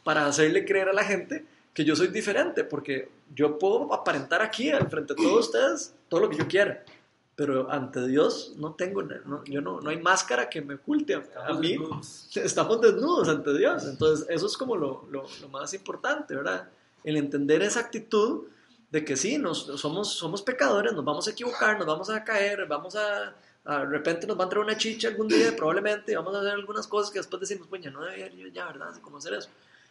para 0.04 0.26
hacerle 0.26 0.66
creer 0.66 0.90
a 0.90 0.94
la 0.94 1.04
gente 1.04 1.46
que 1.74 1.84
yo 1.84 1.96
soy 1.96 2.08
diferente, 2.08 2.64
porque 2.64 3.10
yo 3.36 3.58
puedo 3.60 3.94
aparentar 3.94 4.42
aquí, 4.42 4.72
frente 4.90 5.14
de 5.14 5.22
todos 5.24 5.48
ustedes, 5.48 5.94
todo 6.10 6.22
lo 6.22 6.30
que 6.30 6.38
yo 6.38 6.48
quiera, 6.48 6.84
pero 7.36 7.70
ante 7.70 8.08
Dios 8.08 8.54
no 8.58 8.74
tengo, 8.76 9.04
no, 9.04 9.44
yo 9.44 9.60
no, 9.62 9.82
no 9.82 9.90
hay 9.90 10.02
máscara 10.02 10.50
que 10.50 10.62
me 10.62 10.76
oculte 10.76 11.16
a, 11.16 11.24
a 11.48 11.54
mí, 11.54 11.76
estamos 12.36 12.80
desnudos 12.80 13.28
ante 13.28 13.58
Dios, 13.58 13.84
entonces 13.86 14.26
eso 14.30 14.46
es 14.46 14.56
como 14.56 14.78
lo, 14.78 15.06
lo, 15.12 15.26
lo 15.42 15.50
más 15.50 15.74
importante, 15.74 16.34
¿verdad? 16.36 16.70
El 17.04 17.18
entender 17.18 17.62
esa 17.62 17.82
actitud 17.82 18.44
de 18.90 19.04
que 19.04 19.18
sí, 19.18 19.38
nos, 19.38 19.66
somos, 19.80 20.14
somos 20.14 20.42
pecadores, 20.42 20.94
nos 20.94 21.04
vamos 21.04 21.28
a 21.28 21.32
equivocar, 21.32 21.78
nos 21.78 21.86
vamos 21.88 22.10
a 22.10 22.24
caer, 22.24 22.66
vamos 22.68 22.96
a, 22.96 23.18
a- 23.28 23.34
de 23.66 23.86
repente 23.86 24.28
nos 24.28 24.38
va 24.38 24.42
a 24.42 24.46
entrar 24.46 24.64
una 24.64 24.78
chicha 24.78 25.08
algún 25.08 25.28
día, 25.28 25.56
probablemente, 25.56 26.16
vamos 26.16 26.36
a 26.36 26.40
hacer 26.40 26.52
algunas 26.54 26.88
cosas 26.88 27.12
que 27.12 27.20
después 27.20 27.40
decimos, 27.40 27.68
pues 27.68 27.82
ya 27.82 27.90
no 27.92 28.02
debería 28.04 28.30
yo 28.30 28.48
ya, 28.48 28.66
¿verdad? 28.68 28.90
Así 28.90 29.02
como 29.02 29.18
hacer 29.18 29.34
eso. 29.34 29.50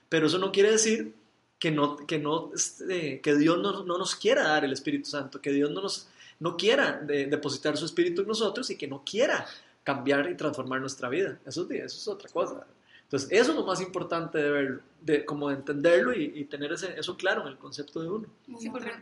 Pero 0.08 0.26
eso 0.28 0.38
no 0.38 0.52
quiere 0.52 0.70
decir 0.70 1.14
que, 1.58 1.70
no, 1.70 1.96
que, 1.96 2.18
no, 2.18 2.50
este, 2.54 3.20
que 3.20 3.34
Dios 3.36 3.58
no, 3.58 3.82
no 3.84 3.98
nos 3.98 4.14
quiera 4.16 4.44
dar 4.44 4.64
el 4.64 4.72
Espíritu 4.72 5.08
Santo, 5.10 5.40
que 5.40 5.50
Dios 5.50 5.70
no 5.70 5.82
nos 5.82 6.08
no 6.40 6.56
quiera 6.56 6.98
de- 7.00 7.26
depositar 7.26 7.76
su 7.76 7.84
Espíritu 7.86 8.22
en 8.22 8.28
nosotros 8.28 8.68
y 8.70 8.76
que 8.76 8.86
no 8.88 9.02
quiera 9.04 9.46
cambiar 9.84 10.28
y 10.30 10.36
transformar 10.36 10.80
nuestra 10.80 11.08
vida. 11.08 11.38
Eso, 11.46 11.62
es- 11.62 11.70
eso 11.70 11.96
es 11.98 12.08
otra 12.08 12.28
cosa. 12.30 12.66
Entonces, 13.04 13.28
eso 13.32 13.50
es 13.52 13.56
lo 13.56 13.64
más 13.64 13.80
importante 13.80 14.38
de 14.38 14.50
verlo, 14.50 14.80
de 15.00 15.24
como 15.24 15.48
de 15.48 15.54
entenderlo 15.56 16.12
y, 16.12 16.32
y 16.34 16.44
tener 16.44 16.72
ese, 16.72 16.98
eso 16.98 17.16
claro 17.16 17.42
en 17.42 17.48
el 17.48 17.56
concepto 17.58 18.00
de 18.02 18.08
uno. 18.10 18.26
Sí, 18.58 18.68
porque-. 18.68 18.92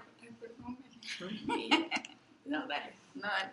Y- 1.58 1.70
no, 2.50 2.66
dale. 2.66 2.92
No, 3.14 3.22
dale. 3.28 3.50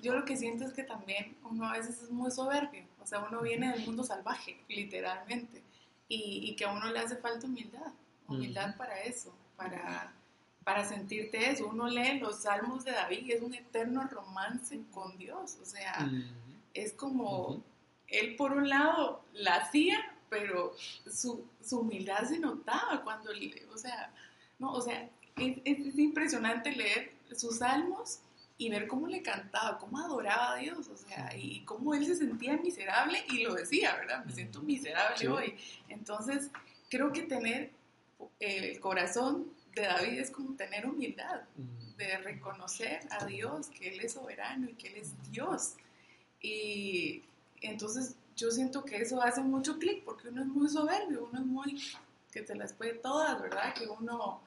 Yo 0.00 0.14
lo 0.14 0.24
que 0.24 0.36
siento 0.36 0.64
es 0.64 0.72
que 0.72 0.84
también 0.84 1.36
uno 1.44 1.68
a 1.68 1.72
veces 1.72 2.02
es 2.02 2.10
muy 2.10 2.30
soberbio, 2.30 2.84
o 3.00 3.06
sea, 3.06 3.20
uno 3.20 3.40
viene 3.42 3.72
del 3.72 3.84
mundo 3.84 4.04
salvaje, 4.04 4.60
literalmente, 4.68 5.62
y, 6.08 6.40
y 6.44 6.56
que 6.56 6.64
a 6.64 6.72
uno 6.72 6.90
le 6.90 7.00
hace 7.00 7.16
falta 7.16 7.46
humildad, 7.46 7.92
humildad 8.28 8.76
para 8.76 9.00
eso, 9.02 9.34
para, 9.56 10.12
para 10.62 10.84
sentirte 10.84 11.50
eso. 11.50 11.66
Uno 11.66 11.88
lee 11.88 12.18
los 12.20 12.42
salmos 12.42 12.84
de 12.84 12.92
David 12.92 13.26
y 13.26 13.32
es 13.32 13.42
un 13.42 13.54
eterno 13.54 14.06
romance 14.08 14.80
con 14.92 15.16
Dios, 15.18 15.58
o 15.60 15.64
sea, 15.64 16.08
es 16.74 16.92
como, 16.92 17.62
él 18.06 18.36
por 18.36 18.52
un 18.52 18.68
lado 18.68 19.24
la 19.32 19.56
hacía, 19.56 19.98
pero 20.30 20.74
su, 21.10 21.44
su 21.64 21.80
humildad 21.80 22.24
se 22.24 22.38
notaba 22.38 23.02
cuando, 23.02 23.30
o 23.72 23.78
sea, 23.78 24.12
no, 24.58 24.72
o 24.72 24.80
sea, 24.80 25.08
es 25.36 25.98
impresionante 25.98 26.72
leer 26.72 27.12
sus 27.34 27.58
salmos 27.58 28.20
y 28.60 28.68
ver 28.70 28.88
cómo 28.88 29.06
le 29.06 29.22
cantaba, 29.22 29.78
cómo 29.78 29.98
adoraba 30.00 30.52
a 30.54 30.56
Dios, 30.56 30.88
o 30.88 30.96
sea, 30.96 31.34
y 31.36 31.60
cómo 31.60 31.94
él 31.94 32.04
se 32.04 32.16
sentía 32.16 32.56
miserable 32.56 33.24
y 33.30 33.44
lo 33.44 33.54
decía, 33.54 33.94
¿verdad? 33.94 34.24
Me 34.24 34.32
siento 34.32 34.60
miserable 34.62 35.16
Sí. 35.16 35.26
hoy. 35.28 35.56
Entonces, 35.88 36.50
creo 36.90 37.12
que 37.12 37.22
tener 37.22 37.70
eh, 38.40 38.72
el 38.72 38.80
corazón 38.80 39.52
de 39.76 39.82
David 39.82 40.18
es 40.18 40.30
como 40.32 40.56
tener 40.56 40.86
humildad, 40.86 41.42
de 41.96 42.18
reconocer 42.18 43.00
a 43.10 43.24
Dios, 43.26 43.68
que 43.68 43.90
Él 43.90 44.00
es 44.00 44.14
soberano 44.14 44.68
y 44.68 44.74
que 44.74 44.88
Él 44.88 44.96
es 44.96 45.12
Dios. 45.30 45.74
Y 46.40 47.22
entonces 47.60 48.16
yo 48.36 48.50
siento 48.50 48.84
que 48.84 48.96
eso 48.96 49.22
hace 49.22 49.40
mucho 49.40 49.78
clic, 49.78 50.04
porque 50.04 50.28
uno 50.28 50.42
es 50.42 50.48
muy 50.48 50.68
soberbio, 50.68 51.28
uno 51.30 51.38
es 51.40 51.46
muy 51.46 51.82
que 52.32 52.42
te 52.42 52.54
las 52.54 52.72
puede 52.72 52.94
todas, 52.94 53.40
¿verdad? 53.40 53.72
Que 53.74 53.86
uno 53.86 54.40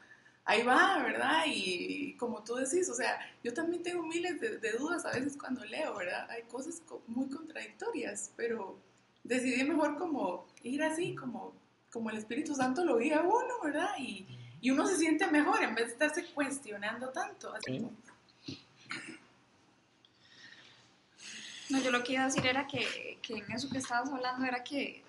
ahí 0.46 0.64
va, 0.64 1.02
¿verdad? 1.04 1.44
Y 1.48 2.14
como 2.16 2.44
tú 2.44 2.56
decís, 2.56 2.89
o 2.89 2.94
sea, 2.94 3.20
yo 3.44 3.54
también 3.54 3.84
tengo 3.84 4.04
miles 4.04 4.39
de, 4.42 4.58
de 4.58 4.72
dudas 4.74 5.06
a 5.06 5.12
veces 5.12 5.38
cuando 5.38 5.64
leo, 5.66 5.96
¿verdad? 5.96 6.30
Hay 6.30 6.44
cosas 6.44 6.82
co- 6.86 7.02
muy 7.08 7.30
contradictorias, 7.30 8.32
pero 8.36 8.78
decidí 9.24 9.64
mejor 9.64 9.98
como 9.98 10.48
ir 10.64 10.84
así, 10.84 11.16
como, 11.16 11.54
como 11.92 12.10
el 12.10 12.18
Espíritu 12.18 12.56
Santo 12.56 12.84
lo 12.84 12.98
guía 12.98 13.20
a 13.20 13.22
uno, 13.22 13.54
¿verdad? 13.64 13.92
Y, 14.00 14.26
y 14.62 14.72
uno 14.72 14.86
se 14.88 14.98
siente 14.98 15.28
mejor 15.28 15.62
en 15.64 15.76
vez 15.76 15.88
de 15.88 15.92
estarse 15.94 16.26
cuestionando 16.34 17.10
tanto. 17.10 17.54
Así 17.54 17.78
Sí. 17.80 17.88
No, 21.70 21.80
yo 21.82 21.92
lo 21.92 22.04
que 22.04 22.14
iba 22.14 22.24
a 22.24 22.26
decir 22.26 22.46
era 22.46 22.68
que, 22.68 23.18
que 23.22 23.36
en 23.38 23.52
eso 23.52 23.70
que 23.70 23.78
estabas 23.78 24.10
hablando 24.12 24.46
era 24.46 24.62
que, 24.64 25.04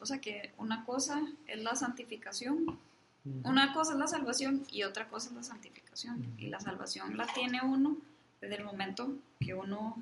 o 0.00 0.06
sea, 0.06 0.18
que 0.20 0.52
una 0.58 0.84
cosa 0.84 1.22
es 1.46 1.62
la 1.62 1.76
santificación, 1.76 2.78
una 3.24 3.72
cosa 3.72 3.92
es 3.92 3.98
la 3.98 4.06
salvación 4.06 4.64
y 4.70 4.82
otra 4.84 5.08
cosa 5.08 5.28
es 5.28 5.34
la 5.34 5.42
santificación. 5.42 6.34
Y 6.38 6.46
la 6.48 6.60
salvación 6.60 7.16
la 7.16 7.26
tiene 7.26 7.60
uno 7.62 7.96
desde 8.40 8.56
el 8.56 8.64
momento 8.64 9.12
que 9.38 9.54
uno 9.54 9.96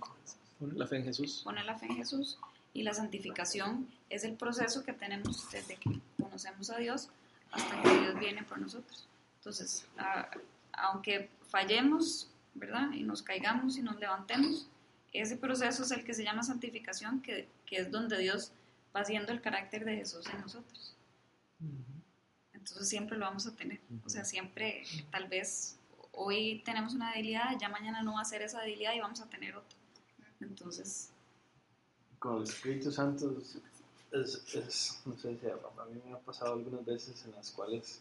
La 0.61 0.87
fe 0.87 0.97
en 0.99 1.05
Jesús. 1.05 1.41
pone 1.45 1.64
la 1.64 1.77
fe 1.79 1.87
en 1.87 1.97
Jesús 1.97 2.39
y 2.75 2.83
la 2.83 2.95
santificación 2.95 3.89
es 4.11 4.25
el 4.25 4.35
proceso 4.35 4.85
que 4.85 4.93
tenemos 4.93 5.51
desde 5.51 5.77
que 5.77 5.99
conocemos 6.21 6.71
a 6.71 6.77
Dios 6.79 7.09
hasta 7.51 7.83
que 7.83 8.01
Dios 8.01 8.19
viene 8.21 8.43
por 8.45 8.59
nosotros. 8.59 9.07
Entonces, 9.39 9.87
a- 9.97 10.29
aunque 10.73 11.29
fallemos, 11.49 12.29
¿verdad? 12.55 12.93
Y 12.93 13.03
nos 13.03 13.23
caigamos 13.23 13.77
y 13.79 13.83
nos 13.83 13.99
levantemos, 13.99 14.69
ese 15.12 15.37
proceso 15.37 15.83
es 15.83 15.91
el 15.91 16.05
que 16.05 16.12
se 16.14 16.23
llama 16.23 16.43
santificación, 16.43 17.21
que, 17.23 17.49
que 17.66 17.77
es 17.79 17.91
donde 17.91 18.19
Dios 18.19 18.53
va 18.95 19.01
haciendo 19.01 19.33
el 19.33 19.41
carácter 19.41 19.85
de 19.85 19.97
Jesús 19.97 20.27
en 20.33 20.41
nosotros. 20.43 20.95
Entonces 22.71 22.89
siempre 22.89 23.16
lo 23.16 23.25
vamos 23.25 23.47
a 23.47 23.55
tener. 23.55 23.81
O 24.05 24.09
sea, 24.09 24.25
siempre, 24.25 24.85
tal 25.11 25.29
vez 25.29 25.77
hoy 26.12 26.62
tenemos 26.64 26.95
una 26.95 27.12
debilidad, 27.12 27.59
ya 27.61 27.69
mañana 27.69 28.03
no 28.03 28.14
va 28.14 28.23
a 28.23 28.25
ser 28.25 28.43
esa 28.43 28.61
debilidad 28.61 28.95
y 28.95 29.01
vamos 29.01 29.21
a 29.21 29.29
tener 29.29 29.57
otra. 29.57 29.79
Entonces, 30.41 31.11
con 32.19 32.39
el 32.39 32.43
Espíritu 32.45 32.91
Santo 32.91 33.37
es, 34.12 35.03
no 35.07 35.16
sé 35.16 35.39
si 35.39 35.47
a, 35.47 35.53
a 35.53 35.85
mí 35.87 36.01
me 36.05 36.12
ha 36.12 36.19
pasado 36.19 36.55
algunas 36.55 36.85
veces 36.85 37.25
en 37.25 37.33
las 37.33 37.51
cuales 37.51 38.01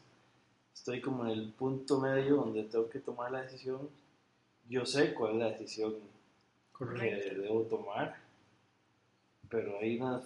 estoy 0.73 1.01
como 1.01 1.25
en 1.25 1.31
el 1.31 1.49
punto 1.49 1.99
medio 1.99 2.37
donde 2.37 2.63
tengo 2.63 2.89
que 2.89 2.99
tomar 2.99 3.31
la 3.31 3.41
decisión. 3.41 3.89
Yo 4.69 4.85
sé 4.85 5.13
cuál 5.13 5.33
es 5.33 5.37
la 5.39 5.49
decisión 5.51 5.95
que 6.77 7.35
debo 7.35 7.61
tomar, 7.63 8.17
pero 9.49 9.79
hay 9.79 9.97
una 9.99 10.21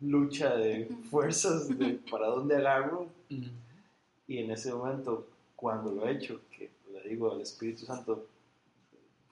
lucha 0.00 0.56
de 0.56 0.86
fuerzas 1.10 1.68
de 1.78 2.00
para 2.10 2.26
dónde 2.26 2.56
agarro 2.56 3.08
y 4.30 4.38
en 4.38 4.50
ese 4.52 4.72
momento 4.72 5.26
cuando 5.56 5.90
lo 5.90 6.06
he 6.08 6.12
hecho, 6.12 6.40
que 6.56 6.70
le 6.92 7.02
digo 7.08 7.32
al 7.32 7.40
Espíritu 7.40 7.84
Santo 7.84 8.26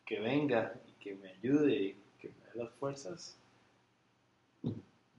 que 0.05 0.19
venga 0.21 0.75
y 0.89 0.93
que 1.03 1.15
me 1.15 1.31
ayude 1.31 1.73
y 1.75 1.97
que 2.21 2.29
me 2.29 2.51
dé 2.53 2.65
las 2.65 2.71
fuerzas, 2.81 3.37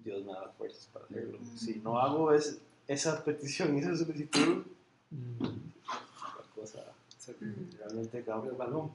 Dios 0.03 0.23
me 0.25 0.33
da 0.33 0.41
las 0.47 0.55
fuerzas 0.55 0.87
para 0.91 1.05
hacerlo. 1.05 1.39
Si 1.55 1.75
no 1.83 1.97
hago 1.99 2.33
es- 2.33 2.59
esa 2.87 3.23
petición 3.23 3.75
y 3.75 3.79
esa 3.79 3.95
solicitud, 3.95 4.65
la 5.11 6.43
cosa 6.55 6.83
realmente 7.77 8.23
cambia 8.23 8.51
el 8.51 8.57
balón. 8.57 8.91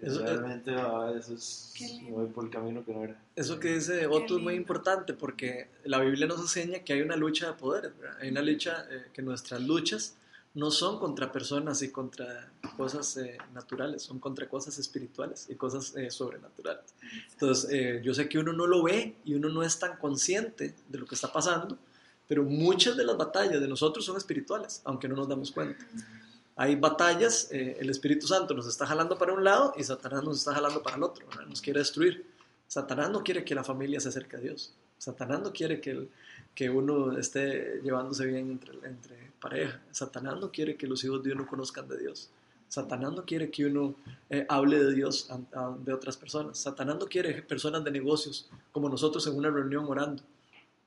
Eso- 0.00 0.20
realmente 0.24 0.74
a 0.74 1.10
veces 1.10 1.72
Qué 1.76 1.86
lindo. 1.86 2.04
me 2.04 2.10
voy 2.24 2.26
por 2.32 2.44
el 2.44 2.50
camino 2.50 2.84
que 2.84 2.92
no 2.94 3.04
era. 3.04 3.20
Eso 3.34 3.58
que 3.60 3.74
dice 3.74 4.06
Otto 4.06 4.36
es 4.36 4.42
muy 4.42 4.54
importante 4.54 5.12
porque 5.14 5.68
la 5.84 6.00
Biblia 6.00 6.26
nos 6.26 6.40
enseña 6.40 6.80
que 6.80 6.92
hay 6.94 7.02
una 7.02 7.16
lucha 7.16 7.48
de 7.48 7.52
poderes, 7.54 7.92
¿verdad? 7.98 8.16
hay 8.20 8.30
una 8.30 8.42
lucha, 8.42 8.86
eh, 8.90 9.06
que 9.12 9.22
nuestras 9.22 9.60
luchas 9.60 10.14
no 10.54 10.70
son 10.70 10.98
contra 10.98 11.30
personas 11.32 11.82
y 11.82 11.90
contra 11.90 12.50
cosas 12.78 13.14
eh, 13.18 13.36
naturales, 13.52 14.02
son 14.02 14.18
contra 14.18 14.48
cosas 14.48 14.78
espirituales 14.78 15.46
y 15.50 15.54
cosas 15.54 15.94
eh, 15.96 16.10
sobrenaturales. 16.10 16.94
Entonces, 17.32 17.70
eh, 17.70 18.00
yo 18.02 18.14
sé 18.14 18.26
que 18.28 18.38
uno 18.38 18.54
no 18.54 18.66
lo 18.66 18.82
ve 18.82 19.16
y 19.26 19.34
uno 19.34 19.50
no 19.50 19.62
es 19.62 19.78
tan 19.78 19.98
consciente 19.98 20.74
de 20.88 20.98
lo 20.98 21.04
que 21.04 21.14
está 21.14 21.30
pasando, 21.30 21.76
pero 22.26 22.42
muchas 22.42 22.96
de 22.96 23.04
las 23.04 23.18
batallas 23.18 23.60
de 23.60 23.68
nosotros 23.68 24.02
son 24.06 24.16
espirituales, 24.16 24.80
aunque 24.84 25.08
no 25.08 25.14
nos 25.16 25.28
damos 25.28 25.52
cuenta. 25.52 25.84
Hay 26.58 26.74
batallas, 26.76 27.48
eh, 27.52 27.76
el 27.80 27.90
Espíritu 27.90 28.26
Santo 28.26 28.54
nos 28.54 28.66
está 28.66 28.86
jalando 28.86 29.18
para 29.18 29.32
un 29.34 29.44
lado 29.44 29.74
y 29.76 29.84
Satanás 29.84 30.24
nos 30.24 30.38
está 30.38 30.54
jalando 30.54 30.82
para 30.82 30.96
el 30.96 31.02
otro, 31.02 31.26
nos 31.48 31.60
quiere 31.60 31.80
destruir. 31.80 32.26
Satanás 32.66 33.10
no 33.10 33.22
quiere 33.22 33.44
que 33.44 33.54
la 33.54 33.62
familia 33.62 34.00
se 34.00 34.08
acerque 34.08 34.36
a 34.36 34.40
Dios. 34.40 34.72
Satanás 34.98 35.40
no 35.42 35.52
quiere 35.52 35.80
que, 35.80 35.90
el- 35.90 36.08
que 36.54 36.70
uno 36.70 37.16
esté 37.18 37.80
llevándose 37.82 38.24
bien 38.24 38.50
entre, 38.50 38.72
entre 38.88 39.16
pareja. 39.40 39.80
Satanás 39.92 40.40
no 40.40 40.50
quiere 40.50 40.76
que 40.76 40.86
los 40.86 41.04
hijos 41.04 41.22
de 41.22 41.32
uno 41.32 41.46
conozcan 41.46 41.86
de 41.88 41.98
Dios. 41.98 42.30
Satanás 42.68 43.12
no 43.12 43.24
quiere 43.24 43.50
que 43.50 43.66
uno 43.66 43.94
eh, 44.30 44.46
hable 44.48 44.82
de 44.82 44.94
Dios 44.94 45.30
a- 45.30 45.76
de 45.78 45.92
otras 45.92 46.16
personas. 46.16 46.58
Satanás 46.58 46.96
no 46.98 47.06
quiere 47.06 47.42
personas 47.42 47.84
de 47.84 47.90
negocios 47.90 48.48
como 48.72 48.88
nosotros 48.88 49.26
en 49.26 49.36
una 49.36 49.50
reunión 49.50 49.84
orando. 49.88 50.22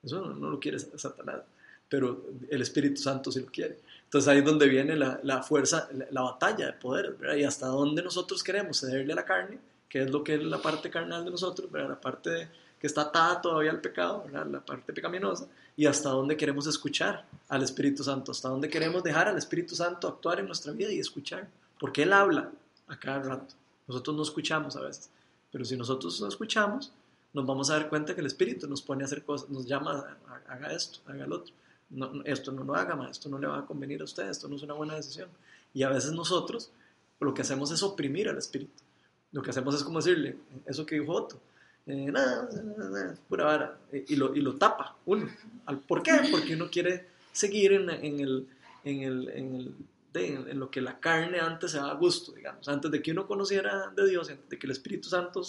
Eso 0.04 0.20
no, 0.20 0.34
no 0.34 0.50
lo 0.50 0.60
quiere 0.60 0.80
Satanás, 0.80 1.42
pero 1.88 2.26
el 2.50 2.62
Espíritu 2.62 3.00
Santo 3.02 3.32
sí 3.32 3.40
lo 3.42 3.48
quiere. 3.48 3.78
Entonces 4.10 4.28
ahí 4.28 4.40
es 4.40 4.46
donde 4.46 4.68
viene 4.68 4.96
la, 4.96 5.20
la 5.22 5.44
fuerza, 5.44 5.88
la, 5.94 6.08
la 6.10 6.22
batalla 6.24 6.66
de 6.66 6.74
poder, 6.74 7.14
¿verdad? 7.14 7.36
Y 7.36 7.44
hasta 7.44 7.68
dónde 7.68 8.02
nosotros 8.02 8.44
queremos 8.44 8.80
cederle 8.80 9.14
a 9.14 9.18
la 9.18 9.24
carne, 9.24 9.60
que 9.88 10.02
es 10.02 10.10
lo 10.10 10.24
que 10.24 10.34
es 10.34 10.44
la 10.44 10.60
parte 10.60 10.90
carnal 10.90 11.24
de 11.24 11.30
nosotros, 11.30 11.72
¿verdad? 11.72 11.90
La 11.90 12.02
parte 12.02 12.50
que 12.80 12.88
está 12.88 13.02
atada 13.02 13.40
todavía 13.40 13.70
al 13.70 13.82
pecado, 13.82 14.24
¿verdad? 14.26 14.48
La 14.48 14.66
parte 14.66 14.94
pecaminosa, 14.94 15.48
y 15.78 15.86
hasta 15.86 16.10
dónde 16.10 16.36
queremos 16.36 16.66
escuchar 16.66 17.24
al 17.50 17.62
Espíritu 17.62 18.04
Santo, 18.04 18.32
hasta 18.32 18.50
dónde 18.50 18.68
queremos 18.68 19.04
dejar 19.04 19.28
al 19.28 19.38
Espíritu 19.38 19.76
Santo 19.76 20.08
actuar 20.08 20.40
en 20.40 20.48
nuestra 20.48 20.74
vida 20.74 20.92
y 20.92 21.00
escuchar, 21.00 21.48
porque 21.80 22.02
Él 22.02 22.12
habla 22.12 22.50
a 22.88 22.98
cada 22.98 23.20
rato. 23.20 23.54
Nosotros 23.88 24.18
no 24.18 24.24
escuchamos 24.24 24.76
a 24.76 24.82
veces, 24.82 25.12
pero 25.52 25.64
si 25.64 25.78
nosotros 25.78 26.20
no 26.20 26.28
escuchamos, 26.28 26.92
nos 27.32 27.46
vamos 27.46 27.70
a 27.70 27.74
dar 27.74 27.90
cuenta 27.90 28.16
que 28.16 28.22
el 28.22 28.28
Espíritu 28.28 28.68
nos 28.68 28.82
pone 28.82 29.04
a 29.04 29.06
hacer 29.06 29.24
cosas, 29.24 29.50
nos 29.50 29.68
llama, 29.68 30.18
haga 30.48 30.74
esto, 30.74 31.00
haga 31.06 31.28
lo 31.28 31.38
otro. 31.38 31.54
No, 31.90 32.24
esto 32.26 32.52
no 32.52 32.64
lo 32.64 32.76
haga, 32.76 32.96
ma, 32.96 33.10
esto 33.10 33.30
no 33.30 33.40
le 33.40 33.48
va 33.48 33.60
a 33.60 33.66
convenir 33.66 34.02
a 34.02 34.04
usted, 34.04 34.30
esto 34.30 34.48
no 34.48 34.56
es 34.56 34.62
una 34.62 34.74
buena 34.76 34.96
decisión. 34.96 35.30
Y 35.74 35.84
a 35.84 35.90
veces 35.90 36.12
nosotros 36.12 36.72
lo 37.20 37.34
que 37.34 37.42
hacemos 37.42 37.72
es 37.72 37.82
oprimir 37.84 38.30
al 38.30 38.38
Espíritu. 38.38 38.84
Lo 39.32 39.42
que 39.42 39.52
hacemos 39.52 39.76
es 39.76 39.84
como 39.84 40.00
decirle, 40.00 40.38
eso 40.66 40.86
que 40.86 41.00
dijo 41.00 41.14
Otto, 41.14 41.40
eh, 41.86 42.12
nada, 42.12 42.48
nada, 42.78 43.16
pura 43.28 43.46
vara, 43.46 43.78
eh, 43.92 44.06
y 44.08 44.16
lo, 44.16 44.36
y 44.36 44.42
lo 44.42 44.56
tapa 44.56 44.96
uno. 45.06 45.28
¿Por 45.88 46.04
qué? 46.04 46.20
Porque 46.32 46.56
uno 46.56 46.70
quiere 46.70 47.08
seguir 47.32 47.74
en, 47.74 47.90
en 47.90 48.20
el, 48.20 48.48
en, 48.84 49.04
el, 49.04 49.76
en, 50.14 50.60
lo 50.60 50.70
que 50.70 50.82
la 50.82 51.00
carne 51.00 51.40
antes 51.40 51.72
se 51.72 51.78
daba 51.78 51.94
gusto, 51.94 52.32
digamos. 52.32 52.68
Antes 52.68 52.92
de 52.92 53.02
que 53.02 53.12
uno 53.12 53.28
conociera 53.28 53.92
de 53.96 54.08
Dios, 54.08 54.30
antes 54.30 54.50
de 54.50 54.60
que 54.60 54.68
el 54.68 54.72
Espíritu 54.72 55.10
Santo 55.10 55.42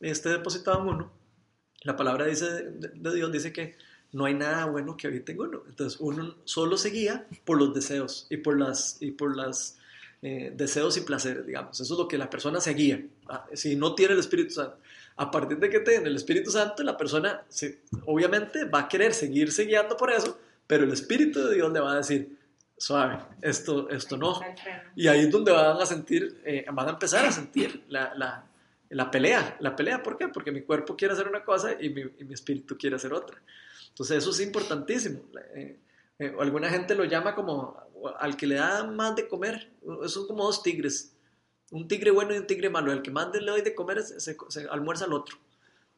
esté 0.00 0.30
depositado 0.30 0.80
en 0.82 0.88
uno, 0.88 1.12
la 1.82 1.96
palabra 1.96 2.26
dice, 2.26 2.46
de 2.70 3.14
Dios 3.14 3.30
dice 3.32 3.52
que 3.52 3.76
no 4.16 4.24
hay 4.24 4.32
nada 4.32 4.64
bueno 4.64 4.96
que 4.96 5.08
habite 5.08 5.32
en 5.32 5.40
uno. 5.40 5.62
Entonces 5.68 6.00
uno 6.00 6.36
solo 6.44 6.78
seguía 6.78 7.26
por 7.44 7.58
los 7.58 7.74
deseos 7.74 8.26
y 8.30 8.38
por 8.38 8.58
las, 8.58 8.96
y 9.00 9.10
por 9.10 9.36
las 9.36 9.76
eh, 10.22 10.54
deseos 10.56 10.96
y 10.96 11.02
placeres, 11.02 11.46
digamos. 11.46 11.78
Eso 11.78 11.92
es 11.92 11.98
lo 11.98 12.08
que 12.08 12.16
la 12.16 12.30
persona 12.30 12.58
se 12.58 12.72
guía, 12.72 13.04
ah, 13.28 13.46
si 13.52 13.76
no 13.76 13.94
tiene 13.94 14.14
el 14.14 14.20
Espíritu 14.20 14.54
Santo. 14.54 14.78
A 15.16 15.30
partir 15.30 15.58
de 15.58 15.68
que 15.68 15.80
tiene 15.80 16.08
el 16.08 16.16
Espíritu 16.16 16.50
Santo, 16.50 16.82
la 16.82 16.96
persona 16.96 17.42
se, 17.50 17.80
obviamente 18.06 18.64
va 18.64 18.80
a 18.80 18.88
querer 18.88 19.12
seguirse 19.12 19.66
guiando 19.66 19.98
por 19.98 20.10
eso, 20.10 20.38
pero 20.66 20.84
el 20.84 20.92
Espíritu 20.92 21.46
de 21.46 21.54
Dios 21.54 21.70
le 21.70 21.80
va 21.80 21.92
a 21.92 21.96
decir, 21.96 22.38
suave, 22.74 23.18
esto, 23.42 23.90
esto 23.90 24.16
no. 24.16 24.40
Y 24.94 25.08
ahí 25.08 25.20
es 25.20 25.30
donde 25.30 25.52
van 25.52 25.78
a 25.78 25.84
sentir, 25.84 26.40
eh, 26.46 26.64
van 26.72 26.88
a 26.88 26.92
empezar 26.92 27.26
a 27.26 27.32
sentir 27.32 27.84
la, 27.88 28.14
la, 28.14 28.46
la, 28.88 29.10
pelea. 29.10 29.58
¿La 29.60 29.76
pelea 29.76 30.02
por 30.02 30.16
qué? 30.16 30.28
Porque 30.28 30.52
mi 30.52 30.62
cuerpo 30.62 30.96
quiere 30.96 31.12
hacer 31.12 31.28
una 31.28 31.44
cosa 31.44 31.76
y 31.78 31.90
mi, 31.90 32.00
y 32.18 32.24
mi 32.24 32.32
espíritu 32.32 32.78
quiere 32.78 32.96
hacer 32.96 33.12
otra. 33.12 33.36
Entonces 33.96 34.18
eso 34.18 34.30
es 34.30 34.40
importantísimo. 34.40 35.22
Eh, 35.54 35.80
eh, 36.18 36.36
alguna 36.38 36.68
gente 36.68 36.94
lo 36.94 37.04
llama 37.04 37.34
como 37.34 37.80
al 38.18 38.36
que 38.36 38.46
le 38.46 38.56
da 38.56 38.84
más 38.84 39.16
de 39.16 39.26
comer. 39.26 39.72
Son 40.06 40.26
como 40.26 40.44
dos 40.44 40.62
tigres. 40.62 41.16
Un 41.70 41.88
tigre 41.88 42.10
bueno 42.10 42.34
y 42.34 42.36
un 42.36 42.46
tigre 42.46 42.68
malo. 42.68 42.92
El 42.92 43.00
que 43.00 43.10
más 43.10 43.34
le 43.34 43.50
doy 43.50 43.62
de 43.62 43.74
comer 43.74 44.02
se, 44.02 44.36
se 44.48 44.68
almuerza 44.68 45.06
al 45.06 45.14
otro. 45.14 45.38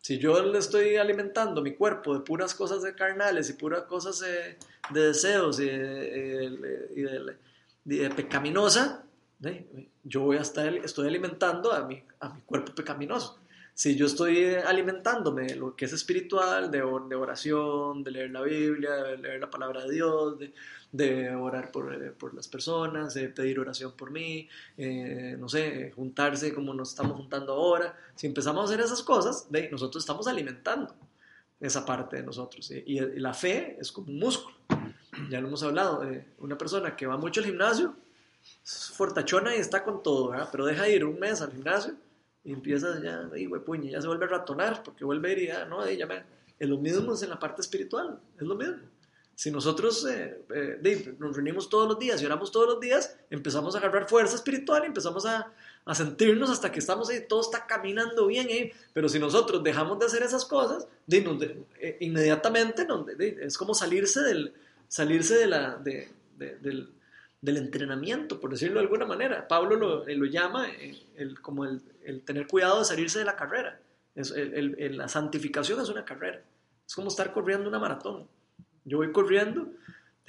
Si 0.00 0.16
yo 0.18 0.40
le 0.44 0.60
estoy 0.60 0.94
alimentando 0.94 1.60
mi 1.60 1.74
cuerpo 1.74 2.14
de 2.14 2.20
puras 2.20 2.54
cosas 2.54 2.84
de 2.84 2.94
carnales 2.94 3.50
y 3.50 3.54
puras 3.54 3.82
cosas 3.82 4.20
de, 4.20 4.56
de 4.90 5.08
deseos 5.08 5.58
y, 5.58 5.66
de, 5.66 6.88
y 6.94 7.02
de, 7.02 7.36
de 7.84 8.10
pecaminosa, 8.10 9.04
yo 10.04 10.20
voy 10.20 10.36
a 10.36 10.42
estar, 10.42 10.72
estoy 10.72 11.08
alimentando 11.08 11.72
a 11.72 11.84
mi, 11.84 12.04
a 12.20 12.28
mi 12.28 12.42
cuerpo 12.42 12.76
pecaminoso. 12.76 13.40
Si 13.78 13.94
yo 13.94 14.06
estoy 14.06 14.56
alimentándome 14.56 15.42
de 15.44 15.54
lo 15.54 15.76
que 15.76 15.84
es 15.84 15.92
espiritual, 15.92 16.68
de, 16.68 16.78
de 16.78 17.14
oración, 17.14 18.02
de 18.02 18.10
leer 18.10 18.32
la 18.32 18.42
Biblia, 18.42 18.90
de 18.90 19.18
leer 19.18 19.38
la 19.38 19.48
palabra 19.48 19.84
de 19.84 19.92
Dios, 19.92 20.36
de, 20.36 20.52
de 20.90 21.30
orar 21.36 21.70
por, 21.70 21.94
eh, 21.94 22.10
por, 22.10 22.34
las 22.34 22.48
personas, 22.48 23.14
de 23.14 23.28
pedir 23.28 23.60
oración 23.60 23.92
por 23.92 24.10
mí, 24.10 24.48
eh, 24.76 25.36
no 25.38 25.48
sé, 25.48 25.92
juntarse 25.94 26.52
como 26.52 26.74
nos 26.74 26.88
estamos 26.88 27.16
juntando 27.16 27.52
ahora. 27.52 27.96
Si 28.16 28.26
empezamos 28.26 28.62
a 28.62 28.64
hacer 28.64 28.84
esas 28.84 29.00
cosas, 29.04 29.46
nosotros 29.70 30.02
estamos 30.02 30.26
alimentando 30.26 30.92
esa 31.60 31.86
parte 31.86 32.16
de 32.16 32.24
nosotros. 32.24 32.72
Y, 32.84 32.98
la 32.98 33.32
fe 33.32 33.76
es 33.80 33.92
como 33.92 34.08
un 34.08 34.18
músculo. 34.18 34.56
Ya 35.30 35.40
lo 35.40 35.46
hemos 35.46 35.62
hablado. 35.62 36.02
Eh, 36.02 36.26
una 36.38 36.58
persona 36.58 36.96
que 36.96 37.06
va 37.06 37.16
mucho 37.16 37.38
al 37.38 37.46
gimnasio, 37.46 37.94
es 38.64 38.90
fortachona 38.92 39.54
y 39.54 39.60
está 39.60 39.84
con 39.84 40.02
todo, 40.02 40.30
¿verdad? 40.30 40.48
pero 40.50 40.66
deja 40.66 40.82
de 40.82 40.96
ir 40.96 41.04
un 41.04 41.20
mes 41.20 41.40
al 41.42 41.52
gimnasio 41.52 41.94
y 42.44 42.52
empieza 42.52 43.00
ya, 43.02 43.28
y 43.36 43.46
puña, 43.48 43.90
ya 43.90 44.00
se 44.00 44.06
vuelve 44.06 44.26
a 44.26 44.28
ratonar 44.28 44.82
porque 44.82 45.04
vuelve 45.04 45.28
a 45.28 45.32
ir 45.32 45.38
y 45.38 45.46
ya, 45.48 45.64
no, 45.64 45.88
ya 45.90 46.06
me, 46.06 46.22
es 46.58 46.68
lo 46.68 46.78
mismo 46.78 47.14
en 47.20 47.28
la 47.28 47.38
parte 47.38 47.62
espiritual, 47.62 48.18
es 48.36 48.46
lo 48.46 48.54
mismo. 48.54 48.78
Si 49.34 49.52
nosotros 49.52 50.04
eh, 50.06 50.42
eh, 50.52 51.16
nos 51.20 51.36
reunimos 51.36 51.68
todos 51.68 51.86
los 51.86 51.98
días 51.98 52.20
y 52.20 52.26
oramos 52.26 52.50
todos 52.50 52.66
los 52.66 52.80
días, 52.80 53.16
empezamos 53.30 53.74
a 53.74 53.78
agarrar 53.78 54.08
fuerza 54.08 54.34
espiritual 54.34 54.82
y 54.82 54.86
empezamos 54.86 55.26
a, 55.26 55.52
a 55.88 55.94
sentirnos 55.94 56.50
hasta 56.50 56.70
que 56.70 56.80
estamos 56.80 57.08
ahí, 57.08 57.24
todo 57.26 57.40
está 57.40 57.66
caminando 57.66 58.26
bien. 58.26 58.48
¿eh? 58.50 58.72
Pero 58.92 59.08
si 59.08 59.18
nosotros 59.18 59.62
dejamos 59.64 59.98
de 59.98 60.04
hacer 60.04 60.22
esas 60.22 60.44
cosas, 60.44 60.86
eh, 61.10 61.96
inmediatamente 62.00 62.86
es 63.40 63.56
como 63.56 63.72
salirse 63.72 64.20
del, 64.20 64.52
salirse 64.86 65.36
de 65.36 65.46
la, 65.46 65.76
de, 65.76 66.10
del, 66.36 66.90
del, 67.40 67.56
entrenamiento, 67.56 68.40
por 68.40 68.50
decirlo 68.50 68.80
de 68.80 68.86
alguna 68.86 69.06
manera. 69.06 69.46
Pablo 69.48 69.76
lo, 69.76 70.04
lo 70.06 70.24
llama 70.26 70.68
el, 71.16 71.40
como 71.40 71.64
el, 71.64 71.82
el, 72.04 72.22
tener 72.22 72.46
cuidado 72.46 72.80
de 72.80 72.84
salirse 72.84 73.18
de 73.18 73.24
la 73.24 73.36
carrera. 73.36 73.80
Es, 74.14 74.32
la 74.32 75.08
santificación 75.08 75.80
es 75.80 75.88
una 75.88 76.04
carrera. 76.04 76.42
Es 76.86 76.94
como 76.94 77.08
estar 77.08 77.32
corriendo 77.32 77.68
una 77.68 77.78
maratón. 77.78 78.26
Yo 78.84 78.98
voy 78.98 79.12
corriendo 79.12 79.68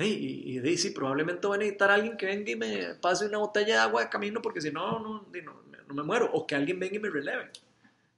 y, 0.06 0.60
y, 0.60 0.78
sí, 0.78 0.92
probablemente 0.92 1.46
voy 1.46 1.56
a 1.56 1.60
necesitar 1.60 1.92
a 1.92 1.96
alguien 1.96 2.16
que 2.16 2.26
venga 2.26 2.52
y 2.52 2.56
me 2.56 2.96
pase 2.96 3.26
una 3.26 3.40
botella 3.40 3.74
de 3.74 3.80
agua 3.80 4.04
de 4.04 4.10
camino 4.10 4.42
porque 4.42 4.62
si 4.62 4.72
no, 4.72 5.00
no, 5.00 5.26
no, 5.44 5.94
me 5.94 6.04
muero. 6.04 6.30
O 6.32 6.48
que 6.48 6.56
alguien 6.56 6.80
venga 6.80 6.96
y 6.96 7.00
me 7.00 7.10
releve. 7.10 7.50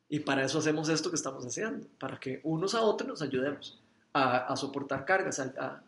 Y 0.07 0.19
para 0.19 0.43
eso 0.43 0.59
hacemos 0.59 0.89
esto 0.89 1.09
que 1.09 1.15
estamos 1.15 1.45
haciendo, 1.45 1.87
para 1.97 2.19
que 2.19 2.41
unos 2.43 2.75
a 2.75 2.81
otros 2.81 3.07
nos 3.07 3.21
ayudemos 3.21 3.81
a, 4.13 4.39
a 4.39 4.57
soportar 4.57 5.05
cargas, 5.05 5.39
a, 5.39 5.53
a, 5.57 5.83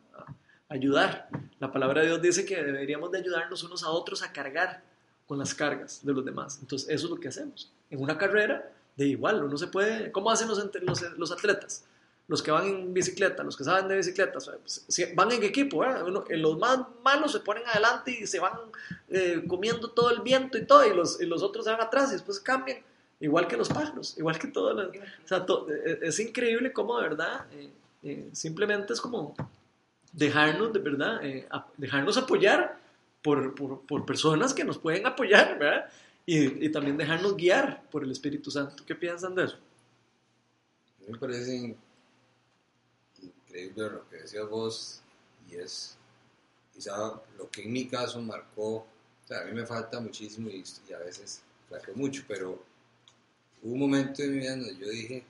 ayudar. 0.73 1.29
La 1.59 1.71
palabra 1.71 2.01
de 2.01 2.07
Dios 2.07 2.21
dice 2.21 2.45
que 2.45 2.61
deberíamos 2.61 3.11
de 3.11 3.19
ayudarnos 3.19 3.63
unos 3.63 3.83
a 3.83 3.89
otros 3.89 4.23
a 4.23 4.33
cargar 4.33 4.83
con 5.27 5.37
las 5.37 5.53
cargas 5.53 6.01
de 6.03 6.13
los 6.13 6.25
demás. 6.25 6.59
Entonces, 6.61 6.89
eso 6.89 7.05
es 7.05 7.09
lo 7.11 7.19
que 7.19 7.29
hacemos. 7.29 7.71
En 7.89 8.01
una 8.01 8.17
carrera, 8.17 8.69
de 8.97 9.07
igual, 9.07 9.43
uno 9.43 9.57
se 9.57 9.67
puede... 9.67 10.11
¿Cómo 10.11 10.31
hacen 10.31 10.47
los, 10.47 10.59
los, 10.81 11.01
los 11.17 11.31
atletas? 11.31 11.85
los 12.27 12.41
que 12.41 12.51
van 12.51 12.65
en 12.65 12.93
bicicleta, 12.93 13.43
los 13.43 13.57
que 13.57 13.63
saben 13.63 13.87
de 13.87 13.97
bicicleta, 13.97 14.39
pues, 14.63 14.85
van 15.13 15.31
en 15.31 15.43
equipo, 15.43 15.83
¿eh? 15.83 15.93
los 16.37 16.57
más 16.57 16.79
malos 17.03 17.33
se 17.33 17.41
ponen 17.41 17.63
adelante 17.67 18.17
y 18.21 18.27
se 18.27 18.39
van 18.39 18.53
eh, 19.09 19.43
comiendo 19.47 19.91
todo 19.91 20.09
el 20.09 20.21
viento 20.21 20.57
y 20.57 20.65
todo, 20.65 20.85
y 20.85 20.95
los, 20.95 21.21
y 21.21 21.25
los 21.25 21.43
otros 21.43 21.65
se 21.65 21.71
van 21.71 21.81
atrás 21.81 22.09
y 22.09 22.13
después 22.13 22.39
cambian, 22.39 22.77
igual 23.19 23.47
que 23.47 23.57
los 23.57 23.67
pájaros, 23.67 24.17
igual 24.17 24.39
que 24.39 24.47
todo. 24.47 24.73
o 24.73 25.27
sea, 25.27 25.45
e, 25.85 25.99
es 26.01 26.19
increíble 26.19 26.71
cómo 26.71 26.97
de 26.97 27.09
verdad, 27.09 27.45
eh, 28.03 28.29
simplemente 28.31 28.93
es 28.93 29.01
como 29.01 29.35
dejarnos, 30.13 30.71
de 30.71 30.79
verdad, 30.79 31.21
dejarnos 31.77 32.17
apoyar 32.17 32.79
por, 33.21 33.53
por, 33.55 33.81
por, 33.85 34.05
personas 34.05 34.53
que 34.53 34.63
nos 34.63 34.77
pueden 34.77 35.05
apoyar, 35.05 35.59
¿verdad? 35.59 35.89
Y, 36.25 36.65
y 36.65 36.71
también 36.71 36.97
dejarnos 36.97 37.35
guiar 37.35 37.83
por 37.89 38.03
el 38.03 38.11
Espíritu 38.11 38.49
Santo. 38.49 38.83
¿Qué 38.85 38.95
piensan 38.95 39.35
de 39.35 39.45
eso? 39.45 39.57
Me 41.07 41.17
parece 41.17 41.75
increíble 43.21 43.89
lo 43.89 44.09
que 44.09 44.17
decías 44.17 44.49
vos 44.49 45.01
y 45.49 45.55
es 45.55 45.97
quizá 46.73 47.21
lo 47.37 47.49
que 47.49 47.63
en 47.63 47.71
mi 47.71 47.87
caso 47.87 48.21
marcó, 48.21 48.75
o 48.75 48.87
sea, 49.27 49.41
a 49.41 49.45
mí 49.45 49.51
me 49.51 49.65
falta 49.65 49.99
muchísimo 49.99 50.49
y, 50.49 50.63
a 50.93 50.99
veces 50.99 51.41
flaqueo 51.67 51.95
mucho, 51.95 52.23
pero 52.27 52.63
hubo 53.61 53.73
un 53.73 53.79
momento 53.79 54.23
en 54.23 54.31
mi 54.31 54.39
vida 54.39 54.55
donde 54.55 54.77
yo 54.77 54.89
dije, 54.89 55.23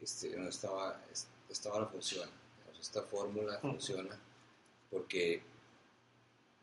este, 0.00 0.36
no, 0.36 0.48
estaba, 0.48 1.00
esta 1.48 1.72
hora 1.72 1.86
funciona, 1.86 2.30
esta 2.82 3.02
fórmula 3.02 3.58
funciona, 3.60 4.18
porque 4.90 5.42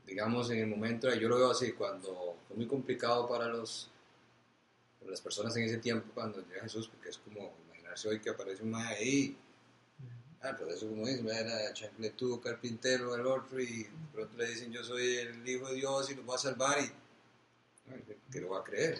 digamos 0.05 0.51
en 0.51 0.59
el 0.59 0.67
momento, 0.67 1.11
yo 1.15 1.27
lo 1.29 1.37
veo 1.37 1.49
así, 1.49 1.71
cuando 1.71 2.37
fue 2.47 2.57
muy 2.57 2.67
complicado 2.67 3.27
para 3.27 3.47
los 3.47 3.89
para 4.99 5.11
las 5.11 5.21
personas 5.21 5.55
en 5.55 5.63
ese 5.63 5.77
tiempo 5.77 6.11
cuando 6.13 6.45
llega 6.45 6.61
Jesús, 6.61 6.87
porque 6.87 7.09
es 7.09 7.17
como 7.17 7.53
imaginarse 7.67 8.09
hoy 8.09 8.19
que 8.19 8.29
aparece 8.29 8.61
un 8.61 8.71
maestro 8.71 8.97
ahí 8.99 9.37
Ah, 10.41 10.55
pero 10.57 10.71
eso 10.71 10.87
como 10.87 11.05
dice, 11.05 11.21
era 11.27 11.73
chancletudo, 11.73 12.39
carpintero, 12.39 13.13
el 13.13 13.25
otro, 13.25 13.59
y 13.59 13.83
de 13.83 13.89
pronto 14.13 14.37
le 14.37 14.47
dicen 14.47 14.71
yo 14.71 14.83
soy 14.83 15.17
el 15.17 15.47
hijo 15.47 15.67
de 15.67 15.75
Dios 15.75 16.09
y 16.11 16.15
lo 16.15 16.23
voy 16.23 16.35
a 16.35 16.37
salvar, 16.37 16.77
y 16.79 18.31
que 18.31 18.39
lo 18.39 18.51
va 18.51 18.59
a 18.59 18.63
creer. 18.63 18.99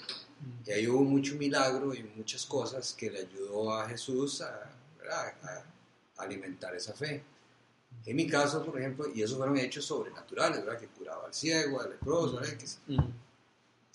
Y 0.66 0.72
ahí 0.72 0.88
hubo 0.88 1.04
mucho 1.04 1.36
milagro 1.36 1.94
y 1.94 2.04
muchas 2.04 2.46
cosas 2.46 2.94
que 2.94 3.10
le 3.10 3.20
ayudó 3.20 3.74
a 3.74 3.88
Jesús 3.88 4.42
a, 4.42 4.70
alimentar 6.20 6.76
esa 6.76 6.94
fe. 6.94 7.24
En 8.06 8.16
mi 8.16 8.28
caso, 8.28 8.64
por 8.64 8.80
ejemplo, 8.80 9.08
y 9.14 9.24
esos 9.24 9.38
fueron 9.38 9.58
hechos 9.58 9.86
sobrenaturales, 9.86 10.64
¿verdad? 10.64 10.80
Que 10.80 10.88
curaba 10.88 11.26
al 11.26 11.34
ciego, 11.34 11.82
al 11.82 11.90
leproso, 11.90 12.36
¿verdad? 12.36 12.58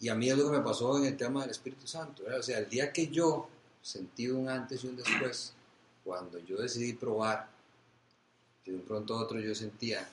Y 0.00 0.08
a 0.08 0.14
mí 0.14 0.28
es 0.28 0.36
lo 0.36 0.50
que 0.50 0.58
me 0.58 0.64
pasó 0.64 0.98
en 0.98 1.04
el 1.04 1.16
tema 1.16 1.42
del 1.42 1.50
Espíritu 1.50 1.86
Santo, 1.86 2.24
¿verdad? 2.24 2.40
O 2.40 2.42
sea, 2.42 2.58
el 2.58 2.68
día 2.68 2.92
que 2.92 3.06
yo 3.08 3.48
sentí 3.80 4.28
un 4.28 4.48
antes 4.48 4.82
y 4.82 4.88
un 4.88 4.96
después, 4.96 5.52
cuando 6.02 6.38
yo 6.40 6.56
decidí 6.56 6.94
probar, 6.94 7.48
que 8.64 8.72
de 8.72 8.78
un 8.78 8.84
pronto 8.84 9.14
a 9.14 9.22
otro 9.22 9.38
yo 9.38 9.54
sentía 9.54 10.08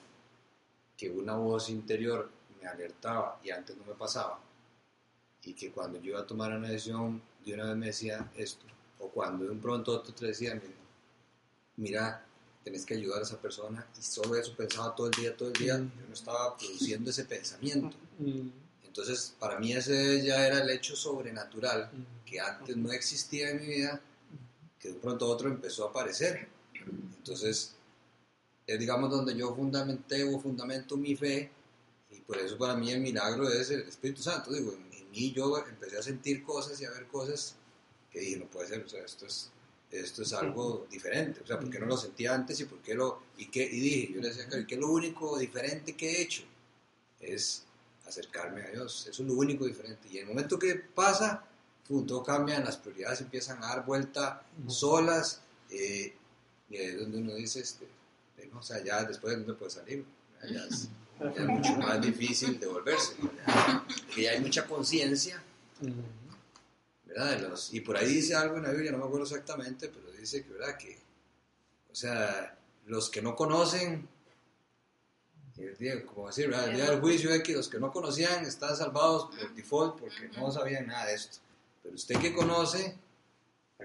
que 0.98 1.10
una 1.10 1.36
voz 1.36 1.70
interior 1.70 2.30
me 2.62 2.68
alertaba 2.68 3.40
y 3.44 3.50
antes 3.50 3.76
no 3.76 3.84
me 3.86 3.94
pasaba, 3.94 4.40
y 5.44 5.54
que 5.54 5.72
cuando 5.72 6.00
yo 6.00 6.12
iba 6.12 6.20
a 6.20 6.28
tomar 6.28 6.52
una 6.56 6.70
decisión, 6.70 7.22
de 7.44 7.54
una 7.56 7.66
vez 7.66 7.76
me 7.76 7.86
decía 7.88 8.30
esto, 8.38 8.66
o 9.00 9.08
cuando 9.08 9.46
de 9.46 9.52
un 9.52 9.60
pronto 9.60 9.92
a 9.92 9.96
otro 9.96 10.14
te 10.14 10.28
decía, 10.28 10.62
mira, 11.82 12.26
tenés 12.64 12.86
que 12.86 12.94
ayudar 12.94 13.20
a 13.20 13.24
esa 13.24 13.42
persona, 13.42 13.88
y 13.98 14.02
solo 14.02 14.36
eso 14.36 14.56
pensaba 14.56 14.96
todo 14.96 15.08
el 15.08 15.14
día, 15.14 15.36
todo 15.36 15.50
el 15.50 15.54
día, 15.56 15.78
mm. 15.78 15.92
yo 16.00 16.08
no 16.08 16.14
estaba 16.14 16.58
produciendo 16.58 17.10
ese 17.10 17.26
pensamiento. 17.26 17.96
Mm. 18.20 18.50
Entonces, 18.86 19.36
para 19.40 19.60
mí 19.60 19.74
ese 19.74 20.24
ya 20.24 20.46
era 20.46 20.62
el 20.62 20.70
hecho 20.70 20.96
sobrenatural 20.96 21.90
mm. 21.92 22.26
que 22.26 22.40
antes 22.40 22.78
no 22.78 22.92
existía 22.92 23.50
en 23.50 23.62
mi 23.62 23.68
vida 23.68 24.02
que 24.80 24.90
de 24.90 24.96
pronto 24.96 25.28
otro 25.28 25.48
empezó 25.48 25.86
a 25.86 25.90
aparecer. 25.90 26.48
Entonces, 27.18 27.76
es 28.66 28.80
digamos 28.80 29.12
donde 29.12 29.36
yo 29.36 29.56
fundamenté 29.56 30.24
o 30.24 30.40
fundamento 30.40 30.98
mi 30.98 31.16
fe, 31.16 31.52
y 32.10 32.20
por 32.22 32.38
eso 32.38 32.58
para 32.58 32.76
mí 32.76 32.92
el 32.92 33.00
milagro 33.00 33.50
es 33.50 33.70
el 33.70 33.82
Espíritu 33.82 34.24
Santo. 34.24 34.52
Digo, 34.52 34.74
en, 34.74 34.92
mí 35.12 35.34
yo 35.34 35.58
empecé 35.58 35.98
a 35.98 36.02
sentir 36.02 36.44
cosas 36.44 36.80
y 36.82 36.86
a 36.86 36.92
ver 36.92 37.06
cosas 37.08 37.56
que 38.10 38.20
dije, 38.20 38.38
no 38.38 38.46
puede 38.46 38.70
ser, 38.70 38.84
o 38.84 38.90
sea, 38.90 39.04
esto 39.04 39.26
es, 39.26 39.52
esto 39.92 40.24
es 40.24 40.34
algo 40.34 40.88
diferente. 40.90 41.42
O 41.44 41.48
sea, 41.48 41.60
¿por 41.60 41.70
qué 41.70 41.80
no 41.80 41.86
lo 41.86 41.98
sentía 41.98 42.34
antes 42.34 42.60
y 42.60 42.66
por 42.66 42.80
qué 42.80 42.94
lo.? 42.94 43.24
Y, 43.38 43.48
qué, 43.48 43.64
y 43.64 43.80
dije, 43.80 44.14
yo 44.14 44.22
le 44.22 44.30
decía, 44.30 44.48
¿qué 44.68 44.76
es 44.76 44.80
lo 44.80 44.90
único 44.90 45.38
diferente 45.38 45.96
que 45.96 46.12
he 46.12 46.22
hecho? 46.22 46.44
Es 47.20 47.64
acercarme 48.06 48.64
a 48.64 48.70
Dios. 48.70 49.08
Eso 49.10 49.24
es 49.24 49.28
lo 49.28 49.36
único 49.36 49.66
diferente. 49.66 50.08
Y 50.10 50.20
el 50.20 50.28
momento 50.28 50.58
que 50.58 50.76
pasa, 50.76 51.46
todo 51.88 52.24
cambia, 52.24 52.60
las 52.60 52.78
prioridades 52.78 53.22
empiezan 53.22 53.64
a 53.64 53.68
dar 53.68 53.86
vuelta 53.86 54.44
solas, 54.68 55.42
eh, 55.70 56.14
y 56.70 56.78
ahí 56.78 56.86
es 56.86 57.00
donde 57.00 57.18
uno 57.18 57.34
dice, 57.36 57.60
este, 57.60 57.88
o 58.54 58.64
sea, 58.64 58.84
ya 58.84 59.04
después 59.04 59.32
de 59.34 59.40
dónde 59.40 59.54
puede 59.54 59.72
salir, 59.72 60.06
ya 60.50 60.66
es 60.66 60.90
es 61.36 61.46
mucho 61.46 61.74
más 61.78 62.02
difícil 62.02 62.60
devolverse. 62.60 63.14
Que 64.14 64.24
ya 64.24 64.32
hay 64.32 64.40
mucha 64.40 64.66
conciencia, 64.66 65.42
¿verdad? 67.14 67.38
De 67.38 67.50
los- 67.50 67.74
y 67.74 67.82
por 67.82 67.98
ahí 67.98 68.08
dice 68.08 68.36
algo 68.36 68.58
en 68.58 68.64
la 68.64 68.72
Biblia, 68.72 68.92
no 68.92 68.98
me 69.00 69.06
acuerdo 69.06 69.26
exactamente, 69.26 69.90
pero 69.90 70.12
dice 70.12 70.44
que, 70.44 70.50
¿verdad? 70.54 70.78
Que, 70.78 70.98
o 71.92 71.96
sea, 71.96 72.58
los 72.86 73.10
que 73.10 73.22
no 73.22 73.36
conocen, 73.36 74.08
el 75.58 75.78
día- 75.78 76.06
como 76.06 76.28
decir, 76.28 76.48
¿verdad? 76.48 76.70
el 76.70 76.76
día 76.76 76.90
del 76.90 77.00
juicio 77.02 77.32
es 77.34 77.44
que 77.44 77.54
los 77.54 77.68
que 77.70 77.80
no 77.80 77.92
conocían 77.92 78.46
están 78.46 78.76
salvados 78.76 79.36
por 79.36 79.54
default 79.56 80.00
porque 80.00 80.30
no 80.38 80.52
sabían 80.52 80.88
nada 80.88 81.06
de 81.08 81.16
esto. 81.16 81.38
Pero 81.84 81.96
usted 81.96 82.16
que 82.20 82.34
conoce, 82.34 82.96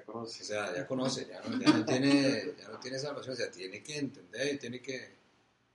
o 0.07 0.27
sea, 0.27 0.75
ya 0.75 0.87
conoce, 0.87 1.27
ya 1.27 1.41
no, 1.43 1.59
ya 1.61 1.71
no 1.71 1.85
tiene, 1.85 2.55
ya 2.59 2.69
no 2.69 2.79
tiene 2.79 2.99
salvación, 2.99 3.35
o 3.35 3.37
sea, 3.37 3.51
tiene 3.51 3.83
que 3.83 3.99
entender 3.99 4.55
y 4.55 4.59
tiene 4.59 4.81
que 4.81 5.17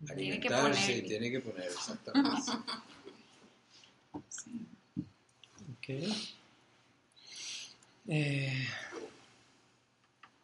Tiene 0.06 0.40
que 0.40 0.48
alimentarse 0.48 0.98
y 0.98 1.02
tiene 1.04 1.30
que 1.32 1.40
poner 1.42 1.66
exactamente. 1.70 2.52
Ok. 5.74 5.88
Eh, 8.08 8.68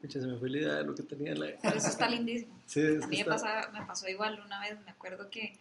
se 0.07 0.19
me 0.19 0.37
fue 0.37 0.49
la 0.49 0.57
idea 0.57 0.73
de 0.75 0.83
lo 0.85 0.95
que 0.95 1.03
tenía 1.03 1.31
en 1.33 1.39
la... 1.39 1.47
Pero 1.61 1.75
eso 1.77 1.87
está 1.87 2.07
lindísimo. 2.09 2.53
Sí, 2.65 2.79
A 2.81 3.07
mí 3.07 3.07
me, 3.07 3.15
está- 3.19 3.31
pasaba- 3.31 3.71
me 3.71 3.85
pasó 3.85 4.07
igual 4.07 4.41
una 4.45 4.59
vez, 4.61 4.79
me 4.85 4.91
acuerdo 4.91 5.29
que 5.29 5.57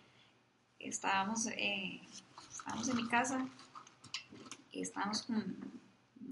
estábamos, 0.78 1.46
eh, 1.48 2.00
estábamos 2.52 2.88
en 2.88 2.96
mi 2.96 3.08
casa 3.08 3.48
y 4.70 4.82
estábamos 4.82 5.22
con 5.22 5.56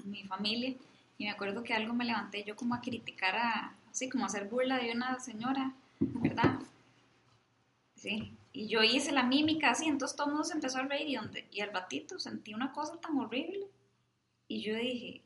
mi 0.05 0.23
familia 0.25 0.75
y 1.19 1.25
me 1.25 1.31
acuerdo 1.31 1.63
que 1.65 1.73
algo 1.75 1.93
me 1.95 2.05
levanté 2.05 2.45
yo 2.45 2.55
como 2.55 2.75
a 2.75 2.81
criticar 2.81 3.35
a, 3.37 3.75
así 3.91 4.09
como 4.09 4.25
a 4.25 4.27
hacer 4.29 4.47
burla 4.49 4.79
de 4.79 4.93
una 4.93 5.19
señora, 5.19 5.73
¿verdad? 5.99 6.61
Sí, 7.97 8.33
y 8.53 8.69
yo 8.69 8.83
hice 8.83 9.11
la 9.13 9.23
mímica 9.23 9.71
así, 9.71 9.87
entonces 9.87 10.17
todo 10.17 10.27
el 10.27 10.33
mundo 10.35 10.45
se 10.47 10.55
empezó 10.55 10.79
a 10.79 10.83
reír 10.83 11.09
y, 11.09 11.17
donde, 11.17 11.49
y 11.51 11.61
al 11.63 11.71
batito 11.71 12.19
sentí 12.21 12.53
una 12.55 12.71
cosa 12.73 13.01
tan 13.01 13.19
horrible 13.19 13.67
y 14.47 14.63
yo 14.63 14.77
dije, 14.77 15.23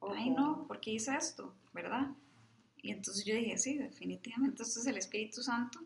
ay 0.00 0.30
no, 0.30 0.66
¿por 0.66 0.80
qué 0.80 0.92
hice 0.92 1.14
esto? 1.14 1.54
¿Verdad? 1.72 2.08
Y 2.82 2.90
entonces 2.90 3.24
yo 3.24 3.34
dije, 3.34 3.58
sí, 3.58 3.76
definitivamente 3.76 4.62
esto 4.62 4.80
es 4.80 4.86
el 4.86 4.96
Espíritu 4.96 5.42
Santo. 5.42 5.80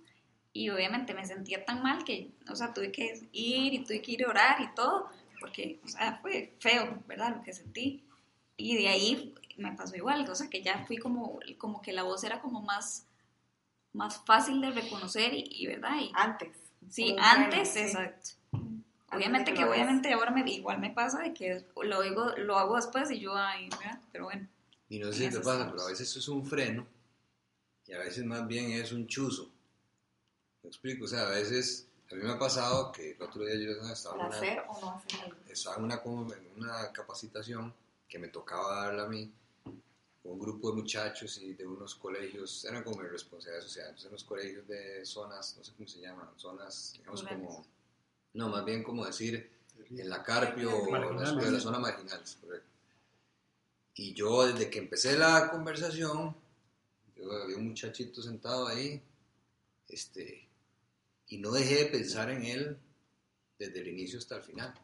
Y 0.53 0.71
obviamente 0.71 1.15
me 1.15 1.27
sentía 1.27 1.65
tan 1.65 1.83
mal 1.83 2.05
que, 2.05 2.31
o 2.49 2.55
sea, 2.55 2.73
tuve 2.73 2.93
que 2.93 3.21
ir 3.33 3.75
y 3.75 3.85
tuve 3.85 4.01
que 4.01 4.13
ir 4.13 4.25
a 4.25 4.29
orar 4.29 4.61
y 4.61 4.73
todo, 4.75 5.09
porque, 5.41 5.81
o 5.85 5.89
sea, 5.89 6.19
fue 6.23 6.55
feo, 6.61 7.03
¿verdad? 7.09 7.37
Lo 7.37 7.43
que 7.43 7.53
sentí. 7.53 8.05
Y 8.57 8.77
de 8.77 8.89
ahí 8.89 9.35
me 9.57 9.73
pasó 9.73 9.97
igual, 9.97 10.29
o 10.29 10.35
sea, 10.35 10.49
que 10.49 10.63
ya 10.63 10.85
fui 10.87 10.97
como, 10.97 11.41
como 11.59 11.83
que 11.83 11.93
la 11.93 12.05
voz 12.05 12.23
era 12.23 12.41
como 12.41 12.63
más, 12.63 13.09
más 13.93 14.25
fácil 14.25 14.61
de 14.61 14.71
reconocer 14.71 15.35
y, 15.35 15.45
y, 15.51 15.67
¿verdad? 15.67 15.97
Y, 16.01 16.13
Antes. 16.15 16.57
sí, 16.89 17.17
antes, 17.19 17.71
sí. 17.71 17.81
exacto. 17.81 18.31
Obviamente 19.17 19.53
que 19.53 19.59
que, 19.59 19.65
obviamente 19.65 20.13
ahora 20.13 20.31
me, 20.31 20.49
igual 20.51 20.79
me 20.81 20.91
pasa 20.91 21.21
de 21.23 21.33
que 21.35 21.65
lo, 21.83 22.03
digo, 22.03 22.33
lo 22.39 22.57
hago 22.59 22.77
después 22.77 23.11
y 23.11 23.21
yo, 23.21 23.35
ay, 23.37 23.69
¿verdad? 23.71 24.01
Pero 24.13 24.25
bueno. 24.25 24.49
Y 24.89 24.99
no 24.99 25.07
sé 25.09 25.19
si 25.19 25.25
En 25.25 25.31
te 25.31 25.37
eso 25.37 25.45
pasa, 25.45 25.61
estamos. 25.61 25.73
pero 25.75 25.87
a 25.87 25.91
veces 25.91 26.17
es 26.17 26.29
un 26.29 26.45
freno 26.47 26.87
y 27.87 27.93
a 27.93 27.99
veces 27.99 28.25
más 28.25 28.47
bien 28.47 28.71
es 28.73 28.93
un 28.93 29.07
chuzo. 29.07 29.51
¿Me 30.63 30.69
explico? 30.69 31.05
O 31.05 31.09
sea, 31.09 31.27
a 31.27 31.31
veces, 31.31 31.89
a 32.11 32.15
mí 32.15 32.23
me 32.23 32.33
ha 32.33 32.39
pasado 32.39 32.91
que 32.93 33.13
el 33.13 33.23
otro 33.23 33.45
día 33.45 33.55
yo 33.57 33.71
estaba 33.93 34.17
en 34.17 34.27
una, 34.27 34.37
hacer 34.37 34.65
o 34.69 34.81
no 34.81 34.91
hacer 34.97 35.21
algo. 35.23 35.37
estaba 35.49 35.77
en 35.77 35.85
una, 35.85 35.95
en 36.37 36.51
una 36.57 36.93
capacitación 36.93 37.75
que 38.09 38.19
me 38.19 38.29
tocaba 38.29 38.85
darla 38.87 39.05
a 39.05 39.09
mí 39.09 39.33
con 40.23 40.33
un 40.33 40.39
grupo 40.39 40.71
de 40.71 40.77
muchachos 40.77 41.37
y 41.39 41.53
de 41.53 41.67
unos 41.67 41.95
colegios, 41.97 42.65
eran 42.65 42.83
como 42.83 43.03
mi 43.03 43.09
responsabilidad 43.09 43.63
social, 43.63 43.87
entonces 43.89 44.09
unos 44.11 44.25
colegios 44.25 44.67
de 44.67 45.05
zonas, 45.05 45.55
no 45.59 45.65
sé 45.65 45.73
cómo 45.77 45.87
se 45.87 46.01
llaman, 46.01 46.29
zonas, 46.37 46.95
digamos 46.97 47.21
Rurales. 47.21 47.47
como, 47.47 47.67
no, 48.35 48.49
más 48.49 48.65
bien 48.65 48.83
como 48.83 49.07
decir, 49.07 49.51
en 49.91 50.09
la 50.09 50.23
Carpio 50.23 50.77
o 50.77 50.93
las 50.93 51.63
zonas 51.63 51.81
marginales, 51.81 52.37
correcto. 52.41 52.69
Y 53.95 54.13
yo 54.13 54.47
desde 54.47 54.71
que 54.71 54.81
empecé 54.81 55.17
la 55.17 55.51
conversación, 55.51 56.35
yo 57.17 57.33
había 57.33 57.57
un 57.57 57.69
muchachito 57.69 58.21
sentado 58.23 58.67
ahí, 58.67 59.01
este, 59.89 60.49
y 61.29 61.39
no 61.39 61.53
dejé 61.53 61.85
de 61.85 61.87
pensar 61.87 62.31
en 62.31 62.45
él 62.45 62.79
desde 63.59 63.81
el 63.81 63.89
inicio 63.89 64.19
hasta 64.19 64.37
el 64.37 64.43
final. 64.43 64.75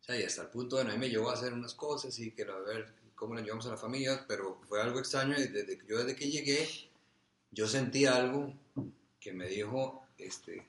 O 0.00 0.04
sea, 0.04 0.18
y 0.18 0.22
hasta 0.22 0.42
el 0.42 0.48
punto 0.48 0.76
de 0.76 0.84
no 0.84 0.96
me 0.96 1.10
llevó 1.10 1.30
a 1.30 1.34
hacer 1.34 1.52
unas 1.52 1.74
cosas 1.74 2.18
y 2.18 2.30
quiero 2.30 2.64
ver 2.64 2.94
cómo 3.14 3.34
le 3.34 3.42
llevamos 3.42 3.66
a 3.66 3.70
la 3.70 3.76
familia, 3.76 4.24
pero 4.26 4.60
fue 4.68 4.80
algo 4.80 4.98
extraño 4.98 5.36
y 5.38 5.48
desde 5.48 5.78
que 5.78 5.86
yo 5.86 5.98
desde 5.98 6.16
que 6.16 6.30
llegué, 6.30 6.68
yo 7.50 7.66
sentí 7.66 8.06
algo 8.06 8.54
que 9.20 9.32
me 9.32 9.48
dijo, 9.48 10.06
este, 10.16 10.66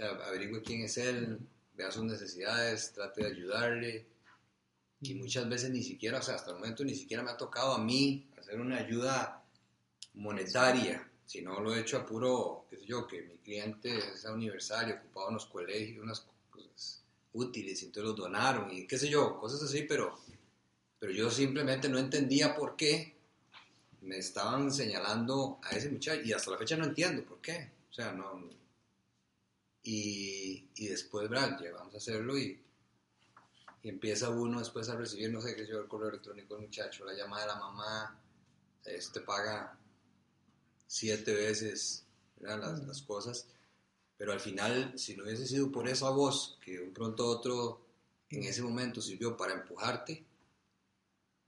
sea, 0.00 0.26
averigüe 0.26 0.62
quién 0.62 0.82
es 0.82 0.96
él, 0.98 1.38
vea 1.74 1.90
sus 1.90 2.04
necesidades, 2.04 2.92
trate 2.92 3.22
de 3.22 3.30
ayudarle. 3.30 4.06
Y 5.02 5.14
muchas 5.14 5.48
veces 5.48 5.70
ni 5.70 5.82
siquiera, 5.82 6.18
o 6.18 6.22
sea, 6.22 6.34
hasta 6.34 6.50
el 6.50 6.56
momento 6.56 6.84
ni 6.84 6.94
siquiera 6.94 7.22
me 7.22 7.30
ha 7.30 7.36
tocado 7.36 7.72
a 7.72 7.78
mí 7.78 8.28
hacer 8.38 8.60
una 8.60 8.76
ayuda 8.76 9.42
monetaria, 10.14 11.08
sino 11.24 11.60
lo 11.60 11.74
he 11.74 11.80
hecho 11.80 11.96
a 11.98 12.04
puro, 12.04 12.66
qué 12.68 12.76
sé 12.76 12.86
yo, 12.86 13.06
que 13.06 13.22
mi 13.22 13.38
cliente 13.38 13.88
y 13.90 14.92
ocupado 14.92 15.28
en 15.28 15.34
los 15.34 15.46
colegios, 15.46 16.02
unas 16.02 16.20
cosas 16.50 17.02
útiles, 17.32 17.82
y 17.82 17.86
entonces 17.86 18.08
los 18.10 18.16
donaron 18.16 18.70
y 18.72 18.86
qué 18.86 18.98
sé 18.98 19.08
yo, 19.08 19.38
cosas 19.38 19.62
así, 19.62 19.82
pero, 19.82 20.18
pero 20.98 21.12
yo 21.12 21.30
simplemente 21.30 21.88
no 21.88 21.98
entendía 21.98 22.54
por 22.54 22.76
qué 22.76 23.14
me 24.02 24.18
estaban 24.18 24.72
señalando 24.72 25.58
a 25.62 25.76
ese 25.76 25.90
muchacho 25.90 26.22
y 26.22 26.32
hasta 26.32 26.50
la 26.50 26.58
fecha 26.58 26.76
no 26.76 26.84
entiendo 26.84 27.24
por 27.24 27.40
qué. 27.40 27.70
O 27.90 27.92
sea, 27.92 28.12
no. 28.12 28.59
Y, 29.82 30.68
y 30.76 30.88
después, 30.88 31.28
¿verdad? 31.28 31.58
Llegamos 31.58 31.94
a 31.94 31.98
hacerlo 31.98 32.36
y, 32.38 32.62
y 33.82 33.88
empieza 33.88 34.28
uno 34.28 34.58
después 34.58 34.88
a 34.88 34.96
recibir, 34.96 35.30
no 35.30 35.40
sé 35.40 35.54
qué 35.56 35.66
yo, 35.66 35.80
el 35.80 35.88
correo 35.88 36.10
electrónico 36.10 36.54
del 36.54 36.64
muchacho, 36.64 37.04
la 37.04 37.14
llamada 37.14 37.42
de 37.42 37.48
la 37.48 37.58
mamá, 37.58 38.20
eso 38.84 39.12
te 39.12 39.20
paga 39.20 39.78
siete 40.86 41.34
veces. 41.34 42.04
Las, 42.40 42.82
las 42.86 43.02
cosas. 43.02 43.46
Pero 44.16 44.32
al 44.32 44.40
final, 44.40 44.98
si 44.98 45.16
no 45.16 45.24
hubiese 45.24 45.46
sido 45.46 45.70
por 45.70 45.88
esa 45.88 46.10
voz 46.10 46.58
que 46.64 46.72
de 46.72 46.82
un 46.82 46.92
pronto 46.92 47.24
a 47.24 47.26
otro 47.28 47.86
en 48.30 48.44
ese 48.44 48.62
momento 48.62 49.00
sirvió 49.00 49.36
para 49.36 49.54
empujarte, 49.54 50.24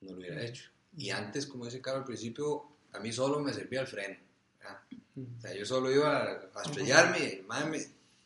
no 0.01 0.13
lo 0.13 0.19
hubiera 0.19 0.43
hecho. 0.43 0.71
Y 0.97 1.11
antes, 1.11 1.47
como 1.47 1.65
dice 1.65 1.81
Carlos 1.81 2.03
al 2.03 2.07
principio, 2.07 2.65
a 2.93 2.99
mí 2.99 3.13
solo 3.13 3.41
me 3.41 3.53
servía 3.53 3.81
el 3.81 3.87
freno. 3.87 4.19
¿verdad? 4.59 4.83
O 5.17 5.41
sea, 5.41 5.55
yo 5.55 5.65
solo 5.65 5.91
iba 5.91 6.23
a, 6.23 6.51
a 6.55 6.63
estrellarme 6.63 7.33
el 7.35 7.45
man 7.45 7.73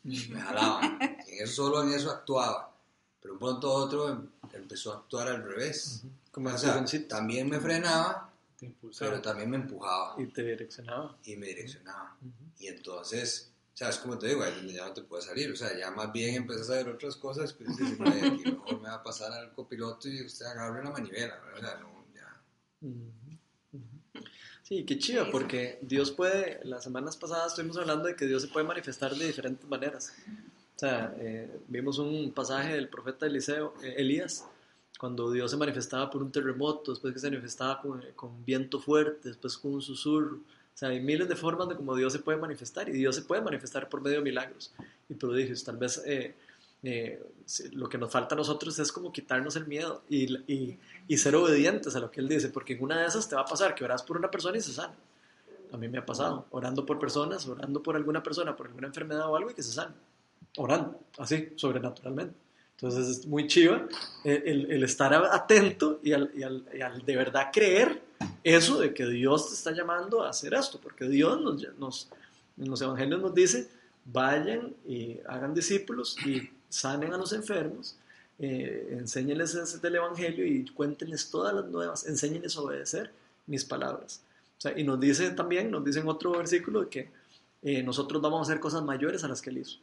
me, 0.06 0.34
me 0.34 0.40
jalaba. 0.46 0.98
Y 1.28 1.32
en 1.38 1.44
eso, 1.44 1.54
solo 1.64 1.82
en 1.82 1.92
eso 1.92 2.10
actuaba. 2.10 2.72
Pero 3.20 3.34
un 3.34 3.40
pronto 3.40 3.72
otro 3.72 4.08
em- 4.08 4.28
empezó 4.52 4.92
a 4.92 4.96
actuar 4.98 5.28
al 5.28 5.42
revés. 5.42 6.02
Como 6.30 6.48
O 6.50 6.58
sea, 6.58 6.84
también 7.08 7.48
me 7.48 7.58
frenaba, 7.60 8.30
Te 8.58 8.72
pero 8.98 9.20
también 9.22 9.50
me 9.50 9.56
empujaba 9.56 10.14
Y 10.20 10.26
te 10.26 10.42
direccionaba. 10.42 11.16
y 11.24 11.36
me 11.36 11.46
direccionaba. 11.48 12.16
Y 12.58 12.68
entonces, 12.68 13.50
o 13.74 13.76
sea, 13.76 13.88
es 13.88 13.98
como 13.98 14.18
te 14.18 14.28
digo, 14.28 14.42
ahí 14.42 14.50
es 14.52 14.56
donde 14.58 14.74
ya 14.74 14.86
no 14.86 14.92
te 14.92 15.02
puedes 15.02 15.26
salir. 15.26 15.50
O 15.50 15.56
sea, 15.56 15.76
ya 15.78 15.90
más 15.90 16.12
bien 16.12 16.34
empiezas 16.36 16.70
a 16.70 16.74
ver 16.74 16.88
otras 16.88 17.16
cosas, 17.16 17.52
pues 17.54 17.76
dices, 17.76 17.98
"Ay, 18.00 18.20
aquí 18.20 18.50
mejor 18.50 18.80
me 18.80 18.88
va 18.88 18.94
a 18.94 19.02
pasar 19.02 19.32
al 19.32 19.52
copiloto 19.54 20.08
y 20.08 20.24
usted 20.24 20.46
agarre 20.46 20.84
la 20.84 20.90
manivela. 20.90 21.36
¿verdad? 21.40 21.56
O 21.56 21.60
sea, 21.60 21.80
no, 21.80 22.04
ya. 22.14 22.42
Sí, 24.66 24.82
qué 24.82 24.98
chido, 24.98 25.30
porque 25.30 25.78
Dios 25.80 26.10
puede, 26.10 26.58
las 26.64 26.82
semanas 26.82 27.16
pasadas 27.16 27.52
estuvimos 27.52 27.78
hablando 27.78 28.08
de 28.08 28.16
que 28.16 28.26
Dios 28.26 28.42
se 28.42 28.48
puede 28.48 28.66
manifestar 28.66 29.14
de 29.14 29.24
diferentes 29.24 29.64
maneras. 29.68 30.12
O 30.74 30.78
sea, 30.80 31.14
eh, 31.20 31.48
vimos 31.68 32.00
un 32.00 32.32
pasaje 32.32 32.74
del 32.74 32.88
profeta 32.88 33.26
Eliseo, 33.26 33.74
eh, 33.84 33.94
Elías, 33.98 34.44
cuando 34.98 35.30
Dios 35.30 35.52
se 35.52 35.56
manifestaba 35.56 36.10
por 36.10 36.20
un 36.20 36.32
terremoto, 36.32 36.90
después 36.90 37.14
que 37.14 37.20
se 37.20 37.30
manifestaba 37.30 37.80
con, 37.80 38.02
con 38.16 38.44
viento 38.44 38.80
fuerte, 38.80 39.28
después 39.28 39.56
con 39.56 39.74
un 39.74 39.82
susurro. 39.82 40.38
O 40.38 40.76
sea, 40.76 40.88
hay 40.88 40.98
miles 40.98 41.28
de 41.28 41.36
formas 41.36 41.68
de 41.68 41.76
cómo 41.76 41.94
Dios 41.94 42.12
se 42.12 42.18
puede 42.18 42.36
manifestar 42.36 42.88
y 42.88 42.92
Dios 42.92 43.14
se 43.14 43.22
puede 43.22 43.42
manifestar 43.42 43.88
por 43.88 44.00
medio 44.00 44.16
de 44.16 44.24
milagros 44.24 44.74
y 45.08 45.14
prodigios. 45.14 45.62
Tal 45.62 45.76
vez 45.76 46.02
eh, 46.04 46.34
eh, 46.86 47.22
lo 47.72 47.88
que 47.88 47.98
nos 47.98 48.10
falta 48.10 48.34
a 48.34 48.38
nosotros 48.38 48.78
es 48.78 48.90
como 48.92 49.12
quitarnos 49.12 49.56
el 49.56 49.66
miedo 49.66 50.02
y, 50.08 50.34
y, 50.52 50.78
y 51.08 51.16
ser 51.18 51.34
obedientes 51.36 51.94
a 51.96 52.00
lo 52.00 52.10
que 52.10 52.20
Él 52.20 52.28
dice, 52.28 52.48
porque 52.48 52.74
en 52.74 52.82
una 52.82 53.00
de 53.00 53.06
esas 53.06 53.28
te 53.28 53.34
va 53.36 53.42
a 53.42 53.46
pasar 53.46 53.74
que 53.74 53.84
orás 53.84 54.02
por 54.02 54.16
una 54.16 54.30
persona 54.30 54.56
y 54.58 54.60
se 54.60 54.72
sana. 54.72 54.94
A 55.72 55.76
mí 55.76 55.88
me 55.88 55.98
ha 55.98 56.06
pasado, 56.06 56.46
orando 56.50 56.86
por 56.86 56.98
personas, 56.98 57.46
orando 57.48 57.82
por 57.82 57.96
alguna 57.96 58.22
persona, 58.22 58.54
por 58.56 58.66
alguna 58.68 58.86
enfermedad 58.86 59.28
o 59.30 59.36
algo 59.36 59.50
y 59.50 59.54
que 59.54 59.62
se 59.62 59.72
sana. 59.72 59.94
Orando, 60.56 60.98
así, 61.18 61.50
sobrenaturalmente. 61.56 62.34
Entonces 62.78 63.08
es 63.08 63.26
muy 63.26 63.46
chiva 63.46 63.86
el, 64.24 64.70
el- 64.70 64.82
estar 64.84 65.12
atento 65.14 65.98
y 66.02 66.12
al, 66.12 66.30
y, 66.34 66.42
al, 66.42 66.64
y 66.74 66.80
al 66.82 67.04
de 67.04 67.16
verdad 67.16 67.50
creer 67.52 68.02
eso 68.44 68.78
de 68.78 68.92
que 68.92 69.06
Dios 69.06 69.48
te 69.48 69.54
está 69.54 69.72
llamando 69.72 70.22
a 70.22 70.28
hacer 70.28 70.52
esto, 70.54 70.78
porque 70.80 71.06
Dios 71.08 71.40
nos, 71.40 71.62
nos, 71.78 72.08
en 72.58 72.68
los 72.70 72.80
evangelios 72.82 73.20
nos 73.20 73.34
dice, 73.34 73.68
vayan 74.04 74.74
y 74.86 75.16
hagan 75.26 75.52
discípulos 75.54 76.16
y 76.24 76.50
sanen 76.76 77.12
a 77.12 77.16
los 77.16 77.32
enfermos, 77.32 77.96
eh, 78.38 78.88
enséñenles 78.98 79.80
del 79.80 79.94
evangelio 79.94 80.46
y 80.46 80.64
cuéntenles 80.66 81.30
todas 81.30 81.54
las 81.54 81.64
nuevas, 81.66 82.06
enséñenles 82.06 82.56
a 82.56 82.60
obedecer 82.60 83.10
mis 83.46 83.64
palabras. 83.64 84.20
Y 84.76 84.84
nos 84.84 85.00
dice 85.00 85.30
también, 85.30 85.70
nos 85.70 85.84
dice 85.84 86.00
en 86.00 86.08
otro 86.08 86.32
versículo 86.32 86.88
que 86.88 87.10
eh, 87.62 87.82
nosotros 87.82 88.20
vamos 88.20 88.40
a 88.40 88.42
hacer 88.42 88.60
cosas 88.60 88.82
mayores 88.82 89.24
a 89.24 89.28
las 89.28 89.40
que 89.40 89.50
Él 89.50 89.58
hizo. 89.58 89.78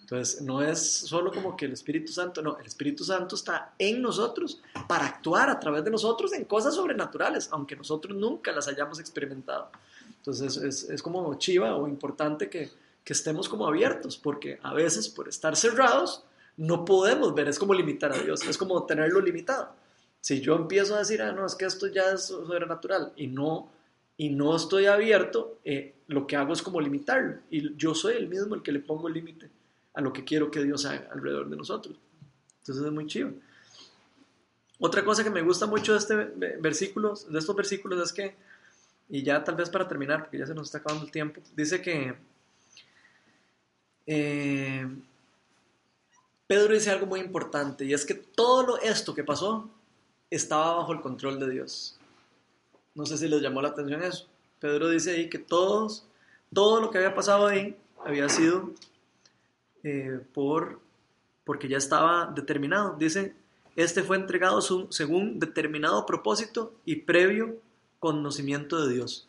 Entonces, 0.00 0.42
no 0.42 0.62
es 0.62 0.80
solo 0.80 1.30
como 1.32 1.56
que 1.56 1.66
el 1.66 1.72
Espíritu 1.72 2.12
Santo, 2.12 2.42
no, 2.42 2.58
el 2.58 2.66
Espíritu 2.66 3.04
Santo 3.04 3.34
está 3.34 3.74
en 3.78 4.02
nosotros 4.02 4.60
para 4.88 5.06
actuar 5.06 5.48
a 5.48 5.58
través 5.60 5.84
de 5.84 5.90
nosotros 5.90 6.32
en 6.32 6.44
cosas 6.44 6.74
sobrenaturales, 6.74 7.48
aunque 7.52 7.76
nosotros 7.76 8.16
nunca 8.16 8.52
las 8.52 8.68
hayamos 8.68 9.00
experimentado. 9.00 9.70
Entonces, 10.18 10.56
es, 10.56 10.84
es 10.84 11.02
como 11.02 11.34
chiva 11.36 11.76
o 11.76 11.88
importante 11.88 12.48
que, 12.48 12.70
que 13.04 13.12
estemos 13.12 13.48
como 13.48 13.66
abiertos, 13.66 14.16
porque 14.16 14.58
a 14.62 14.74
veces 14.74 15.08
por 15.08 15.28
estar 15.28 15.56
cerrados 15.56 16.24
no 16.56 16.84
podemos 16.84 17.34
ver, 17.34 17.48
es 17.48 17.58
como 17.58 17.74
limitar 17.74 18.12
a 18.12 18.18
Dios, 18.18 18.42
es 18.46 18.58
como 18.58 18.84
tenerlo 18.84 19.20
limitado. 19.20 19.74
Si 20.20 20.40
yo 20.40 20.54
empiezo 20.54 20.94
a 20.94 20.98
decir, 20.98 21.20
ah, 21.22 21.32
no, 21.32 21.44
es 21.44 21.54
que 21.54 21.64
esto 21.64 21.88
ya 21.88 22.12
es 22.12 22.26
sobrenatural 22.26 23.12
y 23.16 23.26
no, 23.26 23.72
y 24.16 24.28
no 24.28 24.54
estoy 24.54 24.86
abierto, 24.86 25.58
eh, 25.64 25.94
lo 26.06 26.26
que 26.26 26.36
hago 26.36 26.52
es 26.52 26.62
como 26.62 26.80
limitarlo. 26.80 27.38
Y 27.50 27.74
yo 27.76 27.94
soy 27.94 28.14
el 28.14 28.28
mismo 28.28 28.54
el 28.54 28.62
que 28.62 28.70
le 28.70 28.78
pongo 28.78 29.08
el 29.08 29.14
límite 29.14 29.50
a 29.94 30.00
lo 30.00 30.12
que 30.12 30.24
quiero 30.24 30.50
que 30.50 30.62
Dios 30.62 30.84
haga 30.86 31.08
alrededor 31.10 31.48
de 31.48 31.56
nosotros. 31.56 31.96
Entonces 32.60 32.84
es 32.84 32.92
muy 32.92 33.06
chido. 33.06 33.32
Otra 34.78 35.04
cosa 35.04 35.24
que 35.24 35.30
me 35.30 35.42
gusta 35.42 35.66
mucho 35.66 35.92
de 35.92 35.98
este 35.98 36.14
versículo, 36.60 37.14
de 37.28 37.38
estos 37.38 37.56
versículos 37.56 38.00
es 38.00 38.12
que, 38.12 38.36
y 39.08 39.22
ya 39.22 39.42
tal 39.42 39.56
vez 39.56 39.70
para 39.70 39.88
terminar, 39.88 40.22
porque 40.22 40.38
ya 40.38 40.46
se 40.46 40.54
nos 40.54 40.68
está 40.68 40.78
acabando 40.78 41.04
el 41.04 41.10
tiempo, 41.10 41.40
dice 41.56 41.80
que 41.80 42.14
eh, 44.06 44.86
Pedro 46.46 46.74
dice 46.74 46.90
algo 46.90 47.06
muy 47.06 47.20
importante 47.20 47.84
y 47.84 47.94
es 47.94 48.04
que 48.04 48.14
todo 48.14 48.62
lo, 48.62 48.78
esto 48.78 49.14
que 49.14 49.24
pasó 49.24 49.70
estaba 50.30 50.76
bajo 50.76 50.92
el 50.92 51.00
control 51.00 51.38
de 51.40 51.50
Dios. 51.50 51.98
No 52.94 53.06
sé 53.06 53.16
si 53.16 53.28
les 53.28 53.40
llamó 53.40 53.62
la 53.62 53.68
atención 53.68 54.02
eso. 54.02 54.26
Pedro 54.60 54.88
dice 54.88 55.12
ahí 55.12 55.30
que 55.30 55.38
todos, 55.38 56.04
todo 56.52 56.80
lo 56.80 56.90
que 56.90 56.98
había 56.98 57.14
pasado 57.14 57.46
ahí 57.46 57.76
había 58.04 58.28
sido 58.28 58.70
eh, 59.82 60.20
por, 60.34 60.80
porque 61.44 61.68
ya 61.68 61.78
estaba 61.78 62.26
determinado. 62.26 62.96
Dice, 62.98 63.34
este 63.76 64.02
fue 64.02 64.16
entregado 64.16 64.60
según 64.90 65.38
determinado 65.38 66.04
propósito 66.06 66.74
y 66.84 66.96
previo 66.96 67.56
conocimiento 67.98 68.84
de 68.86 68.94
Dios. 68.94 69.26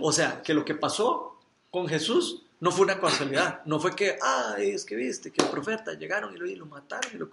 O 0.00 0.12
sea, 0.12 0.42
que 0.42 0.54
lo 0.54 0.64
que 0.64 0.74
pasó 0.74 1.36
con 1.70 1.86
Jesús 1.86 2.42
no 2.62 2.70
fue 2.70 2.84
una 2.84 3.00
casualidad, 3.00 3.60
no 3.64 3.80
fue 3.80 3.96
que, 3.96 4.16
ay, 4.22 4.70
es 4.70 4.84
que 4.84 4.94
viste 4.94 5.32
que 5.32 5.42
el 5.42 5.50
profeta 5.50 5.94
llegaron 5.94 6.32
y 6.32 6.38
lo, 6.38 6.46
y 6.46 6.54
lo 6.54 6.64
mataron. 6.64 7.28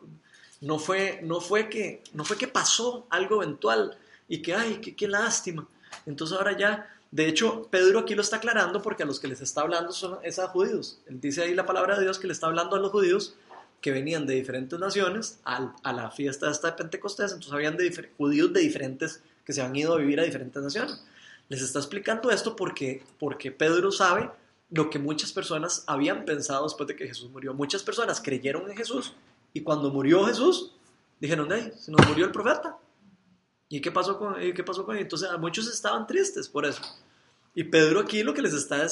no, 0.62 0.80
fue, 0.80 1.20
no, 1.22 1.40
fue 1.40 1.70
que, 1.70 2.02
no 2.14 2.26
fue 2.26 2.36
que 2.36 2.48
pasó 2.48 3.06
algo 3.12 3.44
eventual 3.44 3.96
y 4.28 4.42
que, 4.42 4.56
ay, 4.56 4.78
qué, 4.78 5.08
lástima. 5.08 5.68
Entonces 6.08 6.36
ahora 6.36 6.58
ya, 6.58 6.90
de 7.12 7.28
hecho, 7.28 7.68
Pedro 7.70 8.00
aquí 8.00 8.16
lo 8.16 8.24
está 8.24 8.38
aclarando 8.38 8.82
porque 8.82 9.04
a 9.04 9.06
los 9.06 9.20
que 9.20 9.28
les 9.28 9.40
está 9.40 9.62
hablando 9.62 9.92
son 9.92 10.18
esos 10.24 10.50
judíos. 10.50 11.00
Él 11.06 11.22
dice 11.22 11.44
ahí 11.44 11.54
la 11.54 11.68
palabra 11.68 11.96
de 11.96 12.06
Dios 12.06 12.18
que 12.18 12.26
le 12.26 12.34
está 12.34 12.48
hablando 12.48 12.76
a 12.76 12.80
los 12.80 12.92
judíos 12.92 13.36
que 13.82 13.92
venían 13.92 14.26
de 14.26 14.34
diferentes 14.34 14.80
naciones 14.80 15.38
a 15.44 15.94
la 15.94 16.10
fiesta 16.10 16.50
esta 16.50 16.72
de 16.72 16.78
Pentecostés, 16.78 17.34
entonces 17.34 17.54
habían 17.54 17.78
de 17.78 18.10
judíos 18.18 18.52
de 18.52 18.62
diferentes 18.62 19.22
que 19.46 19.54
se 19.54 19.62
han 19.62 19.76
ido 19.76 19.94
a 19.94 19.98
vivir 19.98 20.20
a 20.20 20.24
diferentes 20.24 20.64
naciones. 20.64 21.04
Les 21.50 21.62
está 21.62 21.78
explicando 21.78 22.32
esto 22.32 22.56
porque, 22.56 23.04
porque 23.20 23.52
Pedro 23.52 23.92
sabe 23.92 24.32
lo 24.72 24.90
que 24.90 25.00
muchas 25.00 25.32
personas 25.32 25.84
habían 25.88 26.26
pensado 26.26 26.64
después 26.64 26.88
de 26.88 26.96
que 26.96 27.08
Jesús 27.08 27.30
murió. 27.32 27.54
Muchas 27.54 27.84
personas 27.84 28.22
creyeron 28.22 28.70
en 28.70 28.78
Jesús 28.78 29.14
y 29.54 29.62
cuando 29.62 29.90
murió 29.90 30.26
Jesús, 30.26 30.74
dijeron, 31.20 31.50
hey, 31.52 31.72
se 31.76 31.92
nos 31.92 32.08
murió 32.08 32.26
el 32.26 32.32
profeta. 32.32 32.78
¿Y 33.68 33.82
qué 33.82 33.92
pasó 33.92 34.18
con, 34.18 34.36
qué 34.36 34.64
pasó 34.64 34.86
con 34.86 34.96
él? 34.96 35.04
Entonces 35.04 35.30
muchos 35.40 35.68
estaban 35.68 36.08
tristes 36.08 36.48
por 36.48 36.66
eso. 36.66 36.82
Y 37.56 37.64
Pedro 37.64 38.00
aquí 38.00 38.24
lo 38.24 38.34
que 38.34 38.42
les 38.42 38.54
está, 38.54 38.86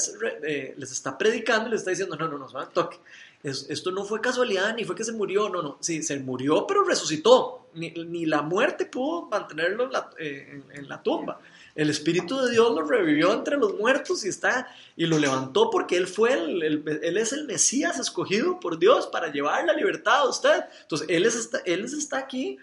eh, 0.43 0.73
les 0.77 0.91
está 0.91 1.17
predicando, 1.17 1.69
les 1.69 1.81
está 1.81 1.91
diciendo, 1.91 2.15
no, 2.15 2.27
no, 2.27 2.37
no, 2.37 2.67
toque. 2.69 2.97
esto 3.43 3.91
no 3.91 4.03
fue 4.03 4.19
casualidad, 4.19 4.75
ni 4.75 4.83
fue 4.83 4.95
que 4.95 5.03
se 5.03 5.11
murió, 5.13 5.47
no, 5.47 5.61
no, 5.61 5.77
sí, 5.79 6.01
se 6.01 6.19
murió, 6.19 6.65
pero 6.67 6.83
resucitó. 6.83 7.67
Ni, 7.75 8.25
la 8.25 8.41
muerte 8.41 8.87
pudo 8.87 9.27
mantenerlo 9.27 9.85
en 9.85 9.91
la, 9.91 10.09
eh, 10.17 10.63
en 10.71 10.89
la 10.89 11.01
tumba. 11.01 11.39
El 11.77 11.91
Espíritu 11.91 12.35
de 12.39 12.49
Dios 12.49 12.73
lo 12.73 12.81
revivió 12.81 13.31
entre 13.31 13.55
los 13.55 13.77
muertos 13.77 14.25
y, 14.25 14.29
está, 14.29 14.67
y 14.95 15.05
lo 15.05 15.19
levantó 15.19 15.69
porque 15.69 15.95
Él, 15.95 16.07
fue 16.07 16.33
el, 16.33 16.63
él 16.63 17.17
es 17.17 17.33
el 17.33 17.45
Mesías 17.45 17.99
escogido 17.99 18.59
por 18.59 18.79
Dios 18.79 19.05
para 19.05 19.31
llevar 19.31 19.63
la 19.63 19.73
libertad 19.73 20.21
a 20.21 20.27
usted. 20.27 20.63
Entonces, 20.81 21.07
Él 21.07 21.21
les 21.21 21.35
está, 21.35 21.59
él 21.65 21.85
está 21.85 22.17
aquí 22.17 22.57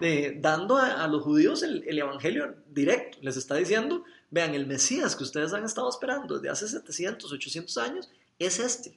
eh, 0.00 0.38
dando 0.40 0.76
a, 0.76 1.04
los 1.08 1.24
judíos 1.24 1.64
el, 1.64 1.82
el, 1.84 1.98
Evangelio 1.98 2.54
directo. 2.68 3.18
Les 3.22 3.36
está 3.36 3.56
diciendo, 3.56 4.04
vean, 4.30 4.54
el 4.54 4.68
Mesías 4.68 5.16
que 5.16 5.24
ustedes 5.24 5.52
han 5.52 5.64
estado 5.64 5.90
esperando 5.90 6.36
desde 6.36 6.50
hace 6.50 6.68
700, 6.68 7.32
800 7.32 7.76
años 7.78 8.08
es 8.38 8.60
este. 8.60 8.96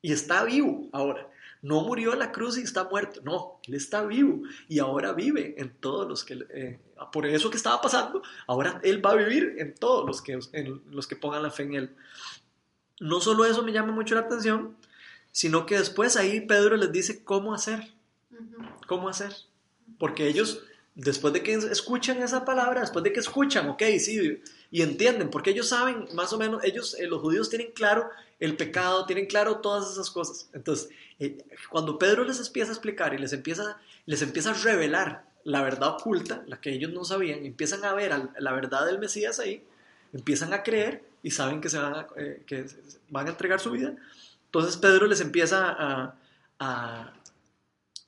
Y 0.00 0.14
está 0.14 0.44
vivo 0.44 0.88
ahora 0.92 1.28
no 1.64 1.80
murió 1.80 2.12
en 2.12 2.18
la 2.18 2.30
cruz 2.30 2.58
y 2.58 2.60
está 2.60 2.84
muerto, 2.84 3.22
no, 3.24 3.58
Él 3.66 3.74
está 3.74 4.04
vivo 4.04 4.42
y 4.68 4.80
ahora 4.80 5.14
vive 5.14 5.54
en 5.56 5.70
todos 5.80 6.06
los 6.06 6.22
que, 6.22 6.34
eh, 6.50 6.78
por 7.10 7.26
eso 7.26 7.50
que 7.50 7.56
estaba 7.56 7.80
pasando, 7.80 8.22
ahora 8.46 8.80
Él 8.82 9.04
va 9.04 9.12
a 9.12 9.16
vivir 9.16 9.56
en 9.58 9.74
todos 9.74 10.06
los 10.06 10.22
que, 10.22 10.38
en 10.52 10.82
los 10.90 11.06
que 11.06 11.16
pongan 11.16 11.42
la 11.42 11.50
fe 11.50 11.64
en 11.64 11.74
Él. 11.74 11.96
No 13.00 13.20
solo 13.20 13.44
eso 13.44 13.62
me 13.62 13.72
llama 13.72 13.92
mucho 13.92 14.14
la 14.14 14.22
atención, 14.22 14.76
sino 15.32 15.66
que 15.66 15.78
después 15.78 16.16
ahí 16.16 16.40
Pedro 16.40 16.76
les 16.76 16.92
dice 16.92 17.24
cómo 17.24 17.54
hacer, 17.54 17.92
cómo 18.86 19.08
hacer, 19.08 19.34
porque 19.98 20.28
ellos, 20.28 20.62
después 20.94 21.34
de 21.34 21.42
que 21.42 21.54
escuchan 21.54 22.22
esa 22.22 22.44
palabra, 22.44 22.82
después 22.82 23.02
de 23.02 23.12
que 23.12 23.20
escuchan, 23.20 23.68
ok, 23.68 23.82
sí, 23.98 24.40
y 24.70 24.82
entienden, 24.82 25.30
porque 25.30 25.50
ellos 25.50 25.68
saben, 25.68 26.06
más 26.14 26.32
o 26.32 26.38
menos, 26.38 26.62
ellos, 26.64 26.94
eh, 26.98 27.06
los 27.06 27.20
judíos 27.20 27.50
tienen 27.50 27.72
claro 27.72 28.10
el 28.40 28.56
pecado, 28.56 29.06
tienen 29.06 29.26
claro 29.26 29.58
todas 29.58 29.90
esas 29.90 30.10
cosas. 30.10 30.48
Entonces, 30.52 30.90
eh, 31.18 31.38
cuando 31.70 31.98
Pedro 31.98 32.24
les 32.24 32.44
empieza 32.44 32.70
a 32.70 32.74
explicar 32.74 33.14
y 33.14 33.18
les 33.18 33.32
empieza, 33.32 33.78
les 34.06 34.22
empieza 34.22 34.50
a 34.50 34.54
revelar 34.54 35.33
la 35.44 35.62
verdad 35.62 35.90
oculta, 35.90 36.42
la 36.46 36.60
que 36.60 36.72
ellos 36.72 36.92
no 36.92 37.04
sabían, 37.04 37.44
empiezan 37.44 37.84
a 37.84 37.94
ver 37.94 38.12
la 38.38 38.52
verdad 38.52 38.86
del 38.86 38.98
Mesías 38.98 39.38
ahí, 39.38 39.62
empiezan 40.12 40.52
a 40.52 40.62
creer 40.62 41.02
y 41.22 41.30
saben 41.30 41.60
que, 41.60 41.68
se 41.68 41.78
van, 41.78 41.94
a, 41.94 42.06
eh, 42.16 42.42
que 42.46 42.66
van 43.10 43.26
a 43.26 43.30
entregar 43.30 43.60
su 43.60 43.70
vida. 43.70 43.94
Entonces 44.46 44.76
Pedro 44.76 45.06
les 45.06 45.20
empieza 45.20 45.68
a, 45.70 46.14
a, 46.58 47.12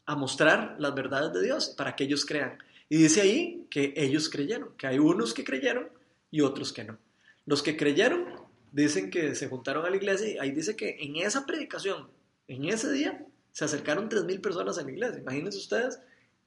a 0.07 0.17
mostrar 0.17 0.77
las 0.79 0.95
verdades 0.95 1.33
de 1.33 1.43
Dios 1.43 1.75
para 1.77 1.95
que 1.95 2.05
ellos 2.05 2.25
crean. 2.25 2.59
Y 2.89 2.97
dice 2.97 3.21
ahí 3.21 3.67
que 3.71 3.93
ellos 3.97 4.29
creyeron, 4.29 4.71
que 4.77 4.87
hay 4.87 4.99
unos 4.99 5.35
que 5.35 5.45
creyeron 5.45 5.89
y 6.31 6.41
otros 6.41 6.73
que 6.73 6.85
no. 6.85 6.99
Los 7.45 7.63
que 7.63 7.77
creyeron 7.77 8.25
dicen 8.73 9.11
que 9.11 9.35
se 9.35 9.49
juntaron 9.49 9.85
a 9.85 9.91
la 9.91 9.97
iglesia 9.97 10.29
y 10.29 10.39
ahí 10.39 10.51
dice 10.53 10.77
que 10.77 10.97
en 11.01 11.17
esa 11.17 11.47
predicación 11.47 12.09
en 12.49 12.65
ese 12.67 12.93
día 12.93 13.25
se 13.53 13.65
acercaron 13.65 14.09
3.000 14.09 14.41
personas 14.41 14.79
a 14.79 14.83
la 14.83 14.91
iglesia. 14.91 15.21
Imagínense 15.21 15.59
ustedes 15.59 15.99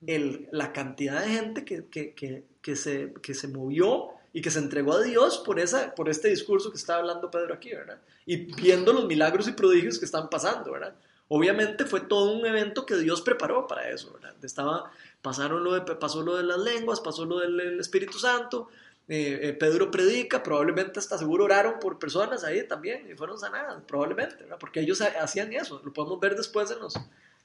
la 0.01 0.71
cantidad 0.71 1.21
de 1.21 1.29
gente 1.29 1.65
que, 1.65 1.85
que, 1.85 2.13
que, 2.13 2.43
que, 2.61 2.75
se, 2.75 3.13
que 3.21 3.33
se 3.33 3.47
movió 3.47 4.09
y 4.31 4.41
que 4.41 4.51
se 4.51 4.59
entregó 4.59 4.93
a 4.93 5.01
Dios 5.01 5.39
por, 5.39 5.59
esa, 5.59 5.93
por 5.95 6.09
este 6.09 6.29
discurso 6.29 6.71
que 6.71 6.77
está 6.77 6.97
hablando 6.97 7.31
Pedro 7.31 7.53
aquí, 7.53 7.71
¿verdad? 7.71 7.99
Y 8.25 8.53
viendo 8.61 8.93
los 8.93 9.05
milagros 9.05 9.47
y 9.47 9.53
prodigios 9.53 9.99
que 9.99 10.05
están 10.05 10.29
pasando, 10.29 10.71
¿verdad? 10.71 10.95
Obviamente 11.27 11.85
fue 11.85 12.01
todo 12.01 12.31
un 12.31 12.45
evento 12.45 12.85
que 12.85 12.95
Dios 12.95 13.21
preparó 13.21 13.67
para 13.67 13.89
eso. 13.89 14.17
Estaba, 14.41 14.91
pasaron 15.21 15.63
lo 15.63 15.73
de, 15.73 15.81
pasó 15.81 16.21
lo 16.21 16.37
de 16.37 16.43
las 16.43 16.59
lenguas, 16.59 17.01
pasó 17.01 17.25
lo 17.25 17.39
del 17.39 17.79
Espíritu 17.79 18.17
Santo, 18.17 18.69
eh, 19.11 19.39
eh, 19.41 19.53
Pedro 19.53 19.89
predica, 19.89 20.43
probablemente 20.43 20.99
hasta 20.99 21.17
seguro 21.17 21.45
oraron 21.45 21.79
por 21.79 21.97
personas 21.97 22.43
ahí 22.43 22.67
también 22.67 23.09
y 23.11 23.15
fueron 23.15 23.39
sanadas, 23.39 23.81
probablemente, 23.87 24.45
porque 24.59 24.81
ellos 24.81 25.01
hacían 25.01 25.51
eso, 25.51 25.81
lo 25.83 25.91
podemos 25.91 26.19
ver 26.19 26.35
después 26.35 26.69
en, 26.69 26.77
los, 26.77 26.93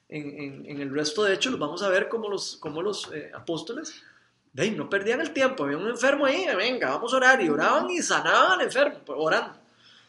en, 0.08 0.64
en, 0.66 0.80
el 0.80 0.90
resto 0.90 1.24
de 1.24 1.34
hechos, 1.34 1.58
vamos 1.58 1.82
a 1.82 1.88
ver 1.88 2.08
como 2.08 2.28
los, 2.28 2.56
como 2.56 2.82
los 2.82 3.10
eh, 3.12 3.30
apóstoles 3.34 4.02
de 4.52 4.70
no 4.70 4.88
perdían 4.88 5.20
el 5.20 5.32
tiempo, 5.32 5.64
había 5.64 5.76
un 5.76 5.88
enfermo 5.88 6.26
ahí, 6.26 6.46
venga, 6.56 6.90
vamos 6.90 7.12
a 7.12 7.16
orar, 7.16 7.42
y 7.42 7.48
oraban 7.48 7.90
y 7.90 8.00
sanaban 8.00 8.52
al 8.52 8.60
enfermo, 8.60 9.00
pues, 9.04 9.18
orando. 9.20 9.58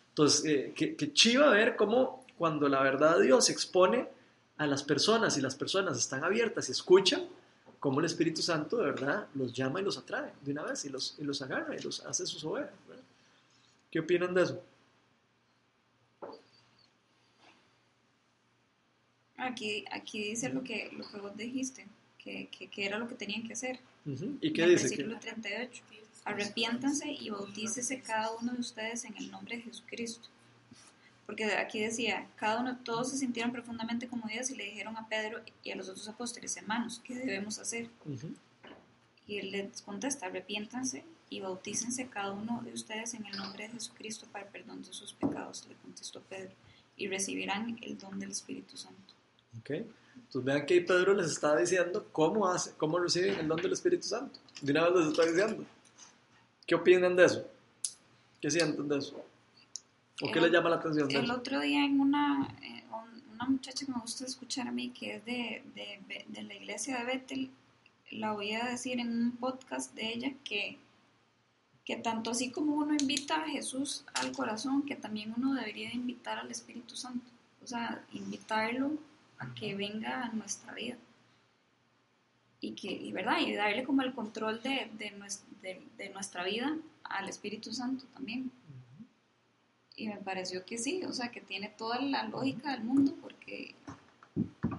Entonces, 0.09 0.71
qué, 0.75 0.95
qué 0.95 1.13
chiva 1.13 1.49
ver 1.49 1.75
cómo 1.75 2.23
cuando 2.37 2.69
la 2.69 2.81
verdad 2.83 3.17
de 3.17 3.25
Dios 3.25 3.45
se 3.45 3.53
expone 3.53 4.07
a 4.57 4.67
las 4.67 4.83
personas 4.83 5.37
y 5.37 5.41
las 5.41 5.55
personas 5.55 5.97
están 5.97 6.23
abiertas 6.23 6.69
y 6.69 6.73
escuchan, 6.73 7.23
cómo 7.79 7.99
el 7.99 8.05
Espíritu 8.05 8.41
Santo 8.41 8.77
de 8.77 8.85
verdad 8.85 9.27
los 9.35 9.53
llama 9.53 9.81
y 9.81 9.83
los 9.83 9.97
atrae 9.97 10.31
de 10.41 10.51
una 10.51 10.63
vez 10.63 10.85
y 10.85 10.89
los, 10.89 11.15
y 11.19 11.23
los 11.23 11.41
agarra 11.41 11.75
y 11.75 11.81
los 11.81 12.05
hace 12.05 12.25
sus 12.25 12.43
ovejas. 12.43 12.71
¿Qué 13.91 13.99
opinan 13.99 14.33
de 14.33 14.43
eso? 14.43 14.63
Aquí, 19.45 19.85
aquí 19.91 20.23
dice 20.23 20.49
lo 20.49 20.63
que, 20.63 20.89
lo 20.97 21.09
que 21.09 21.17
vos 21.17 21.35
dijiste, 21.35 21.85
que, 22.17 22.47
que, 22.47 22.85
era 22.85 22.97
lo 22.97 23.07
que 23.07 23.15
tenían 23.15 23.43
que 23.43 23.53
hacer. 23.53 23.79
¿Y 24.41 24.51
qué 24.53 24.67
dice? 24.67 24.89
Versículo 24.89 25.19
38. 25.19 25.83
Arrepiéntanse 26.25 27.11
y 27.11 27.29
bautícese 27.29 28.01
cada 28.01 28.31
uno 28.31 28.53
de 28.53 28.59
ustedes 28.59 29.05
en 29.05 29.15
el 29.17 29.29
nombre 29.29 29.57
de 29.57 29.63
Jesucristo 29.63 30.27
porque 31.25 31.45
aquí 31.55 31.79
decía, 31.79 32.27
cada 32.35 32.61
uno, 32.61 32.77
todos 32.83 33.09
se 33.09 33.17
sintieron 33.17 33.51
profundamente 33.51 34.07
conmovidos 34.07 34.51
y 34.51 34.55
le 34.55 34.65
dijeron 34.65 34.95
a 34.95 35.07
Pedro 35.07 35.41
y 35.63 35.71
a 35.71 35.75
los 35.75 35.89
otros 35.89 36.07
apóstoles, 36.07 36.55
hermanos, 36.55 37.01
¿qué 37.03 37.15
debemos 37.15 37.57
hacer? 37.57 37.89
Y 39.27 39.39
él 39.39 39.51
les 39.51 39.81
contesta, 39.81 40.27
arrepiéntanse 40.27 41.03
y 41.31 41.39
bautícense 41.39 42.07
cada 42.07 42.31
uno 42.31 42.61
de 42.63 42.73
ustedes 42.73 43.15
en 43.15 43.25
el 43.25 43.35
nombre 43.37 43.67
de 43.67 43.73
Jesucristo 43.73 44.27
para 44.31 44.45
el 44.45 44.51
perdón 44.51 44.83
de 44.83 44.93
sus 44.93 45.13
pecados, 45.13 45.65
le 45.67 45.75
contestó 45.75 46.21
Pedro. 46.21 46.51
y 46.97 47.07
recibirán 47.07 47.77
el 47.81 47.97
don 47.97 48.19
del 48.19 48.31
Espíritu 48.31 48.77
Santo. 48.77 49.14
¿Ok? 49.59 49.69
Entonces 49.69 50.43
vean 50.43 50.65
que 50.65 50.73
ahí 50.75 50.79
Pedro 50.81 51.13
les 51.13 51.31
está 51.31 51.55
diciendo 51.55 52.07
cómo, 52.11 52.47
hace, 52.47 52.71
cómo 52.77 52.99
reciben 52.99 53.39
el 53.39 53.47
don 53.47 53.61
del 53.61 53.73
Espíritu 53.73 54.07
Santo. 54.07 54.39
De 54.61 54.71
una 54.71 54.89
vez 54.89 54.99
les 54.99 55.07
está 55.11 55.25
diciendo. 55.25 55.65
¿Qué 56.65 56.75
opinan 56.75 57.15
de 57.15 57.25
eso? 57.25 57.45
¿Qué 58.41 58.49
sienten 58.49 58.87
de 58.87 58.97
eso? 58.97 59.23
¿O 60.21 60.31
qué 60.31 60.39
El- 60.39 60.45
les 60.45 60.51
llama 60.53 60.69
la 60.69 60.77
atención 60.77 61.07
de 61.07 61.15
El 61.15 61.25
eso? 61.25 61.33
otro 61.35 61.59
día 61.59 61.83
en 61.85 61.99
una, 61.99 62.47
eh, 62.63 62.83
un- 62.91 63.33
una 63.35 63.45
muchacha 63.45 63.85
que 63.85 63.91
me 63.91 63.99
gusta 63.99 64.25
escuchar 64.25 64.67
a 64.67 64.71
mí, 64.71 64.89
que 64.89 65.15
es 65.17 65.25
de, 65.25 65.61
de, 65.75 66.25
de 66.27 66.43
la 66.43 66.53
iglesia 66.55 66.97
de 66.99 67.05
Bethel, 67.05 67.49
la 68.11 68.31
voy 68.31 68.53
a 68.53 68.65
decir 68.65 68.99
en 68.99 69.09
un 69.09 69.31
podcast 69.33 69.93
de 69.93 70.13
ella 70.13 70.31
que, 70.43 70.77
que 71.83 71.97
tanto 71.97 72.31
así 72.31 72.49
como 72.49 72.75
uno 72.75 72.93
invita 72.97 73.35
a 73.43 73.49
Jesús 73.49 74.05
al 74.13 74.31
corazón, 74.31 74.83
que 74.83 74.95
también 74.95 75.33
uno 75.37 75.53
debería 75.53 75.89
de 75.89 75.95
invitar 75.95 76.37
al 76.39 76.49
Espíritu 76.49 76.95
Santo. 76.95 77.29
O 77.63 77.67
sea, 77.67 78.03
invitarlo 78.13 78.91
a 79.51 79.53
que 79.55 79.75
venga 79.75 80.23
a 80.25 80.29
nuestra 80.29 80.73
vida. 80.73 80.97
Y 82.61 82.71
que, 82.71 82.91
y 82.91 83.11
verdad, 83.11 83.39
y 83.39 83.53
darle 83.53 83.83
como 83.83 84.01
el 84.01 84.13
control 84.13 84.61
de, 84.61 84.89
de, 84.97 85.13
de- 85.61 85.83
de 85.97 86.09
nuestra 86.09 86.43
vida 86.43 86.75
al 87.03 87.29
Espíritu 87.29 87.71
Santo 87.73 88.05
también. 88.13 88.51
Y 89.95 90.07
me 90.07 90.17
pareció 90.17 90.65
que 90.65 90.77
sí, 90.77 91.03
o 91.03 91.13
sea, 91.13 91.31
que 91.31 91.41
tiene 91.41 91.69
toda 91.69 91.99
la 92.01 92.23
lógica 92.27 92.71
del 92.71 92.83
mundo 92.83 93.13
porque, 93.21 93.75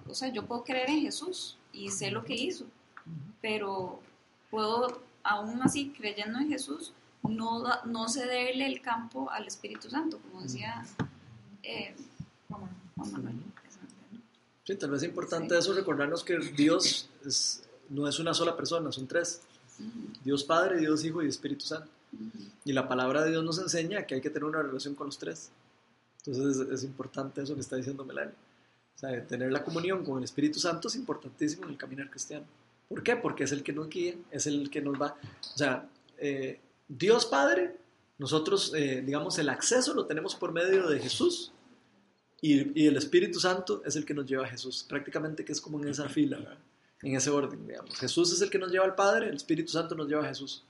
o 0.09 0.15
sea, 0.15 0.29
yo 0.29 0.47
puedo 0.47 0.65
creer 0.65 0.91
en 0.91 1.01
Jesús 1.03 1.57
y 1.73 1.91
sé 1.91 2.11
lo 2.11 2.25
que 2.25 2.35
hizo, 2.35 2.67
pero 3.41 4.01
puedo, 4.51 5.01
aún 5.23 5.63
así, 5.63 5.91
creyendo 5.97 6.39
en 6.39 6.49
Jesús, 6.49 6.93
no, 7.23 7.63
no 7.85 8.09
cederle 8.09 8.67
el 8.67 8.81
campo 8.83 9.31
al 9.31 9.47
Espíritu 9.47 9.89
Santo, 9.89 10.19
como 10.19 10.43
decía 10.43 10.85
eh, 11.63 11.95
Juan 12.49 12.69
Manuel. 13.13 13.37
Sí, 14.67 14.75
tal 14.77 14.91
vez 14.91 15.03
es 15.03 15.09
importante 15.09 15.55
Sí. 15.55 15.59
eso, 15.61 15.73
recordarnos 15.75 16.25
que 16.25 16.39
Dios 16.39 17.09
es- 17.25 17.63
no 17.89 18.09
es 18.09 18.19
una 18.19 18.35
sola 18.35 18.57
persona, 18.57 18.91
son 18.93 19.07
tres. 19.07 19.41
Dios 20.25 20.43
Padre, 20.45 20.79
Dios 20.79 21.05
Hijo 21.05 21.23
y 21.23 21.29
Espíritu 21.29 21.65
Santo. 21.67 21.89
Y 22.65 22.73
la 22.73 22.89
palabra 22.89 23.23
de 23.25 23.31
Dios 23.31 23.45
nos 23.45 23.59
enseña 23.59 24.05
que 24.07 24.17
hay 24.17 24.21
que 24.21 24.31
tener 24.31 24.45
una 24.45 24.63
relación 24.63 24.95
con 24.95 25.07
los 25.07 25.19
tres. 25.19 25.51
Entonces 26.25 26.57
es, 26.57 26.69
es 26.73 26.85
importante 26.85 27.43
eso 27.43 27.55
que 27.55 27.61
está 27.61 27.77
diciendo 27.77 28.05
Melania. 28.05 28.35
O 28.97 28.99
sea, 28.99 29.25
tener 29.27 29.53
la 29.53 29.63
comunión 29.63 30.05
con 30.05 30.19
el 30.19 30.25
Espíritu 30.25 30.59
Santo 30.59 30.89
es 30.89 30.97
importantísimo 30.97 31.65
en 31.65 31.71
el 31.73 31.77
caminar 31.77 32.11
cristiano. 32.11 32.47
¿Por 32.89 33.03
qué? 33.03 33.15
Porque 33.17 33.45
es 33.45 33.53
el 33.53 33.63
que 33.63 33.73
nos 33.73 33.89
guía, 33.89 34.15
es 34.31 34.47
el 34.47 34.71
que 34.71 34.81
nos 34.81 35.01
va... 35.01 35.17
O 35.55 35.57
sea, 35.59 35.89
eh, 36.19 36.59
Dios 36.89 37.27
Padre, 37.27 37.77
nosotros, 38.19 38.73
eh, 38.75 39.03
digamos, 39.05 39.39
el 39.39 39.49
acceso 39.51 39.93
lo 39.93 40.07
tenemos 40.07 40.35
por 40.35 40.53
medio 40.53 40.89
de 40.89 40.99
Jesús 40.99 41.53
y, 42.41 42.83
y 42.83 42.87
el 42.87 42.97
Espíritu 42.97 43.41
Santo 43.41 43.83
es 43.85 43.97
el 43.97 44.05
que 44.05 44.15
nos 44.15 44.27
lleva 44.27 44.45
a 44.45 44.49
Jesús. 44.49 44.85
Prácticamente 44.89 45.45
que 45.45 45.53
es 45.53 45.61
como 45.61 45.81
en 45.81 45.89
esa 45.89 46.09
fila, 46.09 46.39
¿verdad? 46.39 46.59
en 47.03 47.15
ese 47.15 47.31
orden, 47.31 47.67
digamos. 47.67 47.97
Jesús 47.97 48.33
es 48.33 48.41
el 48.41 48.51
que 48.51 48.59
nos 48.59 48.71
lleva 48.71 48.85
al 48.85 48.95
Padre, 48.95 49.29
el 49.29 49.37
Espíritu 49.37 49.71
Santo 49.73 49.95
nos 49.95 50.09
lleva 50.09 50.25
a 50.25 50.29
Jesús. 50.29 50.65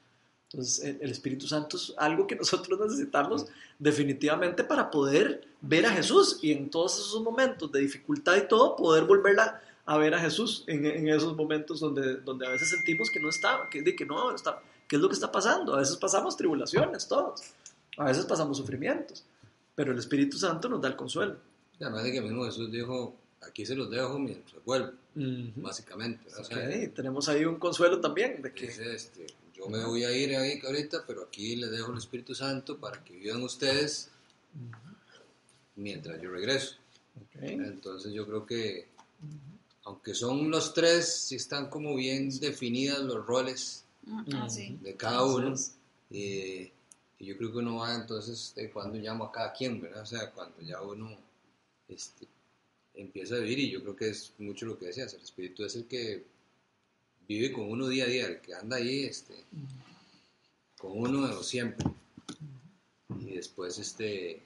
Entonces, 0.51 0.85
el, 0.85 0.99
el 1.01 1.11
Espíritu 1.11 1.47
Santo 1.47 1.77
es 1.77 1.93
algo 1.97 2.27
que 2.27 2.37
nosotros 2.37 2.79
necesitamos 2.81 3.47
definitivamente 3.79 4.65
para 4.65 4.91
poder 4.91 5.47
ver 5.61 5.87
a 5.87 5.91
Jesús 5.91 6.39
y 6.43 6.53
en 6.53 6.71
todos 6.71 6.95
esos 6.95 7.23
momentos 7.23 7.71
de 7.73 7.81
dificultad 7.81 8.37
y 8.37 8.49
todo, 8.49 8.77
poder 8.77 9.05
volverla 9.05 9.61
a 9.85 9.99
ver 9.99 10.15
a 10.15 10.19
Jesús 10.19 10.65
en, 10.67 10.85
en 10.85 11.09
esos 11.09 11.37
momentos 11.37 11.79
donde, 11.79 12.17
donde 12.17 12.47
a 12.47 12.51
veces 12.51 12.71
sentimos 12.71 13.11
que 13.11 13.21
no 13.21 13.29
está, 13.29 13.69
que, 13.71 13.83
de 13.83 13.95
que 13.95 14.05
no 14.05 14.35
está, 14.35 14.61
¿qué 14.89 14.97
es 14.97 15.03
lo 15.03 15.09
que 15.09 15.15
está 15.15 15.31
pasando? 15.31 15.75
A 15.75 15.79
veces 15.79 15.97
pasamos 15.97 16.37
tribulaciones, 16.37 17.07
todos. 17.07 17.43
A 17.97 18.05
veces 18.05 18.27
pasamos 18.27 18.59
sufrimientos, 18.59 19.25
pero 19.75 19.93
el 19.93 19.99
Espíritu 19.99 20.37
Santo 20.37 20.69
nos 20.69 20.81
da 20.81 20.89
el 20.89 20.97
consuelo. 20.97 21.37
Además 21.81 22.05
de 22.05 22.13
que 22.13 22.21
mismo 22.23 22.45
Jesús 22.45 22.71
dijo, 22.73 23.15
aquí 23.43 23.67
se 23.67 23.75
los 23.75 23.91
dejo 23.91 24.19
mientras 24.19 24.65
vuelvo, 24.65 24.93
básicamente. 25.57 26.25
¿verdad? 26.25 26.39
O 26.41 26.43
Ok, 26.43 26.49
sea, 26.49 26.95
tenemos 26.95 27.29
ahí 27.29 27.45
un 27.45 27.57
consuelo 27.59 28.01
también 28.01 28.41
de 28.43 28.53
que... 28.53 28.67
dice, 28.67 28.95
este, 28.95 29.27
yo 29.55 29.69
me 29.69 29.85
voy 29.85 30.05
a 30.05 30.13
ir 30.13 30.35
ahí 30.37 30.61
ahorita, 30.65 31.05
pero 31.07 31.25
aquí 31.25 31.57
les 31.57 31.71
dejo 31.71 31.93
el 31.93 31.99
Espíritu 31.99 32.35
Santo 32.35 32.79
para 32.79 33.03
que 33.05 33.15
vivan 33.15 33.43
ustedes 33.43 34.11
mientras 35.77 36.21
yo 36.21 36.31
regreso. 36.31 36.77
Ok. 37.17 37.43
Entonces 37.43 38.13
yo 38.13 38.27
creo 38.27 38.47
que, 38.47 38.89
aunque 39.85 40.15
son 40.15 40.51
los 40.51 40.75
tres, 40.75 41.13
sí 41.13 41.37
están 41.37 41.69
como 41.71 41.95
bien 41.95 42.29
definidas 42.41 43.01
los 43.01 43.25
roles 43.27 43.85
Ah, 44.35 44.49
sí. 44.49 44.79
de 44.83 44.95
cada 44.95 45.25
uno. 45.25 45.55
Eh, 46.11 46.73
y 47.19 47.27
yo 47.27 47.37
creo 47.37 47.51
que 47.51 47.59
uno 47.59 47.77
va 47.77 47.95
entonces 47.95 48.53
de 48.55 48.71
cuando 48.71 48.99
llamo 48.99 49.25
a 49.25 49.33
cada 49.33 49.53
quien, 49.53 49.81
¿verdad? 49.81 50.03
O 50.03 50.07
sea, 50.07 50.31
cuando 50.31 50.61
ya 50.61 50.81
uno 50.83 51.17
este, 51.89 52.27
empieza 52.95 53.37
a 53.37 53.41
vivir, 53.41 53.59
y 53.61 53.71
yo 53.71 53.83
creo 53.83 53.97
que 53.97 54.09
es 54.09 54.33
mucho 54.39 54.67
lo 54.67 54.79
que 54.79 54.87
decías, 54.87 55.15
el 55.15 55.23
espíritu 55.23 55.65
es 55.65 55.77
el 55.77 55.87
que 55.87 56.25
vive 57.29 57.53
con 57.53 57.71
uno 57.71 57.89
día 57.89 58.05
a 58.05 58.09
día, 58.09 58.27
el 58.27 58.41
que 58.41 58.55
anda 58.55 58.77
ahí 58.77 59.05
este, 59.05 59.35
con 60.79 60.93
uno 60.93 61.43
siempre. 61.43 61.87
Y 63.21 63.35
después, 63.35 63.79
este, 63.79 64.43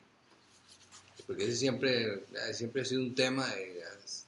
porque 1.27 1.45
ese 1.45 1.57
siempre, 1.57 2.15
eh, 2.15 2.55
siempre 2.55 2.83
ha 2.83 2.85
sido 2.85 3.03
un 3.03 3.15
tema 3.15 3.47
de, 3.55 3.83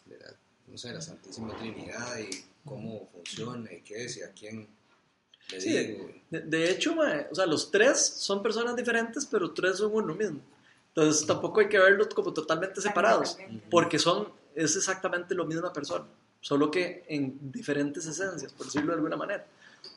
de 0.07 0.19
la, 0.19 0.35
no 0.69 0.79
sé, 0.79 0.93
la 0.93 1.01
Santísima 1.01 1.57
Trinidad 1.59 2.19
y 2.19 2.45
cómo 2.65 3.09
funciona 3.13 3.73
y 3.73 3.81
qué 3.81 4.05
es 4.05 4.19
y 4.19 4.23
a 4.23 4.31
quién 4.33 4.67
le 5.51 5.61
Sí, 5.61 5.77
digo. 5.77 6.11
De, 6.31 6.41
de 6.41 6.71
hecho, 6.71 6.95
o 6.99 7.35
sea, 7.35 7.47
los 7.47 7.71
tres 7.71 7.99
son 7.99 8.43
personas 8.43 8.77
diferentes, 8.77 9.27
pero 9.27 9.53
tres 9.53 9.79
son 9.79 9.93
uno 9.95 10.15
mismo. 10.15 10.41
Entonces 10.95 11.27
tampoco 11.27 11.61
hay 11.61 11.69
que 11.69 11.79
verlos 11.79 12.09
como 12.09 12.33
totalmente 12.35 12.81
separados, 12.81 13.39
porque 13.71 13.99
son, 13.99 14.29
es 14.55 14.77
exactamente 14.77 15.35
la 15.35 15.45
misma 15.45 15.73
persona, 15.73 16.05
solo 16.41 16.71
que 16.71 17.05
en 17.09 17.51
diferentes 17.51 18.05
esencias, 18.07 18.53
por 18.53 18.67
decirlo 18.67 18.89
de 18.89 18.97
alguna 18.97 19.17
manera. 19.17 19.47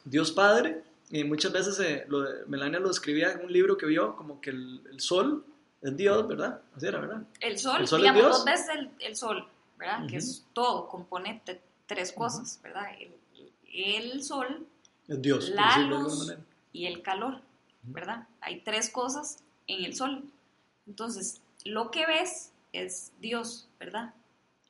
Dios 0.05 0.31
Padre, 0.31 0.83
y 1.09 1.23
muchas 1.25 1.51
veces 1.51 1.79
eh, 1.81 2.05
lo 2.07 2.21
de- 2.21 2.45
Melania 2.45 2.79
lo 2.79 2.87
describía 2.87 3.33
en 3.33 3.43
un 3.45 3.51
libro 3.51 3.77
que 3.77 3.85
vio 3.85 4.15
como 4.15 4.39
que 4.39 4.51
el, 4.51 4.81
el 4.89 4.99
sol 5.01 5.45
es 5.81 5.95
Dios, 5.97 6.27
¿verdad? 6.27 6.61
Así 6.75 6.87
era, 6.87 6.99
¿verdad? 7.01 7.23
El 7.41 7.59
sol, 7.59 7.81
¿El 7.81 7.87
sol 7.87 7.99
es 7.99 8.03
digamos, 8.03 8.21
Dios? 8.23 8.35
dos 8.37 8.45
veces 8.45 8.69
el, 8.73 8.91
el 8.99 9.15
sol, 9.17 9.47
¿verdad? 9.77 10.07
Que 10.07 10.17
es 10.17 10.45
todo, 10.53 10.87
compone 10.87 11.41
te- 11.45 11.61
tres 11.87 12.13
cosas, 12.13 12.59
¿verdad? 12.63 12.85
El, 12.99 13.13
el 13.73 14.23
sol 14.23 14.65
Es 15.09 15.21
Dios, 15.21 15.49
La 15.49 15.77
luz. 15.79 16.33
y 16.71 16.85
el 16.85 17.01
calor, 17.01 17.41
¿verdad? 17.83 18.27
Hay 18.39 18.61
tres 18.61 18.89
cosas 18.89 19.39
en 19.67 19.83
el 19.83 19.93
sol. 19.93 20.23
Entonces, 20.87 21.41
lo 21.63 21.91
que 21.91 22.05
ves 22.05 22.51
es 22.73 23.11
Dios, 23.19 23.67
¿verdad? 23.79 24.13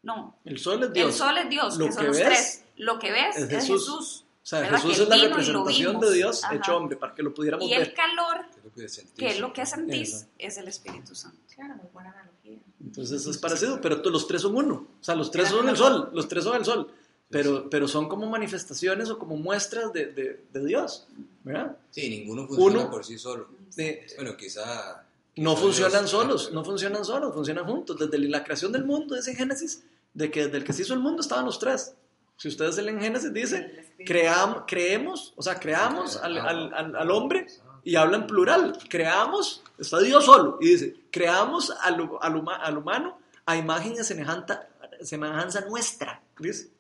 No, 0.04 0.38
El 0.46 0.60
sol 0.60 0.84
es 0.84 0.94
Dios. 0.94 1.08
el 1.08 1.14
sol 1.14 1.38
es 1.38 1.50
Dios, 1.50 1.78
Lo 1.78 1.86
que 1.88 1.92
son 1.92 2.02
que 2.04 2.08
los 2.10 2.18
ves 2.18 2.26
tres. 2.28 2.64
Lo 2.78 3.00
que 3.00 3.12
ves 3.12 3.38
es 3.38 3.44
es, 3.44 3.50
Jesús. 3.50 3.82
Jesús. 3.86 4.22
O 4.44 4.48
sea, 4.48 4.60
¿verdad? 4.60 4.78
Jesús 4.78 4.98
Que 4.98 5.04
es 5.04 5.10
la 5.10 5.18
y 5.18 5.28
representación 5.28 6.00
de 6.00 6.14
Dios 6.14 6.44
Ajá. 6.44 6.56
hecho 6.56 6.78
hombre, 6.78 6.96
para 6.98 7.16
que 7.16 7.24
lo 7.24 7.34
pudiéramos 7.34 7.66
Y 7.66 7.72
ver. 7.72 7.82
el 7.82 7.94
calor, 7.96 8.46
¿Qué 8.76 8.86
es 8.86 8.98
lo 9.00 9.14
que 9.16 9.28
es 9.28 9.40
lo 9.40 9.54
que 9.54 9.66
sentís, 9.66 10.28
es 10.38 10.58
el 10.58 10.68
Espíritu 10.68 11.16
Santo. 11.16 11.40
Claro, 11.56 11.74
muy 11.76 11.88
buena 11.92 12.12
analogía. 12.12 12.60
Entonces 12.84 13.26
es 13.26 13.38
parecido, 13.40 13.82
pero 13.82 13.96
los 13.96 14.28
tres 14.28 14.44
son 14.44 14.56
uno. 14.56 14.88
O 15.02 15.04
sea, 15.04 15.16
los 15.16 15.32
tres 15.32 15.46
Claro, 15.48 15.62
son 15.62 15.70
el 15.70 15.78
sol, 15.78 16.10
los 16.14 16.28
tres 16.28 16.44
son 16.44 16.56
el 16.58 16.66
sol. 16.66 16.92
Pero, 17.28 17.68
pero 17.72 17.88
son 17.88 18.08
como 18.08 18.28
manifestaciones 18.28 19.10
o 19.10 19.18
como 19.18 19.36
muestras 19.36 19.92
de, 19.92 20.06
de- 20.14 20.46
de 20.54 20.66
Dios, 20.66 21.08
¿verdad? 21.44 21.76
Sí, 21.90 22.08
ninguno 22.08 22.46
funciona 22.46 22.82
Uno- 22.82 22.92
por 22.92 23.04
sí 23.04 23.18
solo. 23.18 23.48
De- 23.76 24.06
Bueno, 24.18 24.38
quizá... 24.38 25.04
no 25.38 25.56
funcionan 25.56 26.02
Dios, 26.02 26.12
solos, 26.12 26.52
no 26.52 26.64
funcionan 26.64 27.04
solos, 27.06 27.34
funcionan 27.34 27.66
juntos. 27.66 27.98
Desde 27.98 28.18
la 28.20 28.44
creación 28.44 28.72
del 28.72 28.86
mundo, 28.86 29.16
dice 29.16 29.36
Génesis, 29.36 29.84
de 30.14 30.32
que 30.32 30.46
desde 30.46 30.58
el 30.58 30.64
que 30.64 30.74
se 30.74 30.84
hizo 30.84 30.94
el 30.94 31.00
mundo 31.02 31.22
estaban 31.22 31.46
los 31.46 31.60
tres. 31.60 31.94
Si 32.38 32.48
ustedes 32.50 32.78
leen 32.78 33.00
Génesis, 33.00 33.34
dice, 33.34 33.94
cream, 34.06 34.66
creemos, 34.68 35.34
o 35.38 35.42
sea, 35.42 35.60
creamos 35.60 36.18
al, 36.18 36.38
al- 36.38 36.74
al- 36.74 36.96
al 36.96 37.12
hombre 37.12 37.48
y 37.84 37.96
habla 37.96 38.18
en 38.18 38.28
plural. 38.28 38.78
Creamos, 38.90 39.62
está 39.78 40.00
Dios 40.00 40.26
solo, 40.26 40.58
y 40.62 40.70
dice, 40.70 40.96
creamos 41.12 41.72
al, 41.82 42.10
al 42.22 42.36
huma- 42.36 42.60
al 42.62 42.78
humano 42.78 43.18
a 43.46 43.56
imagen 43.56 43.94
y 43.94 44.04
semejanza, 44.04 44.68
semejanza 45.02 45.62
nuestra. 45.62 46.22
Dice. 46.40 46.72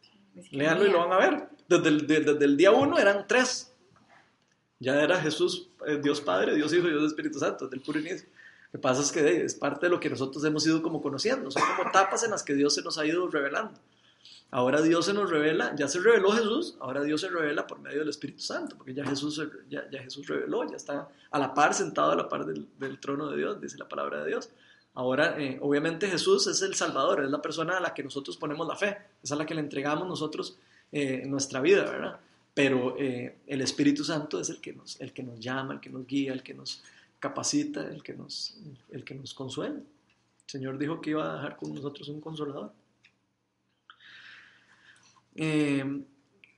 Léanlo 0.52 0.86
y 0.86 0.92
lo 0.92 1.00
van 1.08 1.14
a 1.14 1.18
ver. 1.18 1.50
Desde 1.68 1.88
el, 1.90 2.08
de- 2.08 2.20
desde 2.22 2.46
el 2.46 2.58
día 2.58 2.72
uno 2.72 2.98
eran 2.98 3.26
tres. 3.28 3.72
Ya 4.80 5.02
era 5.02 5.20
Jesús, 5.22 5.70
eh, 5.88 6.00
Dios 6.04 6.20
Padre, 6.22 6.56
Dios 6.56 6.74
Hijo 6.74 6.88
Dios 6.88 7.04
Espíritu 7.06 7.40
Santo, 7.40 7.66
desde 7.66 7.78
el 7.78 7.82
puro 7.84 8.00
inicio. 8.00 8.28
Que 8.76 8.80
pasa 8.80 9.02
es 9.02 9.10
que 9.14 9.46
es 9.46 9.56
parte 9.56 9.86
de 9.86 9.90
lo 9.90 10.02
que 10.02 10.10
nosotros 10.10 10.44
hemos 10.44 10.68
ido 10.68 10.82
como 10.82 11.02
conociendo. 11.02 11.50
Son 11.50 11.64
como 11.66 11.88
etapas 11.88 12.26
en 12.26 12.32
las 12.32 12.44
que 12.44 12.54
Dios 12.54 12.76
se 12.76 12.82
nos 12.82 12.98
ha 12.98 13.06
ido 13.06 13.26
revelando. 13.30 13.80
Ahora 14.52 14.82
Dios 14.82 15.06
se 15.06 15.14
nos 15.14 15.30
revela, 15.30 15.74
ya 15.78 15.88
se 15.88 16.02
reveló 16.02 16.32
Jesús, 16.32 16.76
ahora 16.82 17.02
Dios 17.02 17.22
se 17.22 17.30
revela 17.30 17.66
por 17.68 17.80
medio 17.80 18.00
del 18.00 18.10
Espíritu 18.10 18.42
Santo, 18.42 18.76
porque 18.76 18.94
ya 18.94 19.06
Jesús, 19.06 19.42
ya, 19.70 19.88
Jesús 19.90 20.28
reveló, 20.28 20.70
ya 20.70 20.76
está 20.76 21.08
a 21.32 21.40
la 21.40 21.54
par, 21.54 21.74
sentado 21.74 22.12
a 22.12 22.16
la 22.18 22.28
par 22.28 22.46
del, 22.46 23.00
trono 23.00 23.32
de 23.32 23.38
Dios, 23.38 23.62
dice 23.62 23.78
la 23.78 23.88
palabra 23.88 24.26
de 24.26 24.28
Dios. 24.28 24.50
Ahora, 24.94 25.40
eh, 25.40 25.58
obviamente 25.62 26.10
Jesús 26.10 26.46
es 26.48 26.62
el 26.62 26.76
Salvador, 26.76 27.24
es 27.24 27.32
la 27.32 27.42
persona 27.42 27.78
a 27.78 27.80
la 27.80 27.94
que 27.94 28.04
nosotros 28.04 28.36
ponemos 28.36 28.68
la 28.68 28.76
fe, 28.76 28.98
es 29.24 29.32
a 29.32 29.38
la 29.38 29.46
que 29.46 29.56
le 29.56 29.62
entregamos 29.62 30.06
nosotros 30.06 30.58
eh, 30.92 31.24
nuestra 31.26 31.62
vida, 31.62 31.84
¿verdad? 31.86 32.20
Pero 32.54 32.98
eh, 33.00 33.38
el 33.48 33.62
Espíritu 33.62 34.04
Santo 34.04 34.38
es 34.38 34.50
el 34.50 34.60
que, 34.60 34.74
nos, 34.74 35.00
el 35.00 35.14
que 35.14 35.24
nos 35.24 35.40
llama, 35.40 35.76
el 35.76 35.80
que 35.80 35.90
nos 35.90 36.06
guía, 36.06 36.34
el 36.34 36.44
que 36.44 36.54
nos 36.54 36.84
capacita, 37.26 37.88
el 37.88 38.04
que 38.04 38.14
nos, 38.14 38.56
el 38.92 39.04
que 39.04 39.16
nos 39.16 39.34
consuela. 39.34 39.76
El 39.78 40.50
Señor 40.50 40.78
dijo 40.78 41.02
que 41.02 41.10
iba 41.12 41.32
a 41.32 41.36
dejar 41.38 41.58
con 41.58 41.74
nosotros 41.74 42.08
un 42.10 42.22
consolador. 42.22 42.72
Eh, 45.36 46.04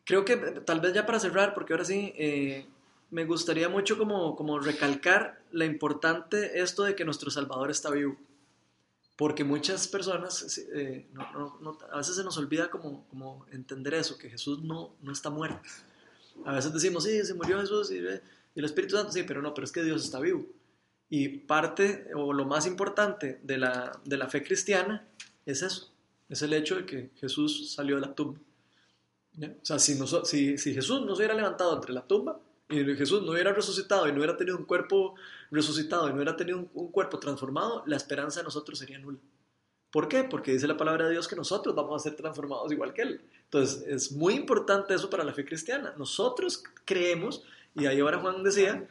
creo 0.04 0.26
que 0.26 0.36
tal 0.36 0.82
vez 0.82 0.94
ya 0.94 1.06
para 1.06 1.22
cerrar, 1.22 1.54
porque 1.54 1.72
ahora 1.72 1.86
sí, 1.86 2.14
eh, 2.18 2.66
me 3.12 3.24
gustaría 3.24 3.70
mucho 3.70 3.98
como, 3.98 4.36
como 4.36 4.60
recalcar 4.60 5.42
la 5.52 5.64
importante 5.64 6.60
esto 6.60 6.84
de 6.84 6.96
que 6.96 7.06
nuestro 7.06 7.32
Salvador 7.32 7.72
está 7.72 7.90
vivo. 7.90 8.18
Porque 9.16 9.46
muchas 9.46 9.88
personas, 9.88 10.60
eh, 10.74 11.08
a 11.92 11.98
veces 11.98 12.18
se 12.18 12.24
nos 12.26 12.38
olvida 12.38 12.70
como, 12.70 13.08
como 13.08 13.46
entender 13.54 13.94
eso, 13.94 14.18
que 14.18 14.30
Jesús 14.30 14.62
no, 14.62 14.96
no 15.02 15.14
está 15.14 15.30
muerto. 15.30 15.62
A 16.46 16.56
veces 16.56 16.74
decimos, 16.74 17.06
sí, 17.06 17.24
se 17.24 17.34
murió 17.34 17.60
Jesús 17.62 17.90
y 17.90 17.98
el 17.98 18.66
Espíritu 18.66 18.98
Santo, 18.98 19.14
sí, 19.14 19.24
pero 19.24 19.42
no, 19.42 19.54
pero 19.54 19.66
es 19.66 19.72
que 19.72 19.82
Dios 19.82 20.04
está 20.04 20.20
vivo. 20.20 20.46
Y 21.10 21.30
parte, 21.30 22.10
o 22.16 22.34
lo 22.34 22.46
más 22.46 22.66
importante 22.66 23.40
de 23.44 23.58
la, 23.58 23.92
de 24.04 24.18
la 24.18 24.28
fe 24.28 24.44
cristiana 24.44 25.08
es 25.46 25.62
eso, 25.62 25.94
es 26.30 26.42
el 26.42 26.54
hecho 26.54 26.76
de 26.76 26.86
que 26.86 27.12
Jesús 27.16 27.72
salió 27.74 27.96
de 27.96 28.02
la 28.02 28.14
tumba. 28.14 28.40
¿Ya? 29.34 29.50
O 29.50 29.66
sea, 29.66 29.80
si, 29.80 29.96
no, 29.96 30.06
si, 30.08 30.58
si 30.58 30.74
Jesús 30.74 31.02
no 31.02 31.16
se 31.16 31.22
hubiera 31.22 31.36
levantado 31.36 31.76
entre 31.76 31.94
la 31.94 32.06
tumba 32.06 32.40
y 32.70 32.84
Jesús 32.96 33.22
no 33.24 33.32
hubiera 33.32 33.54
resucitado 33.54 34.08
y 34.08 34.12
no 34.12 34.18
hubiera 34.18 34.36
tenido 34.36 34.58
un 34.58 34.66
cuerpo 34.66 35.16
resucitado 35.52 36.08
y 36.08 36.10
no 36.10 36.16
hubiera 36.16 36.36
tenido 36.36 36.58
un, 36.58 36.70
un 36.74 36.92
cuerpo 36.92 37.20
transformado, 37.20 37.84
la 37.86 37.96
esperanza 37.96 38.42
de 38.42 38.46
nosotros 38.46 38.80
sería 38.80 38.98
nula. 38.98 39.20
¿Por 39.92 40.10
qué? 40.10 40.24
Porque 40.26 40.52
dice 40.52 40.68
la 40.68 40.76
palabra 40.76 41.06
de 41.06 41.12
Dios 41.12 41.28
que 41.28 41.36
nosotros 41.36 41.74
vamos 41.74 42.02
a 42.02 42.04
ser 42.04 42.16
transformados 42.16 42.72
igual 42.72 42.94
que 42.94 43.04
Él. 43.04 43.22
Entonces, 43.46 43.84
es 43.88 44.12
muy 44.12 44.34
importante 44.34 44.94
eso 44.94 45.10
para 45.10 45.24
la 45.24 45.34
fe 45.34 45.46
cristiana. 45.46 45.94
Nosotros 45.98 46.64
creemos, 46.84 47.44
y 47.74 47.86
ahí 47.86 48.02
ahora 48.02 48.20
Juan 48.20 48.44
decía, 48.44 48.88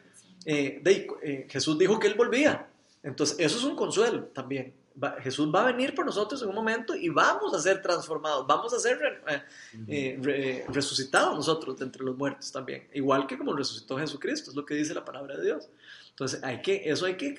eh, 0.49 0.79
de, 0.81 1.07
eh, 1.23 1.45
Jesús 1.49 1.77
dijo 1.77 1.99
que 1.99 2.07
Él 2.07 2.13
volvía. 2.13 2.65
Entonces, 3.03 3.35
eso 3.37 3.57
es 3.57 3.63
un 3.65 3.75
consuelo 3.75 4.23
también. 4.33 4.73
Va, 5.01 5.17
Jesús 5.19 5.53
va 5.53 5.63
a 5.63 5.71
venir 5.73 5.93
por 5.93 6.05
nosotros 6.05 6.41
en 6.41 6.47
un 6.47 6.55
momento 6.55 6.95
y 6.95 7.09
vamos 7.09 7.53
a 7.53 7.59
ser 7.59 7.81
transformados, 7.81 8.47
vamos 8.47 8.73
a 8.73 8.79
ser 8.79 9.21
eh, 9.27 9.43
eh, 9.87 10.19
re, 10.21 10.65
resucitados 10.69 11.35
nosotros 11.35 11.77
de 11.77 11.85
entre 11.85 12.01
los 12.03 12.17
muertos 12.17 12.49
también, 12.51 12.87
igual 12.93 13.27
que 13.27 13.37
como 13.37 13.53
resucitó 13.53 13.97
Jesucristo, 13.97 14.49
es 14.49 14.55
lo 14.55 14.65
que 14.65 14.73
dice 14.73 14.93
la 14.93 15.03
palabra 15.03 15.35
de 15.35 15.43
Dios. 15.43 15.69
Entonces, 16.11 16.41
hay 16.41 16.61
que, 16.61 16.81
eso 16.89 17.05
hay 17.05 17.15
que, 17.15 17.35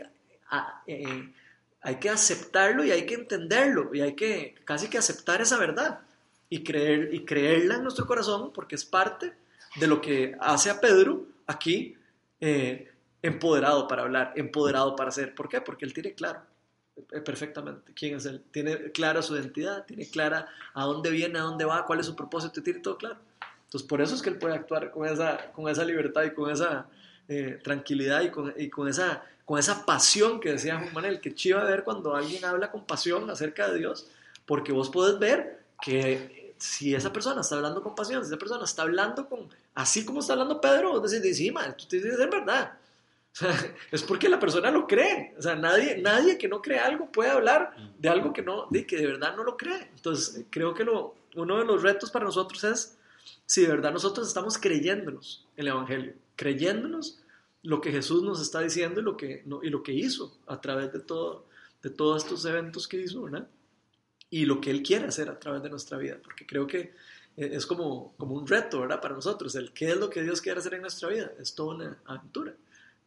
a, 0.51 0.85
hay 1.81 1.97
que 1.97 2.11
aceptarlo 2.11 2.85
y 2.85 2.91
hay 2.91 3.07
que 3.07 3.15
entenderlo 3.15 3.93
y 3.95 4.03
hay 4.03 4.15
que 4.15 4.55
casi 4.67 4.89
que 4.89 4.99
aceptar 4.99 5.41
esa 5.41 5.59
verdad 5.59 6.01
y, 6.51 6.63
creer, 6.63 7.13
y 7.15 7.25
creerla 7.25 7.77
en 7.77 7.83
nuestro 7.85 8.07
corazón 8.07 8.53
porque 8.53 8.75
es 8.75 8.85
parte 8.85 9.33
de 9.77 9.87
lo 9.87 10.01
que 10.03 10.37
hace 10.39 10.69
a 10.69 10.79
Pedro 10.79 11.27
aquí 11.47 11.97
eh, 12.41 12.89
empoderado 13.23 13.89
para 13.89 14.03
hablar, 14.03 14.33
empoderado 14.37 14.97
para 14.97 15.09
hacer. 15.09 15.35
¿Por 15.35 15.49
qué? 15.49 15.61
Porque 15.61 15.85
él 15.85 15.93
tiene 15.93 16.15
claro 16.15 16.41
eh, 17.13 17.21
perfectamente 17.21 17.93
quién 17.95 18.17
es 18.17 18.27
él, 18.27 18.43
tiene 18.51 18.91
clara 18.93 19.23
su 19.23 19.35
identidad, 19.37 19.85
tiene 19.85 20.09
clara 20.09 20.49
a 20.75 20.85
dónde 20.85 21.11
viene, 21.11 21.39
a 21.39 21.43
dónde 21.43 21.65
va, 21.65 21.87
cuál 21.87 22.01
es 22.01 22.07
su 22.07 22.17
propósito, 22.17 22.63
tiene 22.63 22.81
todo 22.81 22.97
claro. 22.97 23.19
Entonces 23.65 23.87
por 23.87 24.01
eso 24.01 24.15
es 24.15 24.23
que 24.23 24.31
él 24.31 24.39
puede 24.39 24.55
actuar 24.55 24.91
con 24.91 25.07
esa, 25.07 25.53
con 25.53 25.69
esa 25.69 25.85
libertad 25.85 26.25
y 26.25 26.31
con 26.33 26.51
esa 26.51 26.87
eh, 27.29 27.61
tranquilidad 27.63 28.23
y 28.23 28.31
con, 28.31 28.55
y 28.57 28.71
con, 28.71 28.89
esa, 28.89 29.23
con 29.45 29.59
esa 29.59 29.85
pasión 29.85 30.41
que 30.41 30.53
decía 30.53 30.79
Juan 30.79 30.93
Manuel, 30.95 31.21
que 31.21 31.35
chiva 31.35 31.63
ver 31.65 31.85
cuando 31.85 32.17
alguien 32.17 32.45
habla 32.45 32.71
con 32.71 32.85
pasión 32.87 33.29
acerca 33.31 33.69
de 33.69 33.79
Dios, 33.79 34.09
porque 34.47 34.73
vos 34.73 34.89
podés 34.89 35.19
ver 35.19 35.61
que 35.83 36.55
si 36.57 36.95
esa 36.95 37.13
persona 37.13 37.43
está 37.43 37.57
hablando 37.57 37.83
con 37.83 37.95
pasión, 37.95 38.23
si 38.23 38.29
esa 38.29 38.39
persona 38.39 38.65
está 38.65 38.83
hablando 38.83 39.29
con, 39.29 39.49
así 39.75 40.05
como 40.05 40.21
está 40.21 40.33
hablando 40.33 40.61
Pedro, 40.61 41.01
vos 41.01 41.11
decís, 41.11 41.37
sí, 41.37 41.51
man, 41.53 41.77
tú 41.77 41.87
te 41.87 41.97
dices, 41.97 42.19
es 42.19 42.31
verdad. 42.31 42.73
O 43.35 43.39
sea, 43.39 43.77
es 43.93 44.03
porque 44.03 44.29
la 44.29 44.41
persona 44.41 44.71
lo 44.71 44.87
cree. 44.87 45.35
O 45.39 45.43
sea, 45.43 45.55
nadie, 45.55 45.99
nadie 45.99 46.39
que 46.39 46.49
no 46.49 46.61
cree 46.61 46.81
algo 46.81 47.13
puede 47.13 47.31
hablar 47.31 47.73
de 47.99 48.09
algo 48.09 48.33
que, 48.33 48.43
no, 48.43 48.67
de, 48.71 48.85
que 48.85 48.97
de 48.97 49.07
verdad 49.07 49.37
no 49.37 49.45
lo 49.45 49.57
cree. 49.57 49.91
Entonces, 49.95 50.47
creo 50.51 50.75
que 50.75 50.83
lo, 50.83 51.15
uno 51.37 51.59
de 51.59 51.65
los 51.65 51.83
retos 51.83 52.11
para 52.11 52.25
nosotros 52.25 52.65
es 52.65 52.99
si 53.47 53.63
de 53.63 53.69
verdad 53.69 53.93
nosotros 53.93 54.29
estamos 54.29 54.59
creyéndonos 54.59 55.47
el 55.57 55.69
Evangelio, 55.69 56.15
creyéndonos 56.37 57.21
lo 57.63 57.81
que 57.81 57.93
Jesús 57.93 58.23
nos 58.23 58.41
está 58.41 58.61
diciendo 58.61 59.01
y 59.01 59.05
lo 59.05 59.17
que, 59.17 59.43
no, 59.47 59.63
y 59.63 59.71
lo 59.71 59.83
que 59.83 59.93
hizo 59.93 60.39
a 60.47 60.61
través 60.61 60.93
de, 60.93 61.01
todo, 61.01 61.47
de 61.83 61.91
todos 61.91 62.25
estos 62.25 62.45
eventos 62.45 62.89
que 62.89 63.01
hizo, 63.01 63.23
¿verdad? 63.23 63.49
Y 64.31 64.47
lo 64.47 64.61
que 64.61 64.71
Él 64.71 64.83
quiere 64.83 65.07
hacer 65.07 65.29
a 65.29 65.39
través 65.39 65.63
de 65.63 65.71
nuestra 65.71 65.99
vida, 65.99 66.19
porque 66.23 66.47
creo 66.47 66.67
que 66.67 66.93
es 67.37 67.67
como, 67.67 68.15
como 68.17 68.35
un 68.35 68.47
reto, 68.47 68.81
¿verdad? 68.81 69.01
Para 69.01 69.15
nosotros, 69.15 69.55
el 69.55 69.73
qué 69.73 69.91
es 69.91 69.97
lo 69.97 70.11
que 70.11 70.23
Dios 70.23 70.41
quiere 70.41 70.59
hacer 70.59 70.75
en 70.75 70.83
nuestra 70.83 71.09
vida, 71.09 71.33
es 71.39 71.55
toda 71.55 71.77
una 71.77 71.99
aventura. 72.05 72.55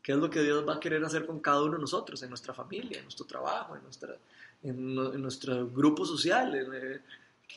¿Qué 0.02 0.14
es 0.14 0.18
lo 0.18 0.30
que 0.30 0.42
Dios 0.42 0.68
va 0.68 0.76
a 0.76 0.80
querer 0.80 1.04
hacer 1.04 1.26
con 1.26 1.40
cada 1.40 1.62
uno 1.64 1.74
de 1.74 1.82
nosotros, 1.82 2.22
en 2.24 2.30
nuestra 2.30 2.54
familia, 2.54 2.98
en 2.98 3.04
nuestro 3.04 3.26
trabajo, 3.26 3.76
en, 3.76 3.84
nuestra, 3.84 4.16
en, 4.64 4.98
en 4.98 5.22
nuestro 5.22 5.68
grupo 5.70 6.06
social? 6.06 6.56
En, 6.56 7.02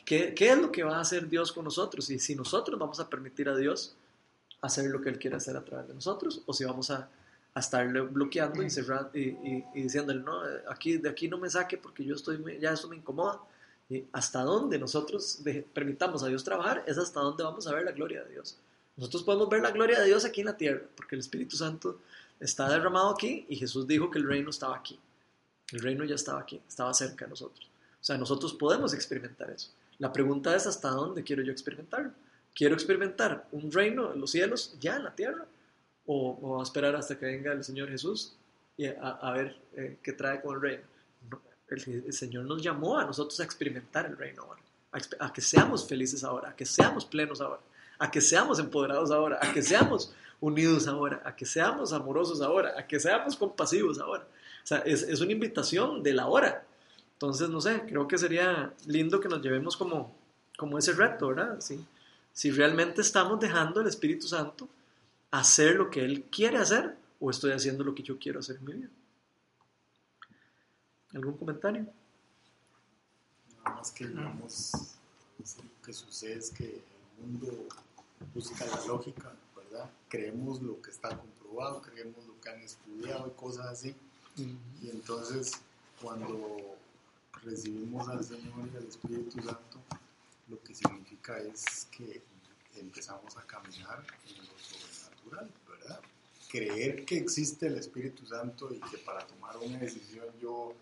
¿qué, 0.05 0.33
¿Qué 0.35 0.51
es 0.51 0.57
lo 0.57 0.71
que 0.71 0.83
va 0.83 0.97
a 0.97 1.01
hacer 1.01 1.27
Dios 1.27 1.51
con 1.51 1.63
nosotros? 1.63 2.09
Y 2.09 2.19
si 2.19 2.35
nosotros 2.35 2.79
vamos 2.79 2.99
a 2.99 3.09
permitir 3.09 3.49
a 3.49 3.55
Dios 3.55 3.95
hacer 4.61 4.89
lo 4.89 5.01
que 5.01 5.09
Él 5.09 5.19
quiere 5.19 5.37
hacer 5.37 5.57
a 5.57 5.63
través 5.63 5.87
de 5.87 5.93
nosotros, 5.93 6.41
o 6.45 6.53
si 6.53 6.65
vamos 6.65 6.91
a, 6.91 7.09
a 7.53 7.59
estarle 7.59 8.01
bloqueando 8.01 8.61
y, 8.61 8.69
cerrando, 8.69 9.09
y, 9.13 9.21
y, 9.21 9.65
y, 9.73 9.81
diciéndole, 9.83 10.19
no, 10.19 10.41
aquí, 10.69 10.97
de 10.97 11.09
aquí 11.09 11.27
no 11.27 11.37
me 11.37 11.49
saque 11.49 11.77
porque 11.77 12.03
yo 12.03 12.15
estoy, 12.15 12.59
ya 12.59 12.71
eso 12.71 12.87
me 12.87 12.97
incomoda. 12.97 13.39
Y 13.89 14.03
hasta 14.13 14.41
dónde 14.41 14.79
nosotros 14.79 15.41
permitamos 15.73 16.23
a 16.23 16.27
Dios 16.27 16.43
trabajar 16.43 16.83
es 16.87 16.97
hasta 16.97 17.19
dónde 17.19 17.43
vamos 17.43 17.67
a 17.67 17.73
ver 17.73 17.85
la 17.85 17.91
gloria 17.91 18.23
de 18.23 18.31
Dios. 18.31 18.57
Nosotros 18.97 19.23
podemos 19.23 19.47
ver 19.47 19.61
la 19.61 19.71
gloria 19.71 19.99
de 19.99 20.05
Dios 20.05 20.25
aquí 20.25 20.41
en 20.41 20.47
la 20.47 20.57
tierra, 20.57 20.81
porque 20.95 21.15
el 21.15 21.19
Espíritu 21.19 21.55
Santo 21.55 21.99
está 22.39 22.69
derramado 22.69 23.09
aquí 23.09 23.45
y 23.49 23.55
Jesús 23.55 23.87
dijo 23.87 24.09
que 24.09 24.19
el 24.19 24.27
reino 24.27 24.49
estaba 24.49 24.75
aquí. 24.75 24.99
El 25.71 25.79
reino 25.79 26.03
ya 26.03 26.15
estaba 26.15 26.41
aquí, 26.41 26.61
estaba 26.67 26.93
cerca 26.93 27.25
de 27.25 27.29
nosotros. 27.29 27.69
O 27.99 28.03
sea, 28.03 28.17
nosotros 28.17 28.53
podemos 28.53 28.93
experimentar 28.93 29.49
eso. 29.49 29.71
La 29.97 30.11
pregunta 30.11 30.55
es 30.55 30.67
hasta 30.67 30.89
dónde 30.89 31.23
quiero 31.23 31.41
yo 31.41 31.51
experimentarlo. 31.51 32.11
¿Quiero 32.53 32.75
experimentar 32.75 33.47
un 33.51 33.71
reino 33.71 34.13
en 34.13 34.21
los 34.21 34.31
cielos 34.31 34.75
ya 34.79 34.95
en 34.97 35.03
la 35.03 35.15
tierra? 35.15 35.45
¿O, 36.05 36.61
esperar 36.61 36.95
hasta 36.95 37.17
que 37.17 37.25
venga 37.25 37.51
el 37.51 37.63
Señor 37.63 37.89
Jesús 37.89 38.35
y 38.77 38.85
a, 38.85 39.31
ver 39.33 39.57
eh, 39.75 39.97
qué 40.03 40.13
trae 40.13 40.39
con 40.39 40.55
el 40.55 40.61
reino? 40.61 40.83
No, 41.29 41.41
el, 41.67 42.13
Señor 42.13 42.45
nos 42.45 42.61
llamó 42.61 42.99
a 42.99 43.05
nosotros 43.05 43.39
a 43.39 43.43
experimentar 43.43 44.05
el 44.05 44.15
reino 44.15 44.43
ahora, 44.43 44.61
a 45.19 45.33
que 45.33 45.41
seamos 45.41 45.87
felices 45.87 46.23
ahora, 46.23 46.49
a 46.49 46.55
que 46.55 46.65
seamos 46.65 47.05
plenos 47.05 47.41
ahora, 47.41 47.61
a 47.97 48.11
que 48.11 48.21
seamos 48.21 48.59
empoderados 48.59 49.09
ahora, 49.09 49.39
a 49.41 49.51
que 49.51 49.63
seamos 49.63 50.13
unidos 50.45 50.87
ahora, 50.87 51.21
a 51.25 51.35
que 51.35 51.45
seamos 51.45 51.91
amorosos 51.91 52.41
ahora, 52.41 52.73
a 52.77 52.85
que 52.85 52.99
seamos 52.99 53.35
compasivos 53.35 53.99
ahora. 53.99 54.23
O 54.63 54.67
sea, 54.67 54.79
es, 54.79 55.01
es 55.01 55.19
una 55.21 55.31
invitación 55.31 56.03
de 56.03 56.13
la 56.13 56.27
hora. 56.27 56.65
Entonces, 57.13 57.49
no 57.49 57.61
sé, 57.61 57.81
creo 57.87 58.07
que 58.07 58.17
sería 58.17 58.73
lindo 58.85 59.19
que 59.19 59.27
nos 59.27 59.41
llevemos 59.41 59.75
como, 59.75 60.15
como 60.57 60.77
ese 60.77 60.93
reto, 60.93 61.29
¿verdad? 61.29 61.59
Sí. 61.59 61.83
Si 62.31 62.51
realmente 62.51 63.01
estamos 63.01 63.39
dejando 63.39 63.79
al 63.79 63.87
Espíritu 63.87 64.27
Santo 64.27 64.67
hacer 65.31 65.77
lo 65.77 65.89
que 65.89 66.05
Él 66.05 66.25
quiere 66.31 66.57
hacer 66.57 66.95
o 67.19 67.29
estoy 67.31 67.51
haciendo 67.51 67.83
lo 67.83 67.95
que 67.95 68.03
yo 68.03 68.19
quiero 68.19 68.39
hacer 68.39 68.57
en 68.57 68.65
mi 68.65 68.73
vida. 68.73 68.89
¿Algún 71.13 71.37
comentario? 71.37 71.87
Nada 73.63 73.77
más 73.77 73.91
que, 73.91 74.05
digamos, 74.05 74.71
lo 75.39 75.83
que 75.83 75.93
sucede 75.93 76.37
es 76.37 76.51
que 76.51 76.65
el 76.65 77.25
mundo 77.25 77.67
busca 78.33 78.65
la 78.65 78.85
lógica. 78.85 79.33
Creemos 80.15 80.61
lo 80.61 80.81
que 80.81 80.91
está 80.91 81.09
comprobado, 81.09 81.81
creemos 81.81 82.25
lo 82.25 82.39
que 82.39 82.49
han 82.49 82.61
estudiado 82.61 83.27
y 83.27 83.31
cosas 83.31 83.65
así. 83.65 83.93
Uh 84.37 84.41
-huh. 84.41 84.57
Y 84.83 84.89
entonces, 84.89 85.51
cuando 86.01 86.77
recibimos 87.43 88.07
al 88.07 88.23
Señor 88.23 88.69
y 88.73 88.77
al 88.77 88.85
Espíritu 88.87 89.41
Santo, 89.41 89.77
lo 90.47 90.57
que 90.63 90.73
significa 90.73 91.37
es 91.39 91.87
que 91.91 92.21
empezamos 92.77 93.35
a 93.35 93.41
caminar 93.45 94.05
en 94.25 94.37
lo 94.37 94.53
sobrenatural, 94.57 95.51
¿verdad? 95.67 95.99
Creer 96.49 97.03
que 97.03 97.17
existe 97.17 97.67
el 97.67 97.75
Espíritu 97.75 98.25
Santo 98.25 98.73
y 98.73 98.79
que 98.89 98.97
para 98.99 99.27
tomar 99.27 99.57
una 99.57 99.79
decisión 99.79 100.27
yo 100.41 100.75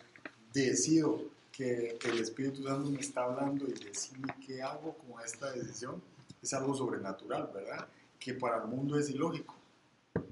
decido 0.54 1.24
que, 1.52 1.98
que 2.00 2.10
el 2.10 2.20
Espíritu 2.20 2.64
Santo 2.64 2.88
me 2.88 3.00
está 3.00 3.24
hablando 3.24 3.68
y 3.68 3.74
decirme 3.74 4.32
qué 4.46 4.62
hago 4.62 4.96
con 5.00 5.20
esta 5.26 5.52
decisión, 5.52 6.00
es 6.40 6.54
algo 6.54 6.76
sobrenatural, 6.76 7.50
¿verdad? 7.52 7.88
Que 8.24 8.34
para 8.34 8.64
el 8.64 8.70
mundo 8.70 8.98
es 8.98 9.10
ilógico, 9.10 9.54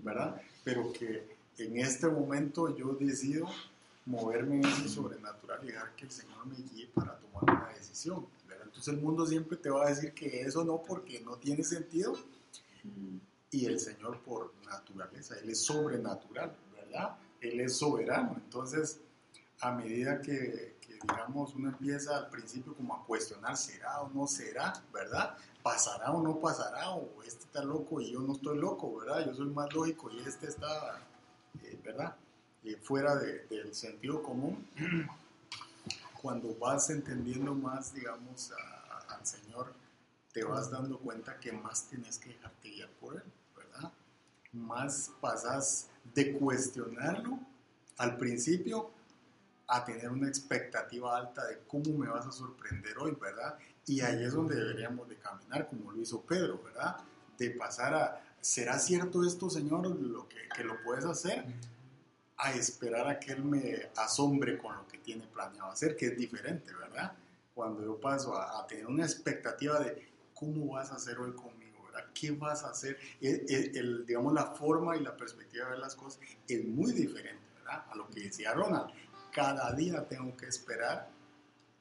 ¿verdad? 0.01 0.41
Pero 0.63 0.93
que 0.93 1.27
en 1.57 1.77
este 1.77 2.07
momento 2.07 2.73
yo 2.77 2.93
decido 2.93 3.49
moverme 4.05 4.55
en 4.55 4.65
ese 4.65 4.87
sobrenatural 4.87 5.59
y 5.63 5.67
dejar 5.67 5.93
que 5.95 6.05
el 6.05 6.11
Señor 6.11 6.45
me 6.45 6.55
guíe 6.55 6.87
para 6.87 7.17
tomar 7.17 7.43
una 7.43 7.73
decisión, 7.73 8.25
¿verdad? 8.47 8.67
Entonces 8.67 8.93
el 8.93 9.01
mundo 9.01 9.25
siempre 9.27 9.57
te 9.57 9.69
va 9.69 9.87
a 9.87 9.89
decir 9.89 10.13
que 10.13 10.41
eso 10.41 10.63
no 10.63 10.81
porque 10.81 11.19
no 11.19 11.35
tiene 11.35 11.65
sentido 11.65 12.17
y 13.51 13.65
el 13.65 13.77
Señor 13.77 14.21
por 14.21 14.53
naturaleza, 14.65 15.35
Él 15.39 15.49
es 15.49 15.61
sobrenatural, 15.65 16.55
¿verdad? 16.73 17.17
Él 17.41 17.59
es 17.59 17.75
soberano, 17.77 18.35
entonces 18.37 19.01
a 19.59 19.73
medida 19.73 20.21
que, 20.21 20.77
que, 20.79 20.93
digamos, 20.93 21.53
uno 21.55 21.67
empieza 21.67 22.17
al 22.17 22.29
principio 22.29 22.73
como 22.73 22.95
a 22.95 23.05
cuestionar, 23.05 23.57
¿será 23.57 24.01
o 24.01 24.09
no 24.09 24.27
será? 24.27 24.73
¿Verdad? 24.93 25.35
¿Pasará 25.63 26.11
o 26.11 26.21
no 26.21 26.39
pasará? 26.39 26.91
¿O 26.91 27.21
este 27.23 27.43
está 27.45 27.63
loco 27.63 28.01
y 28.01 28.11
yo 28.11 28.19
no 28.21 28.33
estoy 28.33 28.57
loco? 28.57 28.97
¿Verdad? 28.99 29.25
Yo 29.27 29.33
soy 29.33 29.47
más 29.47 29.71
lógico 29.73 30.09
y 30.11 30.19
este 30.19 30.47
está, 30.47 31.01
eh, 31.63 31.79
¿verdad? 31.83 32.15
Eh, 32.63 32.77
fuera 32.81 33.15
de, 33.15 33.45
del 33.45 33.73
sentido 33.73 34.21
común. 34.23 34.67
cuando 36.21 36.55
vas 36.55 36.89
entendiendo 36.91 37.53
más, 37.55 37.93
digamos, 37.93 38.51
al 39.09 39.25
Señor, 39.25 39.73
te 40.31 40.43
vas 40.43 40.69
dando 40.69 40.99
cuenta 40.99 41.39
que 41.39 41.51
más 41.51 41.87
tienes 41.87 42.17
que 42.19 42.29
dejarte 42.29 42.69
guiar 42.69 42.89
por 42.99 43.15
Él, 43.15 43.23
¿verdad? 43.55 43.91
Más 44.53 45.11
pasas 45.19 45.89
de 46.13 46.33
cuestionarlo 46.37 47.39
al 47.97 48.17
principio 48.17 48.91
a 49.67 49.83
tener 49.83 50.09
una 50.09 50.27
expectativa 50.27 51.17
alta 51.17 51.45
de 51.47 51.59
cómo 51.67 51.97
me 51.97 52.07
vas 52.07 52.25
a 52.27 52.31
sorprender 52.31 52.97
hoy, 52.99 53.17
¿verdad? 53.19 53.57
Y 53.85 54.01
ahí 54.01 54.23
es 54.23 54.33
donde 54.33 54.55
deberíamos 54.55 55.09
de 55.09 55.17
caminar, 55.17 55.67
como 55.67 55.91
lo 55.91 55.99
hizo 56.01 56.21
Pedro, 56.21 56.61
¿verdad? 56.63 56.97
De 57.37 57.49
pasar 57.51 57.93
a, 57.93 58.23
¿será 58.39 58.77
cierto 58.79 59.25
esto, 59.25 59.49
Señor, 59.49 59.85
lo 59.87 60.27
que, 60.29 60.37
que 60.55 60.63
lo 60.63 60.81
puedes 60.83 61.05
hacer? 61.05 61.45
A 62.37 62.53
esperar 62.53 63.07
a 63.07 63.19
que 63.19 63.33
Él 63.33 63.43
me 63.43 63.89
asombre 63.97 64.57
con 64.57 64.75
lo 64.75 64.87
que 64.87 64.97
tiene 64.99 65.27
planeado 65.27 65.71
hacer, 65.71 65.95
que 65.95 66.07
es 66.07 66.17
diferente, 66.17 66.73
¿verdad? 66.73 67.13
Cuando 67.53 67.83
yo 67.83 67.99
paso 67.99 68.35
a, 68.35 68.65
tener 68.67 68.87
una 68.87 69.03
expectativa 69.03 69.79
de 69.79 70.09
cómo 70.33 70.73
vas 70.73 70.91
a 70.91 70.95
hacer 70.95 71.17
hoy 71.19 71.33
conmigo, 71.33 71.83
¿verdad? 71.85 72.09
¿Qué 72.13 72.31
vas 72.31 72.63
a 72.63 72.69
hacer? 72.69 72.97
El- 73.19 73.45
el- 73.75 74.05
digamos, 74.05 74.33
la 74.33 74.45
forma 74.55 74.95
y 74.95 75.01
la 75.01 75.15
perspectiva 75.17 75.65
de 75.65 75.71
ver 75.71 75.79
las 75.79 75.95
cosas 75.95 76.21
es 76.47 76.65
muy 76.65 76.93
diferente, 76.93 77.43
¿verdad? 77.57 77.83
A 77.91 77.95
lo 77.95 78.07
que 78.09 78.21
decía 78.21 78.53
Ronald, 78.53 78.89
cada 79.31 79.71
día 79.73 80.07
tengo 80.07 80.35
que 80.37 80.45
esperar 80.47 81.09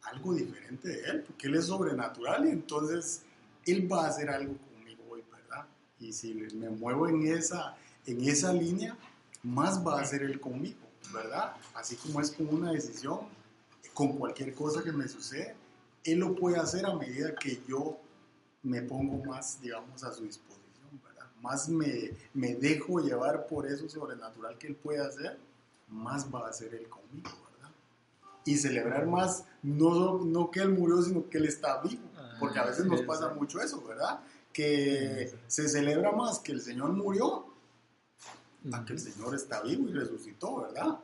algo 0.02 0.34
diferente 0.34 0.88
de 0.88 1.04
Él, 1.04 1.22
porque 1.22 1.48
Él 1.48 1.56
es 1.56 1.66
sobrenatural 1.66 2.46
y 2.46 2.50
entonces 2.50 3.22
Él 3.66 3.90
va 3.90 4.04
a 4.04 4.08
hacer 4.08 4.30
algo 4.30 4.54
conmigo 4.56 5.02
hoy, 5.10 5.24
¿verdad? 5.30 5.66
Y 5.98 6.12
si 6.12 6.34
me 6.34 6.70
muevo 6.70 7.08
en 7.08 7.26
esa, 7.26 7.76
en 8.06 8.22
esa 8.28 8.52
línea, 8.52 8.96
más 9.42 9.86
va 9.86 9.98
a 9.98 10.02
hacer 10.02 10.22
Él 10.22 10.40
conmigo, 10.40 10.80
¿verdad? 11.12 11.54
Así 11.74 11.96
como 11.96 12.20
es 12.20 12.30
con 12.30 12.48
una 12.48 12.72
decisión, 12.72 13.20
con 13.94 14.16
cualquier 14.16 14.54
cosa 14.54 14.82
que 14.82 14.92
me 14.92 15.08
sucede, 15.08 15.54
Él 16.04 16.18
lo 16.18 16.34
puede 16.34 16.56
hacer 16.56 16.86
a 16.86 16.94
medida 16.94 17.34
que 17.34 17.60
yo 17.68 17.98
me 18.62 18.82
pongo 18.82 19.24
más, 19.24 19.60
digamos, 19.60 20.02
a 20.04 20.12
su 20.12 20.24
disposición, 20.24 21.00
¿verdad? 21.04 21.26
Más 21.40 21.68
me, 21.68 22.12
me 22.34 22.54
dejo 22.54 23.00
llevar 23.00 23.46
por 23.46 23.66
eso 23.66 23.88
sobrenatural 23.88 24.58
que 24.58 24.68
Él 24.68 24.76
puede 24.76 25.00
hacer, 25.00 25.38
más 25.88 26.32
va 26.32 26.46
a 26.46 26.50
hacer 26.50 26.74
Él 26.74 26.88
conmigo, 26.88 27.30
¿verdad? 27.30 27.49
Y 28.44 28.56
celebrar 28.56 29.06
más, 29.06 29.44
no, 29.62 30.18
no 30.18 30.50
que 30.50 30.60
Él 30.60 30.70
murió, 30.70 31.02
sino 31.02 31.28
que 31.28 31.38
Él 31.38 31.46
está 31.46 31.80
vivo, 31.82 32.02
porque 32.38 32.58
a 32.58 32.64
veces 32.64 32.86
nos 32.86 33.02
pasa 33.02 33.34
mucho 33.34 33.60
eso, 33.60 33.82
¿verdad? 33.86 34.20
Que 34.52 35.32
se 35.46 35.68
celebra 35.68 36.12
más 36.12 36.38
que 36.38 36.52
el 36.52 36.60
Señor 36.60 36.92
murió 36.92 37.46
a 38.72 38.84
que 38.84 38.94
el 38.94 38.98
Señor 38.98 39.34
está 39.34 39.62
vivo 39.62 39.88
y 39.88 39.92
resucitó, 39.92 40.62
¿verdad? 40.62 40.98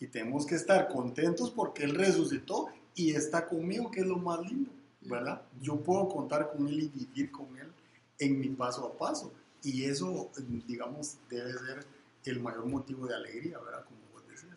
Y 0.00 0.06
tenemos 0.08 0.46
que 0.46 0.56
estar 0.56 0.88
contentos 0.88 1.50
porque 1.50 1.84
Él 1.84 1.94
resucitó 1.94 2.68
y 2.94 3.12
está 3.14 3.46
conmigo, 3.46 3.90
que 3.90 4.00
es 4.00 4.06
lo 4.06 4.18
más 4.18 4.40
lindo, 4.40 4.70
¿verdad? 5.02 5.42
Yo 5.60 5.80
puedo 5.80 6.08
contar 6.08 6.50
con 6.52 6.66
Él 6.68 6.80
y 6.80 6.88
vivir 6.88 7.30
con 7.30 7.56
Él 7.56 7.70
en 8.18 8.38
mi 8.38 8.48
paso 8.48 8.86
a 8.86 8.98
paso. 8.98 9.32
Y 9.62 9.84
eso, 9.84 10.30
digamos, 10.66 11.18
debe 11.30 11.52
ser 11.52 11.86
el 12.24 12.40
mayor 12.40 12.66
motivo 12.66 13.06
de 13.06 13.14
alegría, 13.14 13.58
¿verdad? 13.58 13.84
Como 13.84 14.11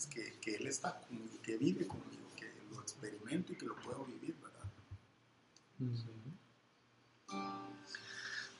que, 0.07 0.33
que 0.41 0.55
Él 0.55 0.67
está 0.67 0.99
conmigo, 0.99 1.37
que 1.43 1.57
vive 1.57 1.87
conmigo, 1.87 2.23
que 2.35 2.51
lo 2.73 2.81
experimento 2.81 3.53
y 3.53 3.55
que 3.55 3.65
lo 3.65 3.75
puedo 3.77 4.03
vivir, 4.05 4.35
¿verdad? 4.41 4.65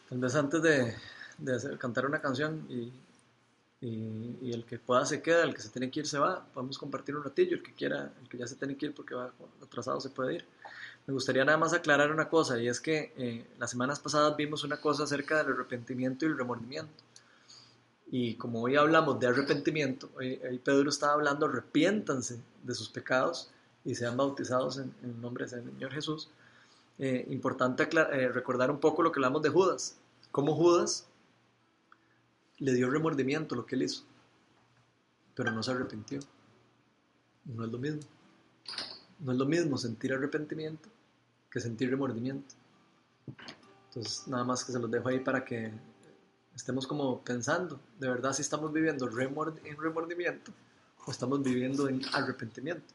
Tal 0.09 0.19
vez 0.19 0.35
antes 0.35 0.61
de, 0.61 0.95
de 1.37 1.55
hacer- 1.55 1.77
cantar 1.77 2.05
una 2.05 2.21
canción 2.21 2.65
y, 2.69 2.91
y- 3.81 4.37
y 4.41 4.51
el 4.53 4.65
que 4.65 4.77
pueda 4.79 5.05
se 5.05 5.21
queda, 5.21 5.43
el 5.43 5.53
que 5.53 5.61
se 5.61 5.69
tiene 5.69 5.89
que 5.89 6.01
ir 6.01 6.07
se 6.07 6.19
va, 6.19 6.45
podemos 6.53 6.77
compartir 6.77 7.15
un 7.15 7.23
ratillo, 7.23 7.55
el 7.57 7.63
que 7.63 7.73
quiera, 7.73 8.11
el 8.21 8.29
que 8.29 8.37
ya 8.37 8.47
se 8.47 8.55
tiene 8.55 8.77
que 8.77 8.87
ir 8.87 8.93
porque 8.95 9.15
va 9.15 9.31
atrasado 9.63 9.99
se 9.99 10.09
puede 10.09 10.35
ir. 10.35 10.45
Me 11.07 11.13
gustaría 11.13 11.45
nada 11.45 11.57
más 11.57 11.73
aclarar 11.73 12.11
una 12.11 12.29
cosa 12.29 12.59
y 12.59 12.67
es 12.67 12.79
que 12.79 13.13
eh, 13.17 13.45
las 13.59 13.69
semanas 13.71 13.99
pasadas 13.99 14.35
vimos 14.37 14.63
una 14.63 14.77
cosa 14.77 15.03
acerca 15.03 15.43
del 15.43 15.53
arrepentimiento 15.53 16.25
y 16.25 16.29
el 16.29 16.37
remordimiento. 16.37 17.03
Y 18.07 18.35
como 18.35 18.61
hoy 18.61 18.75
hablamos 18.75 19.19
de 19.19 19.27
arrepentimiento, 19.27 20.09
hoy, 20.15 20.37
Pedro 20.63 20.89
estaba 20.89 21.13
hablando, 21.13 21.47
arrepiéntanse 21.47 22.39
de 22.63 22.75
sus 22.75 22.89
pecados 22.89 23.51
y 23.83 23.95
sean 23.95 24.15
bautizados 24.15 24.77
en, 24.77 25.21
nombre 25.21 25.45
del 25.45 25.63
Señor 25.63 25.91
Jesús. 25.91 26.29
Eh, 26.97 27.25
importante 27.29 27.83
eh, 27.83 28.29
recordar 28.29 28.71
un 28.71 28.79
poco 28.79 29.03
lo 29.03 29.11
que 29.11 29.19
hablamos 29.19 29.41
de 29.41 29.49
Judas. 29.49 29.97
Cómo 30.31 30.55
Judas 30.55 31.07
le 32.59 32.73
dio 32.73 32.89
remordimiento 32.89 33.55
lo 33.55 33.65
que 33.65 33.75
él 33.75 33.83
hizo, 33.83 34.03
pero 35.35 35.51
no 35.51 35.61
se 35.61 35.71
arrepintió. 35.71 36.19
No 37.45 37.65
es 37.65 37.71
lo 37.71 37.77
mismo. 37.77 38.01
No 39.19 39.31
es 39.31 39.37
lo 39.37 39.45
mismo 39.45 39.77
sentir 39.77 40.13
arrepentimiento 40.13 40.89
que 41.55 41.61
sentir 41.61 41.89
remordimiento. 41.89 42.53
Entonces, 43.87 44.27
nada 44.27 44.43
más 44.43 44.65
que 44.65 44.73
se 44.73 44.79
los 44.79 44.91
dejo 44.91 45.07
ahí 45.07 45.21
para 45.21 45.45
que 45.45 45.71
estemos 46.55 46.87
como 46.87 47.21
pensando, 47.21 47.79
de 47.99 48.07
verdad 48.09 48.33
si 48.33 48.41
estamos 48.41 48.71
viviendo 48.71 49.09
remord- 49.09 49.59
en 49.63 49.77
remordimiento 49.77 50.51
o 51.05 51.11
estamos 51.11 51.43
viviendo 51.43 51.87
en 51.89 52.01
arrepentimiento, 52.13 52.93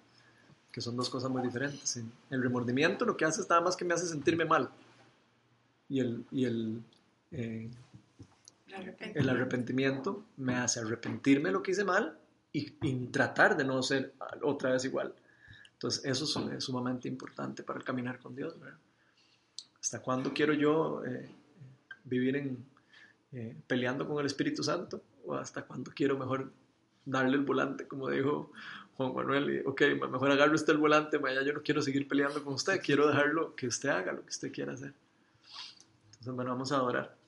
que 0.72 0.80
son 0.80 0.96
dos 0.96 1.11
cosas 1.11 1.30
muy 1.30 1.42
diferentes. 1.42 2.02
El 2.30 2.42
remordimiento 2.42 3.04
lo 3.04 3.16
que 3.16 3.24
hace 3.24 3.40
es 3.42 3.48
nada 3.48 3.61
más 3.61 3.76
que 3.76 3.84
me 3.84 3.94
hace 3.94 4.06
sentirme 4.06 4.44
mal. 4.44 4.70
Y 5.88 6.00
el, 6.00 6.24
y 6.30 6.44
el, 6.44 6.82
eh, 7.32 7.70
el 9.14 9.28
arrepentimiento 9.28 10.24
me 10.36 10.54
hace 10.54 10.80
arrepentirme 10.80 11.50
lo 11.50 11.62
que 11.62 11.72
hice 11.72 11.84
mal 11.84 12.16
y, 12.52 12.72
y 12.82 13.06
tratar 13.06 13.56
de 13.56 13.64
no 13.64 13.82
ser 13.82 14.14
otra 14.42 14.70
vez 14.72 14.84
igual. 14.84 15.14
Entonces, 15.72 16.04
eso 16.04 16.24
es, 16.24 16.52
es 16.52 16.64
sumamente 16.64 17.08
importante 17.08 17.62
para 17.62 17.78
el 17.78 17.84
caminar 17.84 18.18
con 18.20 18.34
Dios. 18.36 18.58
¿verdad? 18.61 18.78
¿Hasta 19.80 20.00
cuándo 20.00 20.32
quiero 20.32 20.52
yo 20.52 21.04
eh, 21.04 21.30
vivir 22.04 22.36
en, 22.36 22.64
eh, 23.33 23.57
peleando 23.66 24.07
con 24.07 24.18
el 24.20 24.26
Espíritu 24.26 24.62
Santo? 24.62 25.03
¿O 25.24 25.35
hasta 25.35 25.62
cuándo 25.62 25.93
quiero 25.95 26.18
mejor 26.18 26.53
darle 27.05 27.37
el 27.37 27.45
volante, 27.45 27.87
como 27.87 28.09
dijo 28.09 28.53
Juan 28.95 29.14
Manuel? 29.14 29.57
Y, 29.57 29.66
ok, 29.66 29.83
mejor 30.11 30.31
agarre 30.31 30.55
usted 30.55 30.72
el 30.72 30.78
volante, 30.78 31.18
vaya, 31.18 31.43
yo 31.43 31.53
no 31.53 31.62
quiero 31.62 31.83
seguir 31.83 32.09
peleando 32.09 32.43
con 32.43 32.55
usted, 32.55 32.81
quiero 32.83 33.07
dejarlo 33.07 33.55
que 33.55 33.66
usted 33.66 33.89
haga 33.91 34.12
lo 34.12 34.22
que 34.22 34.31
usted 34.31 34.53
quiera 34.53 34.72
hacer. 34.72 34.95
Entonces, 36.07 36.35
bueno, 36.35 36.51
vamos 36.51 36.72
a 36.72 36.76
adorar. 36.76 37.19